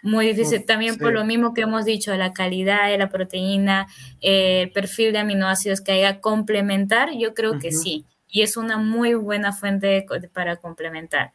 Muy 0.00 0.28
difícil, 0.28 0.64
también 0.64 0.98
por 0.98 1.12
lo 1.12 1.24
mismo 1.24 1.52
que 1.52 1.62
hemos 1.62 1.84
dicho, 1.84 2.14
la 2.14 2.32
calidad 2.32 2.88
de 2.88 2.96
la 2.96 3.08
proteína, 3.08 3.88
el 4.20 4.70
perfil 4.70 5.12
de 5.12 5.18
aminoácidos 5.18 5.80
que 5.80 5.90
haya 5.90 6.20
complementar, 6.20 7.10
yo 7.18 7.34
creo 7.34 7.58
que 7.58 7.72
sí, 7.72 8.04
y 8.30 8.42
es 8.42 8.56
una 8.56 8.78
muy 8.78 9.14
buena 9.14 9.52
fuente 9.52 10.06
para 10.32 10.56
complementar. 10.56 11.32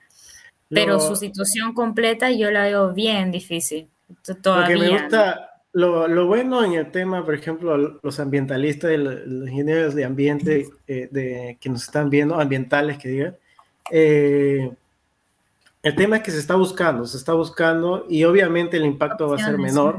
Pero 0.70 1.00
sustitución 1.00 1.74
completa 1.74 2.32
yo 2.32 2.52
la 2.52 2.64
veo 2.64 2.94
bien 2.94 3.32
difícil. 3.32 3.88
Todavía. 4.42 4.76
Lo 4.76 4.82
que 4.82 4.92
me 4.92 5.02
gusta, 5.02 5.50
lo, 5.74 6.28
bueno 6.28 6.64
en 6.64 6.74
el 6.74 6.92
tema, 6.92 7.24
por 7.24 7.36
ejemplo, 7.36 8.00
los 8.02 8.20
ambientalistas, 8.20 8.92
los 8.98 9.50
ingenieros 9.50 9.94
de 9.94 10.06
ambiente 10.06 10.68
eh, 10.88 11.08
de, 11.12 11.58
que 11.60 11.70
nos 11.70 11.84
están 11.84 12.10
viendo, 12.10 12.40
ambientales 12.40 12.98
que 12.98 13.10
digan, 13.10 13.36
eh, 13.92 14.72
el 15.84 15.96
tema 15.96 16.18
es 16.18 16.24
que 16.24 16.32
se 16.32 16.40
está 16.40 16.56
buscando, 16.56 17.06
se 17.06 17.18
está 17.18 17.34
buscando 17.34 18.08
y 18.10 18.24
obviamente 18.24 18.78
el 18.78 18.86
impacto 18.86 19.30
va 19.30 19.36
a 19.36 19.46
ser 19.46 19.58
menor. 19.60 19.98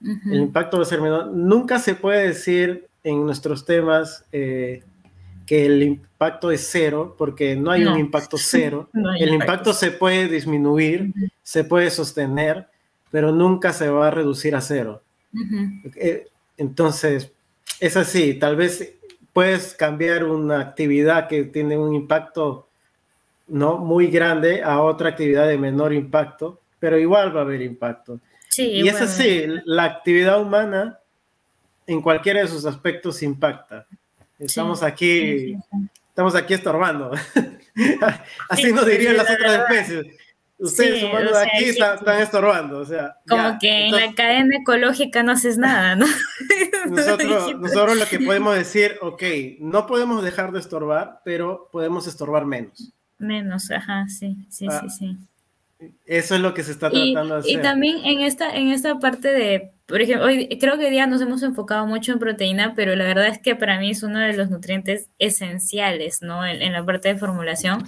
El 0.00 0.40
impacto 0.40 0.78
va 0.78 0.82
a 0.82 0.86
ser 0.86 1.00
menor. 1.00 1.28
Nunca 1.28 1.78
se 1.78 1.94
puede 1.94 2.26
decir 2.26 2.88
en 3.04 3.24
nuestros 3.24 3.64
temas 3.64 4.24
eh, 4.32 4.82
que 5.46 5.66
el 5.66 5.82
impacto 5.82 6.50
es 6.50 6.68
cero, 6.70 7.14
porque 7.18 7.56
no 7.56 7.70
hay 7.70 7.84
un 7.84 7.98
impacto 7.98 8.36
cero. 8.38 8.88
el 9.18 9.34
impacto 9.34 9.72
se 9.72 9.90
puede 9.90 10.28
disminuir, 10.28 11.12
se 11.42 11.64
puede 11.64 11.90
sostener 11.90 12.68
pero 13.12 13.30
nunca 13.30 13.72
se 13.72 13.88
va 13.90 14.08
a 14.08 14.10
reducir 14.10 14.56
a 14.56 14.60
cero. 14.62 15.02
Eh, 15.94 16.26
entonces, 16.56 17.30
es 17.78 17.96
así, 17.96 18.34
tal 18.34 18.56
vez 18.56 18.94
puedes 19.34 19.74
cambiar 19.74 20.24
una 20.24 20.60
actividad 20.60 21.28
que 21.28 21.44
tiene 21.44 21.76
un 21.76 21.94
impacto 21.94 22.68
no 23.48 23.76
muy 23.76 24.06
grande 24.06 24.62
a 24.62 24.80
otra 24.80 25.10
actividad 25.10 25.46
de 25.46 25.58
menor 25.58 25.92
impacto, 25.92 26.58
pero 26.80 26.98
igual 26.98 27.36
va 27.36 27.40
a 27.40 27.44
haber 27.44 27.60
impacto. 27.60 28.18
y 28.56 28.88
es 28.88 29.00
así, 29.00 29.44
la 29.66 29.84
actividad 29.84 30.40
humana 30.40 30.98
en 31.86 32.00
cualquiera 32.00 32.40
de 32.40 32.48
sus 32.48 32.64
aspectos 32.64 33.22
impacta. 33.22 33.86
Estamos 34.46 34.82
aquí, 34.82 35.56
estamos 36.08 36.34
aquí 36.34 36.54
estorbando. 36.54 37.12
así 38.48 38.72
nos 38.72 38.86
dirían 38.86 39.16
las 39.16 39.30
otras 39.30 39.60
especies 39.60 40.06
Ustedes 40.62 41.02
humanos 41.02 41.32
o 41.32 41.38
de 41.38 41.44
sea, 41.44 41.52
aquí 41.54 41.64
están, 41.64 42.20
estorbando, 42.20 42.78
o 42.78 42.84
sea. 42.84 43.16
Como 43.28 43.42
ya. 43.42 43.58
que 43.58 43.86
en 43.86 43.96
la 43.96 44.14
cadena 44.14 44.56
ecológica 44.58 45.24
no 45.24 45.32
haces 45.32 45.58
nada, 45.58 45.96
¿no? 45.96 46.06
nosotros, 46.88 47.58
nosotros 47.58 47.96
lo 47.96 48.06
que 48.06 48.20
podemos 48.20 48.54
decir, 48.54 48.96
ok, 49.00 49.22
no 49.58 49.88
podemos 49.88 50.22
dejar 50.22 50.52
de 50.52 50.60
estorbar, 50.60 51.20
pero 51.24 51.68
podemos 51.72 52.06
estorbar 52.06 52.46
menos. 52.46 52.92
Menos, 53.18 53.72
ajá, 53.72 54.06
sí, 54.08 54.46
sí, 54.50 54.66
Ah, 54.70 54.82
sí, 54.82 54.90
sí. 54.90 55.18
Eso 56.04 56.34
es 56.34 56.40
lo 56.40 56.54
que 56.54 56.62
se 56.64 56.72
está 56.72 56.90
Y, 56.90 57.12
tratando 57.12 57.34
de 57.36 57.40
y 57.44 57.56
hacer. 57.56 57.62
también 57.62 57.98
en 58.04 58.20
esta, 58.20 58.54
en 58.54 58.68
esta 58.70 58.98
parte 58.98 59.28
de, 59.28 59.72
por 59.86 60.00
ejemplo, 60.02 60.26
hoy 60.26 60.48
creo 60.60 60.78
que 60.78 60.84
hoy 60.86 60.90
día 60.90 61.06
nos 61.06 61.20
hemos 61.22 61.42
enfocado 61.42 61.86
mucho 61.86 62.12
en 62.12 62.18
proteína, 62.18 62.74
pero 62.74 62.94
la 62.96 63.04
verdad 63.04 63.26
es 63.28 63.38
que 63.40 63.56
para 63.56 63.78
mí 63.80 63.90
es 63.90 64.02
uno 64.02 64.18
de 64.20 64.32
los 64.34 64.50
nutrientes 64.50 65.08
esenciales, 65.18 66.22
¿no? 66.22 66.46
En, 66.46 66.62
en 66.62 66.72
la 66.72 66.84
parte 66.84 67.08
de 67.08 67.18
formulación. 67.18 67.84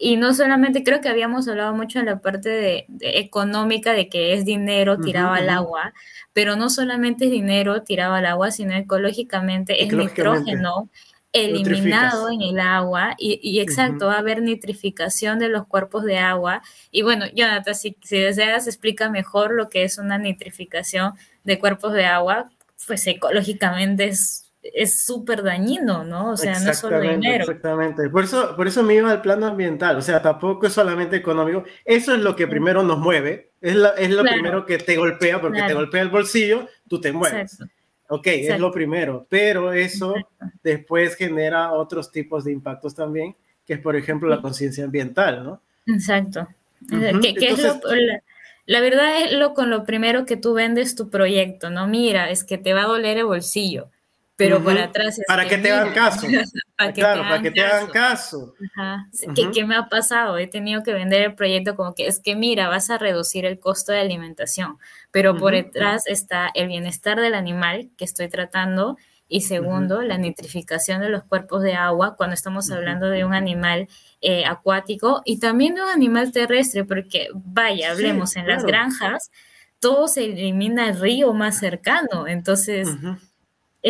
Y 0.00 0.16
no 0.16 0.32
solamente, 0.32 0.84
creo 0.84 1.00
que 1.00 1.08
habíamos 1.08 1.48
hablado 1.48 1.74
mucho 1.74 1.98
en 1.98 2.06
la 2.06 2.20
parte 2.20 2.48
de, 2.50 2.84
de 2.88 3.18
económica, 3.18 3.92
de 3.92 4.08
que 4.08 4.34
es 4.34 4.44
dinero 4.44 5.00
tirado 5.00 5.32
al 5.32 5.48
agua, 5.50 5.92
pero 6.32 6.54
no 6.56 6.70
solamente 6.70 7.24
es 7.26 7.30
dinero 7.32 7.82
tirado 7.82 8.14
al 8.14 8.26
agua, 8.26 8.50
sino 8.52 8.74
ecológicamente 8.74 9.82
es 9.84 9.92
Ecológicamente. 9.92 10.52
nitrógeno 10.52 10.88
eliminado 11.32 12.30
en 12.30 12.42
el 12.42 12.58
agua 12.60 13.14
y, 13.18 13.38
y 13.42 13.60
exacto, 13.60 14.06
va 14.06 14.14
a 14.14 14.18
haber 14.18 14.42
nitrificación 14.42 15.38
de 15.38 15.48
los 15.48 15.66
cuerpos 15.66 16.04
de 16.04 16.18
agua. 16.18 16.62
Y 16.90 17.02
bueno, 17.02 17.26
Jonathan, 17.34 17.74
si, 17.74 17.96
si 18.02 18.18
deseas, 18.18 18.66
explica 18.66 19.10
mejor 19.10 19.52
lo 19.52 19.68
que 19.68 19.84
es 19.84 19.98
una 19.98 20.18
nitrificación 20.18 21.12
de 21.44 21.58
cuerpos 21.58 21.92
de 21.92 22.06
agua, 22.06 22.50
pues 22.86 23.06
ecológicamente 23.06 24.04
es 24.08 24.44
es 24.74 25.02
súper 25.02 25.42
dañino, 25.44 26.04
¿no? 26.04 26.32
O 26.32 26.36
sea, 26.36 26.58
no 26.58 26.70
es 26.72 26.78
solo 26.78 27.00
dinero. 27.00 27.44
exactamente. 27.44 28.10
Por 28.10 28.24
eso, 28.24 28.54
por 28.54 28.66
eso 28.66 28.82
me 28.82 28.96
iba 28.96 29.10
al 29.10 29.22
plano 29.22 29.46
ambiental, 29.46 29.96
o 29.96 30.02
sea, 30.02 30.20
tampoco 30.20 30.66
es 30.66 30.72
solamente 30.74 31.16
económico. 31.16 31.64
Eso 31.86 32.12
es 32.12 32.20
lo 32.20 32.36
que 32.36 32.46
primero 32.48 32.82
nos 32.82 32.98
mueve, 32.98 33.52
es, 33.62 33.76
la- 33.76 33.90
es 33.90 34.10
lo 34.10 34.22
Claro. 34.22 34.34
primero 34.36 34.66
que 34.66 34.76
te 34.78 34.96
golpea, 34.96 35.40
porque 35.40 35.62
te 35.62 35.72
golpea 35.74 36.02
el 36.02 36.10
bolsillo, 36.10 36.66
tú 36.88 37.00
te 37.00 37.12
mueves. 37.12 37.52
Exacto. 37.52 37.72
Ok, 38.08 38.26
es 38.26 38.58
lo 38.58 38.72
primero, 38.72 39.26
pero 39.28 39.72
eso 39.72 40.16
Exacto. 40.16 40.46
después 40.62 41.14
genera 41.16 41.72
otros 41.72 42.10
tipos 42.10 42.44
de 42.44 42.52
impactos 42.52 42.94
también, 42.94 43.36
que 43.66 43.74
es, 43.74 43.80
por 43.80 43.96
ejemplo, 43.96 44.28
la 44.28 44.40
conciencia 44.40 44.84
ambiental, 44.84 45.44
¿no? 45.44 45.60
Exacto. 45.86 46.48
Ujú, 46.90 47.20
Que, 47.20 47.34
que 47.34 47.48
es 47.48 47.62
lo- 47.62 47.72
entonces- 47.74 48.00
la, 48.06 48.22
la 48.66 48.80
verdad 48.80 49.22
es 49.24 49.32
lo 49.32 49.52
con 49.54 49.68
lo 49.70 49.84
primero 49.84 50.24
que 50.26 50.36
tú 50.36 50.54
vendes 50.54 50.94
tu 50.94 51.10
proyecto, 51.10 51.68
¿no? 51.70 51.86
Mira, 51.86 52.30
es 52.30 52.44
que 52.44 52.56
te 52.58 52.72
va 52.72 52.82
a 52.82 52.86
doler 52.86 53.18
el 53.18 53.24
bolsillo, 53.26 53.90
pero 54.38 54.62
por 54.62 54.78
atrás 54.78 55.18
es 55.18 55.24
Para 55.26 55.48
que 55.48 55.58
te 55.58 55.72
hagan 55.72 55.92
caso. 55.92 56.26
para 56.76 56.92
que 56.92 57.00
claro, 57.00 57.22
te 57.22 57.28
para 57.28 57.42
que 57.42 57.50
te 57.50 57.60
hagan 57.60 57.88
caso. 57.88 58.54
Ajá. 58.76 59.08
¿Qué, 59.34 59.50
qué 59.50 59.64
me 59.64 59.74
ha 59.74 59.88
pasado? 59.88 60.38
He 60.38 60.46
tenido 60.46 60.84
que 60.84 60.92
vender 60.92 61.22
el 61.22 61.34
proyecto 61.34 61.74
como 61.74 61.92
que 61.92 62.06
es 62.06 62.20
que 62.20 62.36
mira, 62.36 62.68
vas 62.68 62.88
a 62.88 62.98
reducir 62.98 63.44
el 63.44 63.58
costo 63.58 63.90
de 63.90 63.98
alimentación, 63.98 64.78
pero 65.10 65.36
por 65.36 65.54
detrás 65.54 66.06
está 66.06 66.50
el 66.54 66.68
bienestar 66.68 67.20
del 67.20 67.34
animal 67.34 67.90
que 67.96 68.04
estoy 68.04 68.28
tratando 68.28 68.96
y 69.26 69.40
segundo, 69.40 70.02
la 70.02 70.18
nitrificación 70.18 71.00
de 71.00 71.10
los 71.10 71.24
cuerpos 71.24 71.62
de 71.62 71.74
agua 71.74 72.14
cuando 72.16 72.34
estamos 72.34 72.70
hablando 72.70 73.10
de 73.10 73.24
un 73.24 73.34
animal 73.34 73.88
eh, 74.20 74.44
acuático 74.46 75.20
y 75.24 75.40
también 75.40 75.74
de 75.74 75.82
un 75.82 75.88
animal 75.88 76.30
terrestre, 76.30 76.84
porque 76.84 77.28
vaya, 77.34 77.88
Sí, 77.88 77.92
hablemos 77.92 78.36
en 78.36 78.46
las 78.46 78.64
granjas, 78.64 79.32
todo 79.80 80.06
se 80.06 80.26
elimina 80.26 80.86
al 80.86 81.00
río 81.00 81.34
más 81.34 81.58
cercano, 81.58 82.28
entonces. 82.28 82.88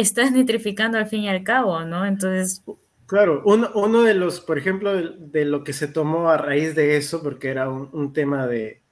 Estás 0.01 0.33
nitrificando 0.33 0.99
al 0.99 1.07
fin 1.09 1.23
y 1.23 1.29
al 1.29 1.43
cabo, 1.45 1.85
¿no? 1.85 2.07
Entonces, 2.07 2.63
Claro, 3.07 3.41
uno, 3.47 3.71
uno 3.75 4.03
de 4.03 4.13
los, 4.15 4.41
por 4.41 4.59
ejemplo, 4.59 4.95
de, 4.95 5.15
de 5.19 5.45
lo 5.47 5.65
que 5.65 5.73
se 5.73 5.89
tomó 5.89 6.29
a 6.29 6.37
raíz 6.37 6.75
de 6.75 6.97
eso, 6.99 7.23
porque 7.23 7.49
era 7.49 7.71
un, 7.71 7.89
un 7.93 8.13
tema 8.13 8.47
de 8.47 8.83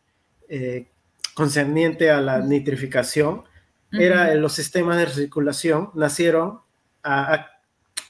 eh, 0.49 0.89
concerniente 1.35 2.11
a 2.11 2.21
la 2.23 2.41
nitrificación, 2.41 3.45
era 3.93 4.31
ujú, 4.31 4.41
los 4.41 4.53
sistemas 4.55 4.97
de 4.99 5.07
recirculación, 5.07 5.91
nacieron 5.95 6.61
a, 7.03 7.35
a- 7.35 7.51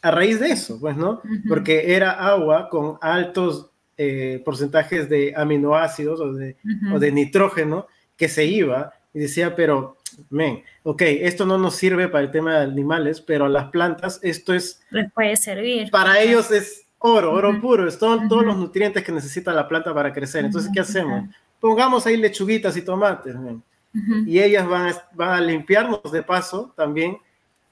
a 0.03 0.11
raíz 0.13 0.39
de 0.39 0.51
eso, 0.51 0.79
pues, 0.81 0.97
¿no? 0.97 1.15
Ujú. 1.25 1.49
Porque 1.49 1.95
era 1.97 2.13
agua 2.13 2.69
con 2.69 2.99
altos 3.01 3.71
eh, 3.97 4.41
porcentajes 4.45 5.09
de 5.09 5.35
aminoácidos 5.37 6.21
o 6.21 6.33
de, 6.33 6.57
ujú. 6.65 6.97
o 6.97 6.99
de 7.01 7.11
nitrógeno 7.13 7.87
que 8.17 8.29
se 8.29 8.45
iba 8.45 8.93
y 9.13 9.21
decía, 9.21 9.57
pero, 9.57 9.97
men, 10.31 10.63
ok, 10.89 11.03
esto 11.03 11.45
no 11.47 11.59
nos 11.59 11.75
sirve 11.75 12.07
para 12.09 12.23
el 12.25 12.31
tema 12.31 12.55
de 12.59 12.65
animales, 12.65 13.21
pero 13.21 13.47
a 13.47 13.49
las 13.49 13.71
plantas 13.71 14.21
esto 14.23 14.55
es 14.55 14.81
les 14.91 15.11
puede 15.13 15.37
servir. 15.37 15.91
para 15.91 16.21
ellos 16.21 16.51
es 16.53 16.87
oro, 16.99 17.33
oro 17.33 17.51
Ujú. 17.51 17.61
puro, 17.61 17.89
es 17.89 17.99
todo- 17.99 18.17
todos 18.29 18.43
Ujú. 18.43 18.51
los 18.53 18.57
nutrientes 18.57 19.03
que 19.03 19.11
necesita 19.13 19.53
la 19.53 19.67
planta 19.67 19.93
para 19.93 20.13
crecer. 20.13 20.45
Entonces, 20.45 20.71
¿qué 20.73 20.81
hacemos? 20.81 21.25
Pongamos 21.61 22.07
ahí 22.07 22.17
lechuguitas 22.17 22.77
y 22.77 22.83
tomates, 22.83 23.35
Ujú. 23.35 23.63
y 24.27 24.41
ellas 24.41 24.67
van 24.69 24.89
a, 24.91 24.95
van 25.15 25.31
a 25.31 25.41
limpiarnos 25.41 26.01
de 26.13 26.23
paso 26.23 26.73
también 26.77 27.19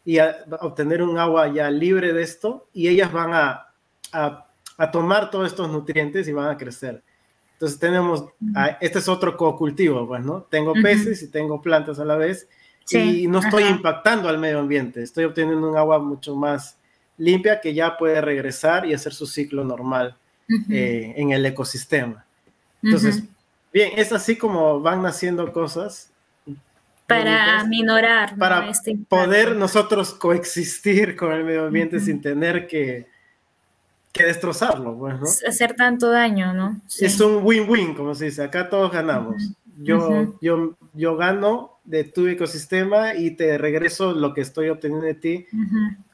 y 0.05 0.19
a, 0.19 0.37
a 0.61 0.67
obtener 0.67 1.01
un 1.03 1.17
agua 1.19 1.47
ya 1.53 1.71
libre 1.71 2.13
de 2.13 2.23
esto, 2.23 2.67
y 2.75 2.89
ellas 2.89 3.13
van 3.13 3.33
a, 3.33 3.69
a, 4.13 4.47
a 4.77 4.91
tomar 4.91 5.31
todos 5.31 5.47
estos 5.47 5.71
nutrientes 5.71 6.27
y 6.27 6.33
van 6.33 6.49
a 6.51 6.57
crecer. 6.57 7.03
Entonces 7.53 7.79
tenemos, 7.79 8.25
ah, 8.57 8.77
este 8.81 8.99
es 8.99 9.09
otro 9.09 9.37
co-cultivo, 9.37 10.07
pues, 10.09 10.25
¿no? 10.25 10.43
Tengo 10.51 10.73
peces 10.75 11.23
y 11.23 11.31
tengo 11.31 11.63
plantas 11.63 11.99
a 12.01 12.05
la 12.05 12.17
vez, 12.17 12.49
Sí, 12.85 13.23
y 13.23 13.27
no 13.27 13.39
estoy 13.39 13.65
ajá. 13.65 13.73
impactando 13.73 14.29
al 14.29 14.39
medio 14.39 14.59
ambiente, 14.59 15.03
estoy 15.03 15.25
obteniendo 15.25 15.71
un 15.71 15.77
agua 15.77 15.99
mucho 15.99 16.37
más 16.37 16.77
limpia 17.17 17.61
que 17.61 17.73
ya 17.73 17.97
puede 17.97 18.21
regresar 18.21 18.87
y 18.87 18.93
hacer 18.93 19.15
su 19.15 19.27
ciclo 19.27 19.65
normal 19.65 20.17
Ujú. 20.49 20.73
eh, 20.73 21.15
en 21.17 21.31
el 21.31 21.47
ecosistema. 21.47 22.25
Entonces, 22.83 23.19
Ujú. 23.19 23.29
bien, 23.73 23.93
es 23.97 24.13
así 24.13 24.37
como 24.37 24.81
van 24.81 25.03
naciendo 25.03 25.51
cosas 25.53 26.11
para 27.07 27.47
bonitas 27.47 27.69
minorar 27.69 28.33
¿no? 28.33 28.39
para 28.39 28.69
este 28.69 28.97
poder 29.09 29.57
nosotros 29.57 30.15
coexistir 30.15 31.17
con 31.17 31.33
el 31.33 31.45
medio 31.45 31.67
ambiente 31.67 31.97
Ujú. 31.97 32.07
sin 32.07 32.21
tener 32.21 32.67
que, 32.67 33.07
que 34.13 34.25
destrozarlo, 34.25 34.97
pues, 34.99 35.21
¿no? 35.21 35.27
hacer 35.49 35.75
tanto 35.75 36.11
daño, 36.11 36.53
¿no? 36.53 36.81
Sí. 36.87 37.07
Es 37.07 37.19
un 37.21 37.43
win-win, 37.43 37.95
como 37.95 38.15
se 38.15 38.27
dice, 38.27 38.43
acá 38.43 38.69
todos 38.69 38.93
ganamos. 38.93 39.37
Yo, 39.79 40.37
yo, 40.41 40.77
yo 40.93 41.17
gano 41.17 41.79
de 41.85 42.05
tu 42.05 42.27
ecosistema 42.27 43.15
y 43.15 43.33
te 43.33 43.59
regreso 43.59 44.13
lo 44.13 44.33
que 44.33 44.41
estoy 44.41 44.69
obteniendo 44.69 45.07
de 45.07 45.15
ti 45.15 45.47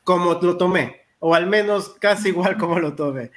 como 0.04 0.34
lo 0.34 0.56
tomé, 0.56 1.02
o 1.18 1.34
al 1.34 1.46
menos 1.46 1.90
casi 2.00 2.28
igual 2.28 2.56
como 2.56 2.78
lo 2.78 2.94
tomé. 2.94 3.30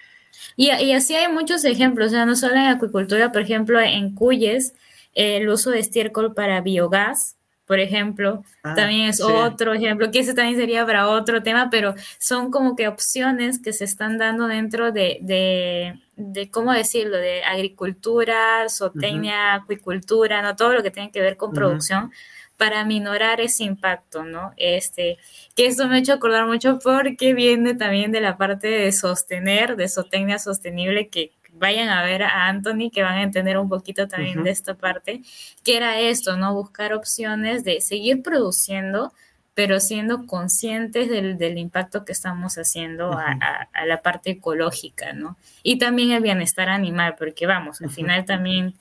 Y, 0.55 0.71
y 0.71 0.93
así 0.93 1.15
hay 1.15 1.31
muchos 1.31 1.63
ejemplos, 1.65 2.07
o 2.07 2.09
sea, 2.11 2.25
no 2.25 2.35
solo 2.35 2.55
en 2.55 2.61
acuicultura, 2.61 3.31
por 3.31 3.41
ejemplo, 3.41 3.79
en 3.79 4.15
Cuyes, 4.15 4.73
eh, 5.13 5.37
el 5.37 5.49
uso 5.49 5.69
de 5.69 5.79
estiércol 5.79 6.33
para 6.33 6.61
biogás, 6.61 7.37
por 7.65 7.79
ejemplo, 7.79 8.43
Ah, 8.63 8.75
también 8.75 9.09
es 9.09 9.17
sí. 9.17 9.23
otro 9.23 9.73
ejemplo, 9.73 10.11
que 10.11 10.19
ese 10.19 10.33
también 10.33 10.57
sería 10.57 10.85
para 10.85 11.07
otro 11.09 11.43
tema, 11.43 11.69
pero 11.69 11.95
son 12.19 12.51
como 12.51 12.75
que 12.75 12.87
opciones 12.87 13.59
que 13.61 13.73
se 13.73 13.85
están 13.85 14.17
dando 14.17 14.47
dentro 14.47 14.91
de, 14.91 15.17
de, 15.21 15.99
de 16.15 16.49
¿cómo 16.49 16.71
decirlo?, 16.73 17.17
de 17.17 17.43
agricultura, 17.43 18.67
zootecnia, 18.69 19.53
acuicultura, 19.55 20.41
¿no? 20.41 20.55
Todo 20.55 20.73
lo 20.73 20.83
que 20.83 20.91
tiene 20.91 21.11
que 21.11 21.21
ver 21.21 21.37
con 21.37 21.53
producción 21.53 22.11
para 22.57 22.85
minorar 22.85 23.41
ese 23.41 23.63
impacto, 23.63 24.23
¿no? 24.23 24.53
Este, 24.57 25.17
que 25.55 25.65
esto 25.65 25.87
me 25.87 25.95
ha 25.95 25.99
hecho 25.99 26.13
acordar 26.13 26.45
mucho 26.45 26.79
porque 26.79 27.33
viene 27.33 27.73
también 27.75 28.11
de 28.11 28.21
la 28.21 28.37
parte 28.37 28.67
de 28.67 28.91
sostener, 28.91 29.75
de 29.75 29.89
zootecnia 29.89 30.37
sostenible, 30.39 31.07
que 31.09 31.31
vayan 31.53 31.89
a 31.89 32.03
ver 32.03 32.23
a 32.23 32.47
Anthony, 32.47 32.89
que 32.91 33.03
van 33.03 33.17
a 33.17 33.23
entender 33.23 33.57
un 33.57 33.69
poquito 33.69 34.07
también 34.07 34.43
de 34.43 34.49
esta 34.49 34.73
parte, 34.75 35.21
que 35.63 35.77
era 35.77 35.99
esto, 35.99 36.35
¿no? 36.37 36.53
Buscar 36.53 36.93
opciones 36.93 37.63
de 37.63 37.79
seguir 37.81 38.21
produciendo, 38.23 39.13
pero 39.53 39.79
siendo 39.79 40.25
conscientes 40.25 41.09
del, 41.09 41.37
del 41.37 41.57
impacto 41.57 42.05
que 42.05 42.11
estamos 42.11 42.57
haciendo 42.57 43.13
a, 43.13 43.31
Ujú. 43.33 43.39
a- 43.41 43.69
a 43.73 43.85
la 43.85 44.01
parte 44.01 44.31
ecológica, 44.31 45.13
¿no? 45.13 45.37
Y 45.61 45.77
también 45.77 46.11
el 46.11 46.23
bienestar 46.23 46.69
animal, 46.69 47.15
porque 47.17 47.45
vamos, 47.45 47.81
al 47.81 47.89
final 47.91 48.25
también, 48.25 48.73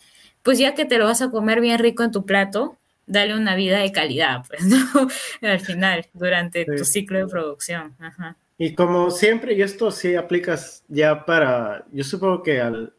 pues 0.43 0.59
ya 0.59 0.75
que 0.75 0.85
te 0.87 0.99
lo 0.99 1.05
vas 1.05 1.21
a 1.23 1.31
comer 1.31 1.61
bien 1.61 1.79
rico 1.79 2.03
en 2.05 2.11
tu 2.11 2.25
plato, 2.25 2.79
dale 3.07 3.35
una 3.37 3.55
vida 3.55 3.79
de 3.81 3.93
calidad, 3.93 4.45
pues, 4.49 4.61
¿no? 4.65 5.09
Al 5.43 5.61
final, 5.61 6.07
durante 6.15 6.65
tu 6.65 6.85
ciclo 6.85 7.19
de 7.19 7.27
producción. 7.27 7.95
Ajá. 8.01 8.37
Y 8.65 8.77
como 8.77 9.11
siempre, 9.11 9.55
y 9.55 9.63
esto 9.63 9.91
sí 9.91 10.15
aplicas 10.15 10.85
ya 10.87 11.25
para, 11.27 11.85
yo 11.91 12.05
supongo 12.05 12.45
que 12.45 12.61
al- 12.61 12.93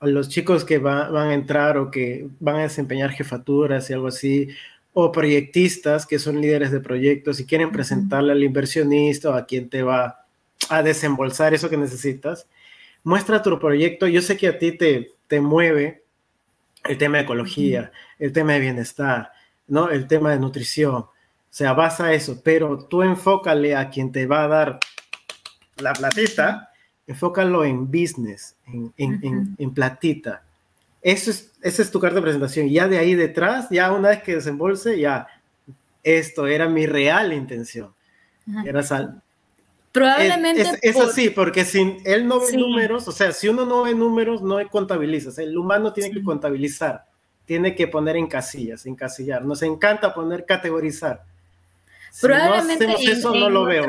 a 0.00 0.06
los 0.08 0.28
chicos 0.28 0.64
que 0.64 0.78
va- 0.78 1.08
van 1.10 1.28
a 1.28 1.34
entrar 1.34 1.78
o 1.78 1.92
que 1.92 2.26
van 2.40 2.56
a 2.56 2.62
desempeñar 2.62 3.12
jefaturas 3.12 3.88
y 3.88 3.92
algo 3.92 4.08
así, 4.08 4.48
o 4.92 5.12
proyectistas 5.12 6.06
que 6.06 6.18
son 6.18 6.40
líderes 6.40 6.72
de 6.72 6.80
proyectos 6.80 7.38
y 7.38 7.46
quieren 7.46 7.70
presentarle 7.70 8.32
al 8.32 8.42
inversionista 8.42 9.30
o 9.30 9.34
a 9.34 9.46
quien 9.46 9.68
te 9.70 9.84
va 9.84 10.24
a 10.70 10.82
desembolsar 10.82 11.54
eso 11.54 11.70
que 11.70 11.76
necesitas, 11.76 12.48
muestra 13.04 13.40
tu 13.42 13.56
proyecto. 13.60 14.08
Yo 14.08 14.20
sé 14.22 14.36
que 14.36 14.48
a 14.48 14.58
ti 14.58 14.72
te, 14.72 15.12
te 15.28 15.40
mueve 15.40 16.02
el 16.84 16.98
tema 16.98 17.18
de 17.18 17.22
ecología, 17.22 17.92
el 18.18 18.32
tema 18.32 18.54
de 18.54 18.60
bienestar, 18.60 19.30
¿no? 19.68 19.88
El 19.88 20.08
tema 20.08 20.32
de 20.32 20.40
nutrición. 20.40 20.94
O 20.96 21.10
sea, 21.48 21.74
vas 21.74 22.00
a 22.00 22.12
eso, 22.12 22.40
pero 22.42 22.86
tú 22.88 23.04
enfócale 23.04 23.76
a 23.76 23.88
quien 23.88 24.10
te 24.10 24.26
va 24.26 24.42
a 24.44 24.48
dar 24.48 24.80
la 25.76 25.92
platita, 25.92 26.70
enfócalo 27.06 27.64
en 27.64 27.86
business, 27.86 28.56
en, 28.66 28.92
en, 28.96 29.20
en, 29.22 29.56
en 29.58 29.74
platita. 29.74 30.42
eso 31.02 31.30
es, 31.30 31.52
esa 31.62 31.82
es 31.82 31.90
tu 31.90 32.00
carta 32.00 32.16
de 32.16 32.22
presentación. 32.22 32.68
Ya 32.68 32.88
de 32.88 32.98
ahí 32.98 33.14
detrás, 33.14 33.68
ya 33.70 33.92
una 33.92 34.10
vez 34.10 34.22
que 34.22 34.34
desembolse, 34.34 34.98
ya 34.98 35.26
esto 36.02 36.46
era 36.46 36.68
mi 36.68 36.86
real 36.86 37.32
intención. 37.32 37.94
Era 38.64 38.82
sal. 38.82 39.22
Probablemente. 39.90 40.62
Es, 40.62 40.78
es, 40.82 41.00
así, 41.00 41.30
porque 41.30 41.64
si 41.64 41.96
él 42.04 42.28
no 42.28 42.38
ve 42.40 42.56
números, 42.56 43.08
o 43.08 43.12
sea, 43.12 43.32
si 43.32 43.48
uno 43.48 43.64
no 43.64 43.82
ve 43.82 43.94
números, 43.94 44.42
no 44.42 44.56
contabiliza. 44.68 45.42
el 45.42 45.56
humano 45.56 45.92
tiene 45.92 46.12
que 46.12 46.22
contabilizar, 46.22 47.06
tiene 47.44 47.74
que 47.74 47.88
poner 47.88 48.16
en 48.16 48.26
casillas, 48.26 48.86
encasillar. 48.86 49.44
Nos 49.44 49.62
encanta 49.62 50.14
poner 50.14 50.44
categorizar. 50.44 51.24
Probablemente 52.20 52.94
eso, 53.10 53.34
no 53.34 53.50
lo 53.50 53.64
veo 53.64 53.86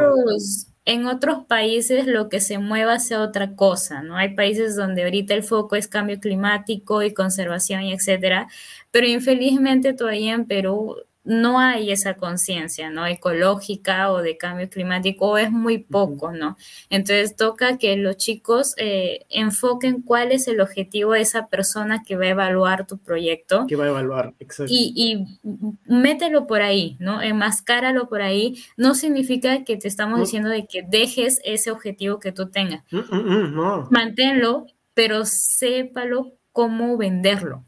en 0.87 1.05
otros 1.05 1.45
países 1.45 2.07
lo 2.07 2.29
que 2.29 2.39
se 2.39 2.59
mueva 2.59 2.99
sea 2.99 3.21
otra 3.21 3.55
cosa, 3.55 4.01
¿no? 4.03 4.15
Hay 4.15 4.35
países 4.35 4.77
donde 4.77 5.03
ahorita 5.03 5.33
el 5.33 5.43
foco 5.43 5.75
es 5.75 5.89
cambio 5.89 6.17
climático 6.21 7.03
y 7.03 7.13
conservación 7.13 7.83
y 7.83 7.93
etcétera, 7.93 8.47
pero 8.89 9.05
infelizmente 9.05 9.93
todavía 9.93 10.33
en 10.33 10.45
Perú 10.45 10.95
no 11.27 11.59
hay 11.59 11.91
esa 11.91 12.15
conciencia, 12.15 12.89
¿no? 12.89 13.05
Ecológica 13.05 14.11
o 14.11 14.21
de 14.21 14.37
cambio 14.37 14.69
climático, 14.69 15.27
o 15.27 15.37
es 15.37 15.51
muy 15.51 15.79
poco, 15.79 16.31
¿no? 16.31 16.57
Entonces 16.89 17.35
toca 17.35 17.77
que 17.77 17.97
los 17.97 18.15
chicos 18.15 18.73
eh, 18.77 19.25
enfoquen 19.29 20.01
cuál 20.01 20.31
es 20.31 20.47
el 20.47 20.61
objetivo 20.61 21.11
de 21.11 21.21
esa 21.21 21.47
persona 21.47 22.03
que 22.03 22.15
va 22.15 22.25
a 22.25 22.29
evaluar 22.29 22.87
tu 22.87 22.97
proyecto. 22.97 23.67
Que 23.67 23.75
va 23.75 23.85
a 23.85 23.89
evaluar, 23.89 24.33
exacto. 24.39 24.71
Y, 24.73 24.93
y 24.95 25.39
mételo 25.85 26.47
por 26.47 26.61
ahí, 26.61 26.95
¿no? 26.99 27.21
Enmascáralo 27.21 28.07
por 28.07 28.21
ahí. 28.21 28.63
No 28.77 28.95
significa 28.95 29.65
que 29.65 29.75
te 29.75 29.89
estamos 29.89 30.21
diciendo 30.21 30.49
de 30.49 30.65
que 30.65 30.81
dejes 30.81 31.41
ese 31.43 31.71
objetivo 31.71 32.19
que 32.19 32.31
tú 32.31 32.49
tengas. 32.49 32.83
Mm, 32.89 32.97
mm, 32.97 33.15
mm, 33.15 33.55
no. 33.55 33.87
Manténlo, 33.91 34.65
pero 34.93 35.25
sépalo 35.25 36.35
cómo 36.53 36.97
venderlo 36.97 37.66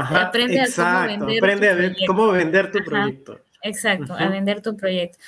aprende 0.00 0.60
a 0.60 0.66
cómo 0.74 1.06
vender 1.06 1.38
aprende 1.38 1.70
a 1.70 1.74
ver 1.74 1.96
cómo 2.06 2.28
vender 2.28 2.70
tu 2.70 2.84
proyecto. 2.84 3.40
Exacto, 3.62 4.14
a 4.14 4.28
vender 4.28 4.60
tu 4.60 4.76
proyecto. 4.76 5.18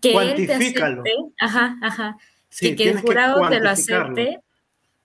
Que 0.00 0.12
Cuantifícalo. 0.12 1.02
Él 1.04 1.12
te 1.38 1.44
ajá, 1.44 1.76
ajá. 1.82 2.16
y 2.60 2.74
que 2.74 2.90
el 2.90 3.00
jurado 3.00 3.48
te 3.48 3.60
lo 3.60 3.70
acepte 3.70 4.40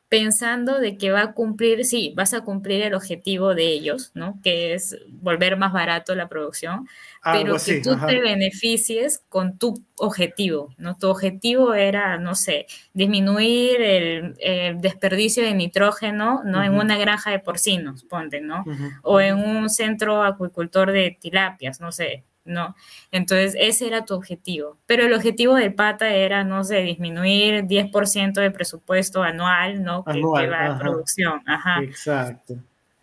pensando 0.10 0.80
de 0.80 0.98
que 0.98 1.12
va 1.12 1.22
a 1.22 1.34
cumplir, 1.34 1.86
sí, 1.86 2.14
vas 2.18 2.34
a 2.34 2.42
cumplir 2.42 2.82
el 2.82 2.96
objetivo 2.96 3.54
de 3.54 3.68
ellos, 3.68 4.12
¿no? 4.16 4.40
Que 4.44 4.74
es 4.74 4.98
volver 5.08 5.56
más 5.56 5.72
barato 5.72 6.16
la 6.16 6.28
producción, 6.28 6.88
pero 7.24 7.58
que 7.64 7.80
tú 7.82 7.96
te 8.08 8.20
beneficies 8.20 9.22
con 9.30 9.60
tu 9.60 9.84
objetivo, 9.98 10.74
¿no? 10.80 10.98
Tu 10.98 11.08
objetivo 11.08 11.76
era, 11.76 12.18
no 12.18 12.34
sé, 12.34 12.66
disminuir 12.94 13.82
el, 13.82 14.36
desperdicio 14.82 15.44
de 15.44 15.54
nitrógeno, 15.54 16.42
¿no? 16.44 16.64
En 16.64 16.74
una 16.74 16.98
granja 16.98 17.30
de 17.30 17.40
porcinos, 17.40 18.04
ponte, 18.04 18.42
¿no? 18.42 18.66
O 19.04 19.22
en 19.22 19.38
un 19.38 19.70
centro 19.70 20.24
acuicultor 20.24 20.92
de 20.92 21.18
tilapias, 21.22 21.80
no 21.80 21.92
sé, 21.92 22.24
¿no? 22.50 22.76
Entonces, 23.12 23.56
ese 23.58 23.88
era 23.88 24.04
tu 24.04 24.14
objetivo. 24.16 24.78
Pero 24.86 25.06
el 25.06 25.14
objetivo 25.14 25.56
del 25.56 25.74
pata 25.74 26.14
era, 26.14 26.44
no 26.44 26.64
sé, 26.64 26.82
disminuir 26.82 27.64
10% 27.66 28.42
de 28.42 28.52
presupuesto 28.52 29.24
anual, 29.24 29.84
¿no? 29.84 30.04
Que, 30.04 30.22
va 30.22 30.66
a 30.66 30.78
producción. 30.78 31.42
Ajá. 31.46 31.82
Exacto. 31.84 32.56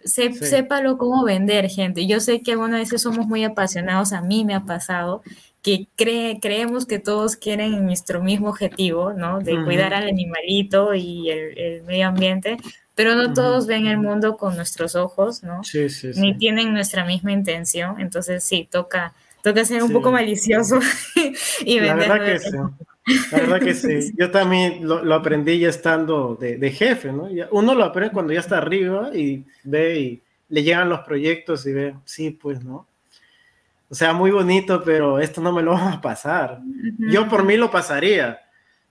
Sépalo 0.07 0.99
cómo 0.99 1.25
vender, 1.25 1.69
gente. 1.69 2.07
Yo 2.07 2.21
sé 2.21 2.43
que 2.43 2.53
algunas 2.53 2.81
veces 2.81 3.03
somos 3.03 3.27
muy 3.27 3.45
apasionados, 3.45 4.13
a 4.13 4.21
mí 4.21 4.45
me 4.45 4.55
ha 4.55 4.61
pasado, 4.61 5.23
que 5.63 5.89
cree, 5.97 6.39
creemos 6.41 6.87
que 6.87 7.01
todos 7.01 7.35
quieren 7.35 7.87
nuestro 7.87 8.23
mismo 8.23 8.49
objetivo, 8.51 9.13
¿no? 9.13 9.41
De 9.41 9.65
cuidar 9.65 9.95
al 9.95 10.07
animalito 10.07 10.95
y 10.95 11.29
el, 11.31 11.83
medio 11.83 12.07
ambiente, 12.07 12.57
pero 12.95 13.17
no 13.17 13.33
todos 13.33 13.67
ven 13.67 13.87
el 13.87 13.99
mundo 13.99 14.37
con 14.37 14.55
nuestros 14.55 14.95
ojos, 14.95 15.43
¿no? 15.43 15.65
Sí, 15.65 15.89
sí, 15.89 16.15
sí. 16.15 16.21
Ni 16.21 16.39
tienen 16.39 16.73
nuestra 16.73 17.05
misma 17.05 17.33
intención, 17.33 18.01
entonces 18.01 18.45
sí, 18.45 18.69
toca 18.71 19.13
toca 19.47 19.65
ser 19.65 19.81
un 19.85 19.93
poco 19.93 20.11
malicioso 20.11 20.81
y 21.65 21.79
La 21.79 21.95
verdad 21.95 22.25
que 22.25 22.39
sí. 22.41 22.57
La 23.31 23.39
verdad 23.39 23.61
que 23.61 23.75
sí. 23.75 24.13
Yo 24.19 24.33
también 24.33 24.81
lo, 24.89 25.15
aprendí 25.15 25.61
ya 25.61 25.69
estando 25.69 26.35
de, 26.35 26.71
jefe, 26.73 27.13
¿no? 27.13 27.29
Uno 27.53 27.75
lo 27.77 27.85
aprende 27.85 28.13
cuando 28.13 28.33
ya 28.33 28.41
está 28.41 28.59
arriba 28.59 29.13
y 29.15 29.45
ve 29.63 30.01
y 30.01 30.23
le 30.49 30.65
llegan 30.65 30.89
los 30.89 31.01
proyectos 31.01 31.65
y 31.65 31.73
ve, 31.73 31.95
sí, 32.05 32.33
pues, 32.33 32.65
¿no? 32.65 32.89
O 33.89 33.95
sea, 33.95 34.13
muy 34.13 34.33
bonito, 34.33 34.83
pero 34.85 35.21
esto 35.21 35.41
no 35.41 35.53
me 35.53 35.63
lo 35.63 35.73
va 35.75 35.93
a 35.93 36.01
pasar. 36.01 36.61
Yo 36.99 37.29
por 37.29 37.45
mí 37.45 37.57
lo 37.57 37.71
pasaría, 37.71 38.41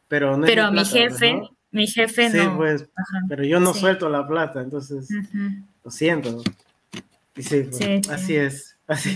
pero 0.07 0.37
no. 0.37 0.45
Pero 0.45 0.71
mi 0.71 0.85
jefe, 0.85 1.41
mi 1.71 1.85
jefe 1.85 2.31
sí, 2.31 2.39
pues, 2.55 2.87
pero 3.27 3.43
yo 3.43 3.59
no 3.59 3.73
suelto 3.73 4.07
la 4.07 4.25
plata, 4.25 4.61
entonces, 4.61 5.09
lo 5.83 5.91
siento. 5.91 6.41
Y 7.35 7.43
sí, 7.43 7.67
pues, 7.69 8.09
así 8.09 8.37
es. 8.37 8.74
Así. 8.87 9.15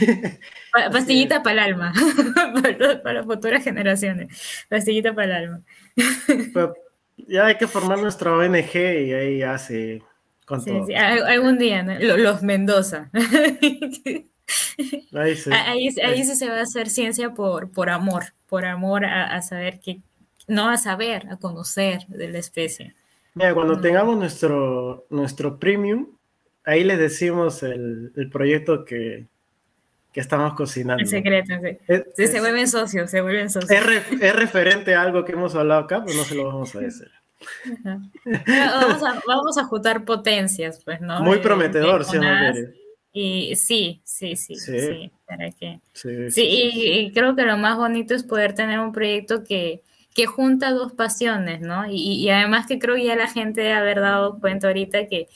Pastillita 0.92 1.44
para 1.44 1.54
el 1.54 1.74
alma, 1.74 1.94
para, 3.04 3.14
las 3.14 3.26
futuras 3.26 3.64
generaciones. 3.64 4.66
Pastillita 4.68 5.14
para 5.14 5.26
el 5.26 5.32
alma. 5.32 5.62
ya 7.28 7.46
hay 7.46 7.58
que 7.58 7.68
formar 7.68 8.00
nuestra 8.00 8.34
ONG 8.34 8.76
y 8.76 9.14
ahí 9.14 9.44
hace 9.44 10.02
con 10.46 10.66
todo. 10.66 10.88
algún 11.28 11.60
día, 11.60 11.84
los 11.84 12.42
Mendoza. 12.42 13.10
Ahí 15.14 15.36
sí. 15.36 15.52
Ahí, 15.52 16.24
sí 16.24 16.36
se 16.36 16.50
va 16.50 16.58
a 16.58 16.64
hacer 16.64 16.90
ciencia 16.90 17.36
por, 17.36 17.70
por 17.70 17.92
amor, 17.92 18.34
por 18.48 18.66
amor 18.66 19.06
a, 19.06 19.40
saber 19.44 19.80
que, 19.80 20.02
no 20.48 20.70
a 20.70 20.78
saber, 20.78 21.28
a 21.30 21.38
conocer 21.38 22.08
de 22.08 22.30
la 22.30 22.40
especie. 22.40 22.96
Mira, 23.36 23.54
cuando 23.54 23.76
mm. 23.76 23.82
tengamos 23.82 24.18
nuestro, 24.18 25.06
nuestro 25.12 25.60
premium, 25.60 26.08
ahí 26.66 26.84
les 26.84 26.98
decimos 26.98 27.62
el, 27.62 28.12
el 28.16 28.30
proyecto 28.32 28.86
que, 28.86 29.28
que 30.12 30.20
estamos 30.20 30.54
cocinando. 30.54 31.02
En 31.02 31.08
secreto, 31.08 31.54
sí. 32.16 32.28
se 32.28 32.40
vuelven 32.40 32.68
socios, 32.68 33.12
se 33.12 33.22
vuelven 33.22 33.50
socios. 33.50 33.72
Es, 33.72 34.36
referente 34.36 34.96
a 34.96 35.02
algo 35.02 35.24
que 35.24 35.34
hemos 35.34 35.56
hablado 35.56 35.82
acá, 35.82 36.04
pues 36.04 36.16
no 36.16 36.24
se 36.24 36.36
lo 36.36 36.46
vamos 36.46 36.76
a 36.76 36.80
decir. 36.80 37.12
Vamos 38.26 39.04
a, 39.04 39.22
vamos 39.26 39.58
a 39.58 39.64
juntar 39.66 40.04
potencias, 40.04 40.82
pues, 40.84 41.00
¿no? 41.00 41.22
Muy 41.22 41.40
prometedor, 41.40 42.04
¿sí, 42.04 42.18
Y 43.14 43.56
sí, 43.56 44.02
sí, 44.04 44.36
sí, 44.36 44.56
sí, 44.56 45.12
para 45.26 45.52
qué. 45.52 45.80
Sí, 45.94 46.10
y, 46.42 47.12
creo 47.14 47.36
que 47.36 47.44
lo 47.44 47.58
más 47.58 47.78
bonito 47.78 48.14
es 48.14 48.24
poder 48.24 48.56
tener 48.56 48.80
un 48.80 48.92
proyecto 48.92 49.44
que, 49.44 49.84
que 50.14 50.26
junta 50.26 50.72
dos 50.72 50.92
pasiones, 50.94 51.62
¿no? 51.62 51.86
Y, 51.90 52.16
y 52.16 52.30
además 52.30 52.66
que 52.68 52.80
creo 52.80 52.98
ya 52.98 53.16
la 53.16 53.28
gente 53.28 53.62
debe 53.62 53.74
haber 53.74 54.02
dado 54.02 54.40
cuenta 54.40 54.68
ahorita 54.68 55.08
que 55.08 55.30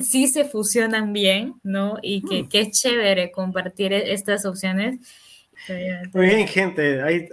sí 0.00 0.28
se 0.28 0.44
fusionan 0.44 1.12
bien, 1.12 1.54
¿no? 1.62 1.98
Y 2.02 2.22
que, 2.22 2.44
mm. 2.44 2.48
es 2.52 2.80
chévere 2.80 3.30
compartir 3.30 3.92
e-, 3.92 4.12
estas 4.12 4.44
opciones. 4.44 4.98
Muy 6.12 6.26
bien, 6.26 6.46
gente. 6.46 7.02
Ahí, 7.02 7.28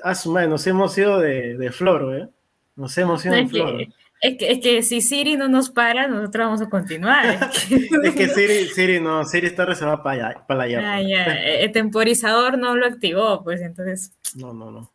nos 0.48 0.68
hemos 0.68 0.98
ido 0.98 1.20
de, 1.20 1.58
de 1.58 1.72
floro, 1.72 2.16
¿eh? 2.16 2.30
Nos 2.76 2.98
hemos 2.98 3.24
ido 3.26 3.36
de 3.36 3.48
floro. 3.48 3.80
Es 4.24 4.38
que, 4.38 4.52
es 4.54 4.60
que, 4.62 4.84
si 4.84 5.02
Siri 5.02 5.36
no 5.36 5.50
nos 5.50 5.70
para, 5.70 6.08
nosotros 6.08 6.46
vamos 6.46 6.62
a 6.62 6.70
continuar. 6.70 7.52
es 8.04 8.16
que 8.16 8.30
Siri, 8.30 8.70
Siri 8.70 9.02
no, 9.02 9.26
Siri 9.26 9.48
está 9.48 9.66
reservada 9.66 10.02
para 10.02 10.30
allá. 10.30 10.48
Para 10.48 10.64
allá 10.64 10.94
ah, 10.94 11.02
El 11.02 11.74
temporizador 11.74 12.58
no 12.58 12.74
lo 12.78 12.86
activó, 12.86 13.44
pues 13.44 13.60
entonces. 13.60 14.14
No, 14.36 14.54
no, 14.54 14.72
no. 14.72 14.94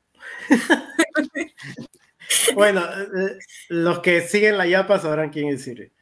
bueno, 2.54 2.80
eh, 2.80 3.38
los 3.68 3.98
que 3.98 4.22
siguen 4.22 4.56
la 4.56 4.66
Yapa 4.66 4.98
sabrán 4.98 5.28
quién 5.28 5.48
es 5.48 5.62
Siri. 5.62 5.92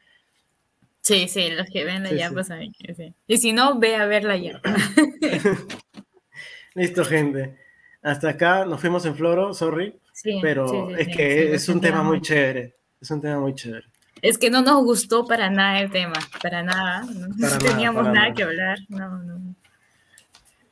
Sí, 1.07 1.29
sí, 1.29 1.51
los 1.51 1.67
que 1.67 1.85
ven 1.85 2.03
la 2.03 2.11
yapa 2.11 2.43
saben 2.43 2.73
que 2.73 2.93
sí. 2.93 3.13
Y 3.27 3.37
si 3.37 3.53
no, 3.53 3.79
ve 3.79 3.95
a 3.95 4.05
ver 4.07 4.25
la 4.25 4.35
yapa. 4.35 4.75
Listo, 6.75 7.05
gente. 7.05 7.57
Hasta 8.01 8.31
acá 8.31 8.65
nos 8.65 8.81
fuimos 8.81 9.05
en 9.05 9.15
floro, 9.15 9.53
sorry. 9.53 9.97
Sí, 10.11 10.39
pero 10.41 10.93
es 10.97 11.07
que 11.07 11.53
es 11.53 11.69
un 11.69 11.79
tema 11.79 12.03
muy 12.03 12.19
chévere. 12.19 12.75
Es 12.99 13.09
un 13.09 13.21
tema 13.21 13.39
muy 13.39 13.55
chévere. 13.55 13.87
Es 14.21 14.37
que 14.37 14.49
no 14.49 14.61
nos 14.61 14.83
gustó 14.83 15.25
para 15.25 15.49
nada 15.49 15.79
el 15.79 15.91
tema, 15.91 16.19
para 16.43 16.61
nada. 16.61 17.05
No 17.05 17.57
teníamos 17.59 18.05
nada, 18.09 18.33
que 18.33 18.43
hablar. 18.43 18.77
No, 18.89 19.17
no. 19.19 19.55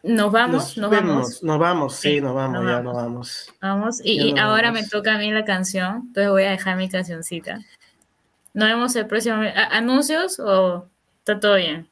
Nos 0.04 0.32
vamos, 0.34 0.78
nos, 0.78 0.92
vamos. 0.92 1.44
Nos 1.44 1.60
vamos, 1.60 1.96
sí, 1.96 2.20
nos 2.20 2.36
vamos, 2.36 2.66
ya 2.66 2.82
nos 2.82 2.94
vamos. 2.94 3.54
Vamos, 3.62 4.02
y, 4.04 4.38
ahora 4.38 4.74
me 4.74 4.86
toca 4.86 5.16
a 5.16 5.18
mí 5.18 5.32
la 5.32 5.46
canción, 5.46 6.08
entonces 6.08 6.30
voy 6.30 6.44
a 6.44 6.52
dejar 6.52 6.76
mi 6.76 6.90
cancioncita. 6.90 7.62
Nos 8.56 8.70
vemos 8.70 8.96
el 8.96 9.06
próximo. 9.06 9.44
¿Anuncios 9.70 10.40
o 10.40 10.88
está 11.20 11.42
todo 11.42 11.56
bien? 11.56 11.90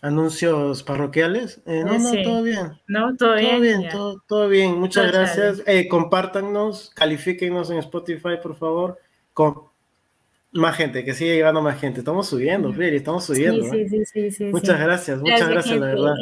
¿Anuncios 0.00 0.82
parroquiales? 0.82 1.60
Eh, 1.66 1.84
no, 1.84 1.98
no, 1.98 2.22
todo 2.22 2.42
bien. 2.42 2.80
No, 2.88 3.14
todo, 3.14 3.34
bien. 3.36 3.88
todo, 4.26 4.48
bien, 4.48 4.80
muchas 4.80 5.12
gracias. 5.12 5.62
Eh, 5.66 5.88
compártanos, 5.88 6.90
califíquenos 6.94 7.70
en 7.70 7.76
Spotify, 7.76 8.38
por 8.42 8.56
favor. 8.56 8.98
Con 9.34 9.64
más 10.52 10.76
gente, 10.76 11.04
que 11.04 11.12
siga 11.12 11.34
llegando 11.34 11.60
más 11.60 11.78
gente. 11.78 12.00
Estamos 12.00 12.26
subiendo, 12.26 12.72
Fili, 12.72 12.96
estamos 12.96 13.26
subiendo. 13.26 13.70
Sí, 13.70 13.86
sí, 13.86 14.04
sí, 14.06 14.30
sí, 14.30 14.44
Muchas 14.46 14.80
gracias, 14.80 15.20
muchas 15.20 15.48
gracias, 15.48 15.78
la 15.78 15.86
verdad. 15.86 16.14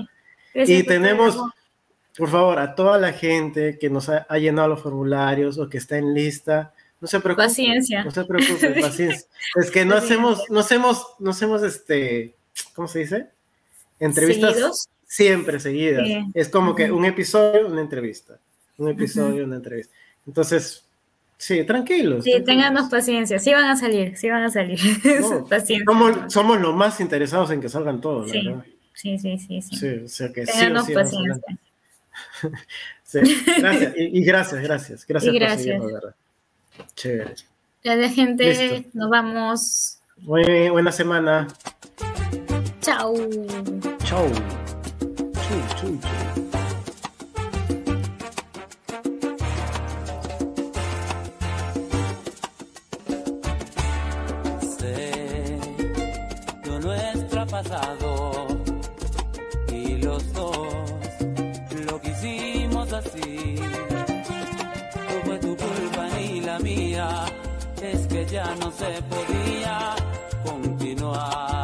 y 0.52 0.82
tenemos, 0.82 1.40
por 2.18 2.28
favor, 2.28 2.58
a 2.58 2.74
toda 2.74 2.98
la 2.98 3.12
gente 3.12 3.78
que 3.78 3.88
nos 3.88 4.08
ha 4.08 4.36
llenado 4.36 4.66
los 4.66 4.82
formularios 4.82 5.58
o 5.58 5.68
que 5.68 5.78
está 5.78 5.96
en 5.96 6.12
lista 6.12 6.74
no 7.00 7.08
se 7.08 7.20
preocupe. 7.20 7.46
Paciencia. 7.46 8.04
No 8.04 8.10
se 8.10 8.24
preocupe, 8.24 8.68
paciencia. 8.80 9.26
Es 9.56 9.70
que 9.70 9.84
no 9.84 9.96
hacemos, 9.96 10.42
no 10.50 10.60
hacemos, 10.60 11.06
no 11.18 11.30
hacemos 11.30 11.62
este 11.62 12.34
¿cómo 12.74 12.88
se 12.88 13.00
dice? 13.00 13.26
Entrevistas 13.98 14.50
¿Seguidos? 14.52 14.88
siempre 15.06 15.60
seguidas. 15.60 16.06
Sí. 16.06 16.18
Es 16.34 16.48
como 16.48 16.74
que 16.74 16.90
un 16.90 17.04
episodio, 17.04 17.66
una 17.66 17.80
entrevista. 17.80 18.38
Un 18.78 18.88
episodio, 18.88 19.44
una 19.44 19.56
entrevista. 19.56 19.92
Entonces, 20.26 20.84
sí, 21.36 21.64
tranquilos. 21.64 22.24
Sí, 22.24 22.40
ténganos 22.44 22.88
paciencia. 22.88 23.38
Sí 23.38 23.52
van 23.52 23.64
a 23.64 23.76
salir, 23.76 24.16
sí 24.16 24.30
van 24.30 24.44
a 24.44 24.50
salir. 24.50 24.78
No, 25.20 25.44
paciencia. 25.46 25.84
Somos, 25.86 26.32
somos 26.32 26.60
los 26.60 26.74
más 26.74 27.00
interesados 27.00 27.50
en 27.50 27.60
que 27.60 27.68
salgan 27.68 28.00
todos, 28.00 28.30
Sí. 28.30 28.46
verdad. 28.46 28.64
Sí, 28.94 29.18
sí, 29.18 29.38
sí, 29.38 29.62
sí. 29.62 29.76
Sí, 29.76 29.88
o 30.04 30.08
sea 30.08 30.32
que 30.32 30.46
sí 30.46 30.52
paciencia. 30.94 31.58
Sí, 33.02 33.18
gracias. 33.58 33.94
Y, 33.96 34.18
y 34.20 34.24
gracias, 34.24 34.62
gracias. 34.62 35.06
Gracias 35.06 35.34
Y 35.34 35.38
por 35.38 35.40
gracias. 35.48 35.62
seguirnos, 35.62 35.86
de 35.88 35.92
verdad. 35.94 36.14
Chévere. 36.96 37.34
Gracias, 37.82 38.14
gente. 38.14 38.44
Listo. 38.44 38.90
Nos 38.94 39.10
vamos. 39.10 39.98
Muy 40.18 40.68
buena 40.70 40.92
semana. 40.92 41.48
Chao. 42.80 43.14
Chau. 44.04 44.28
Chu, 45.32 45.54
chu, 45.80 45.98
chu. 45.98 46.49
No 68.56 68.70
se 68.70 69.02
podía 69.02 69.94
continuar. 70.44 71.59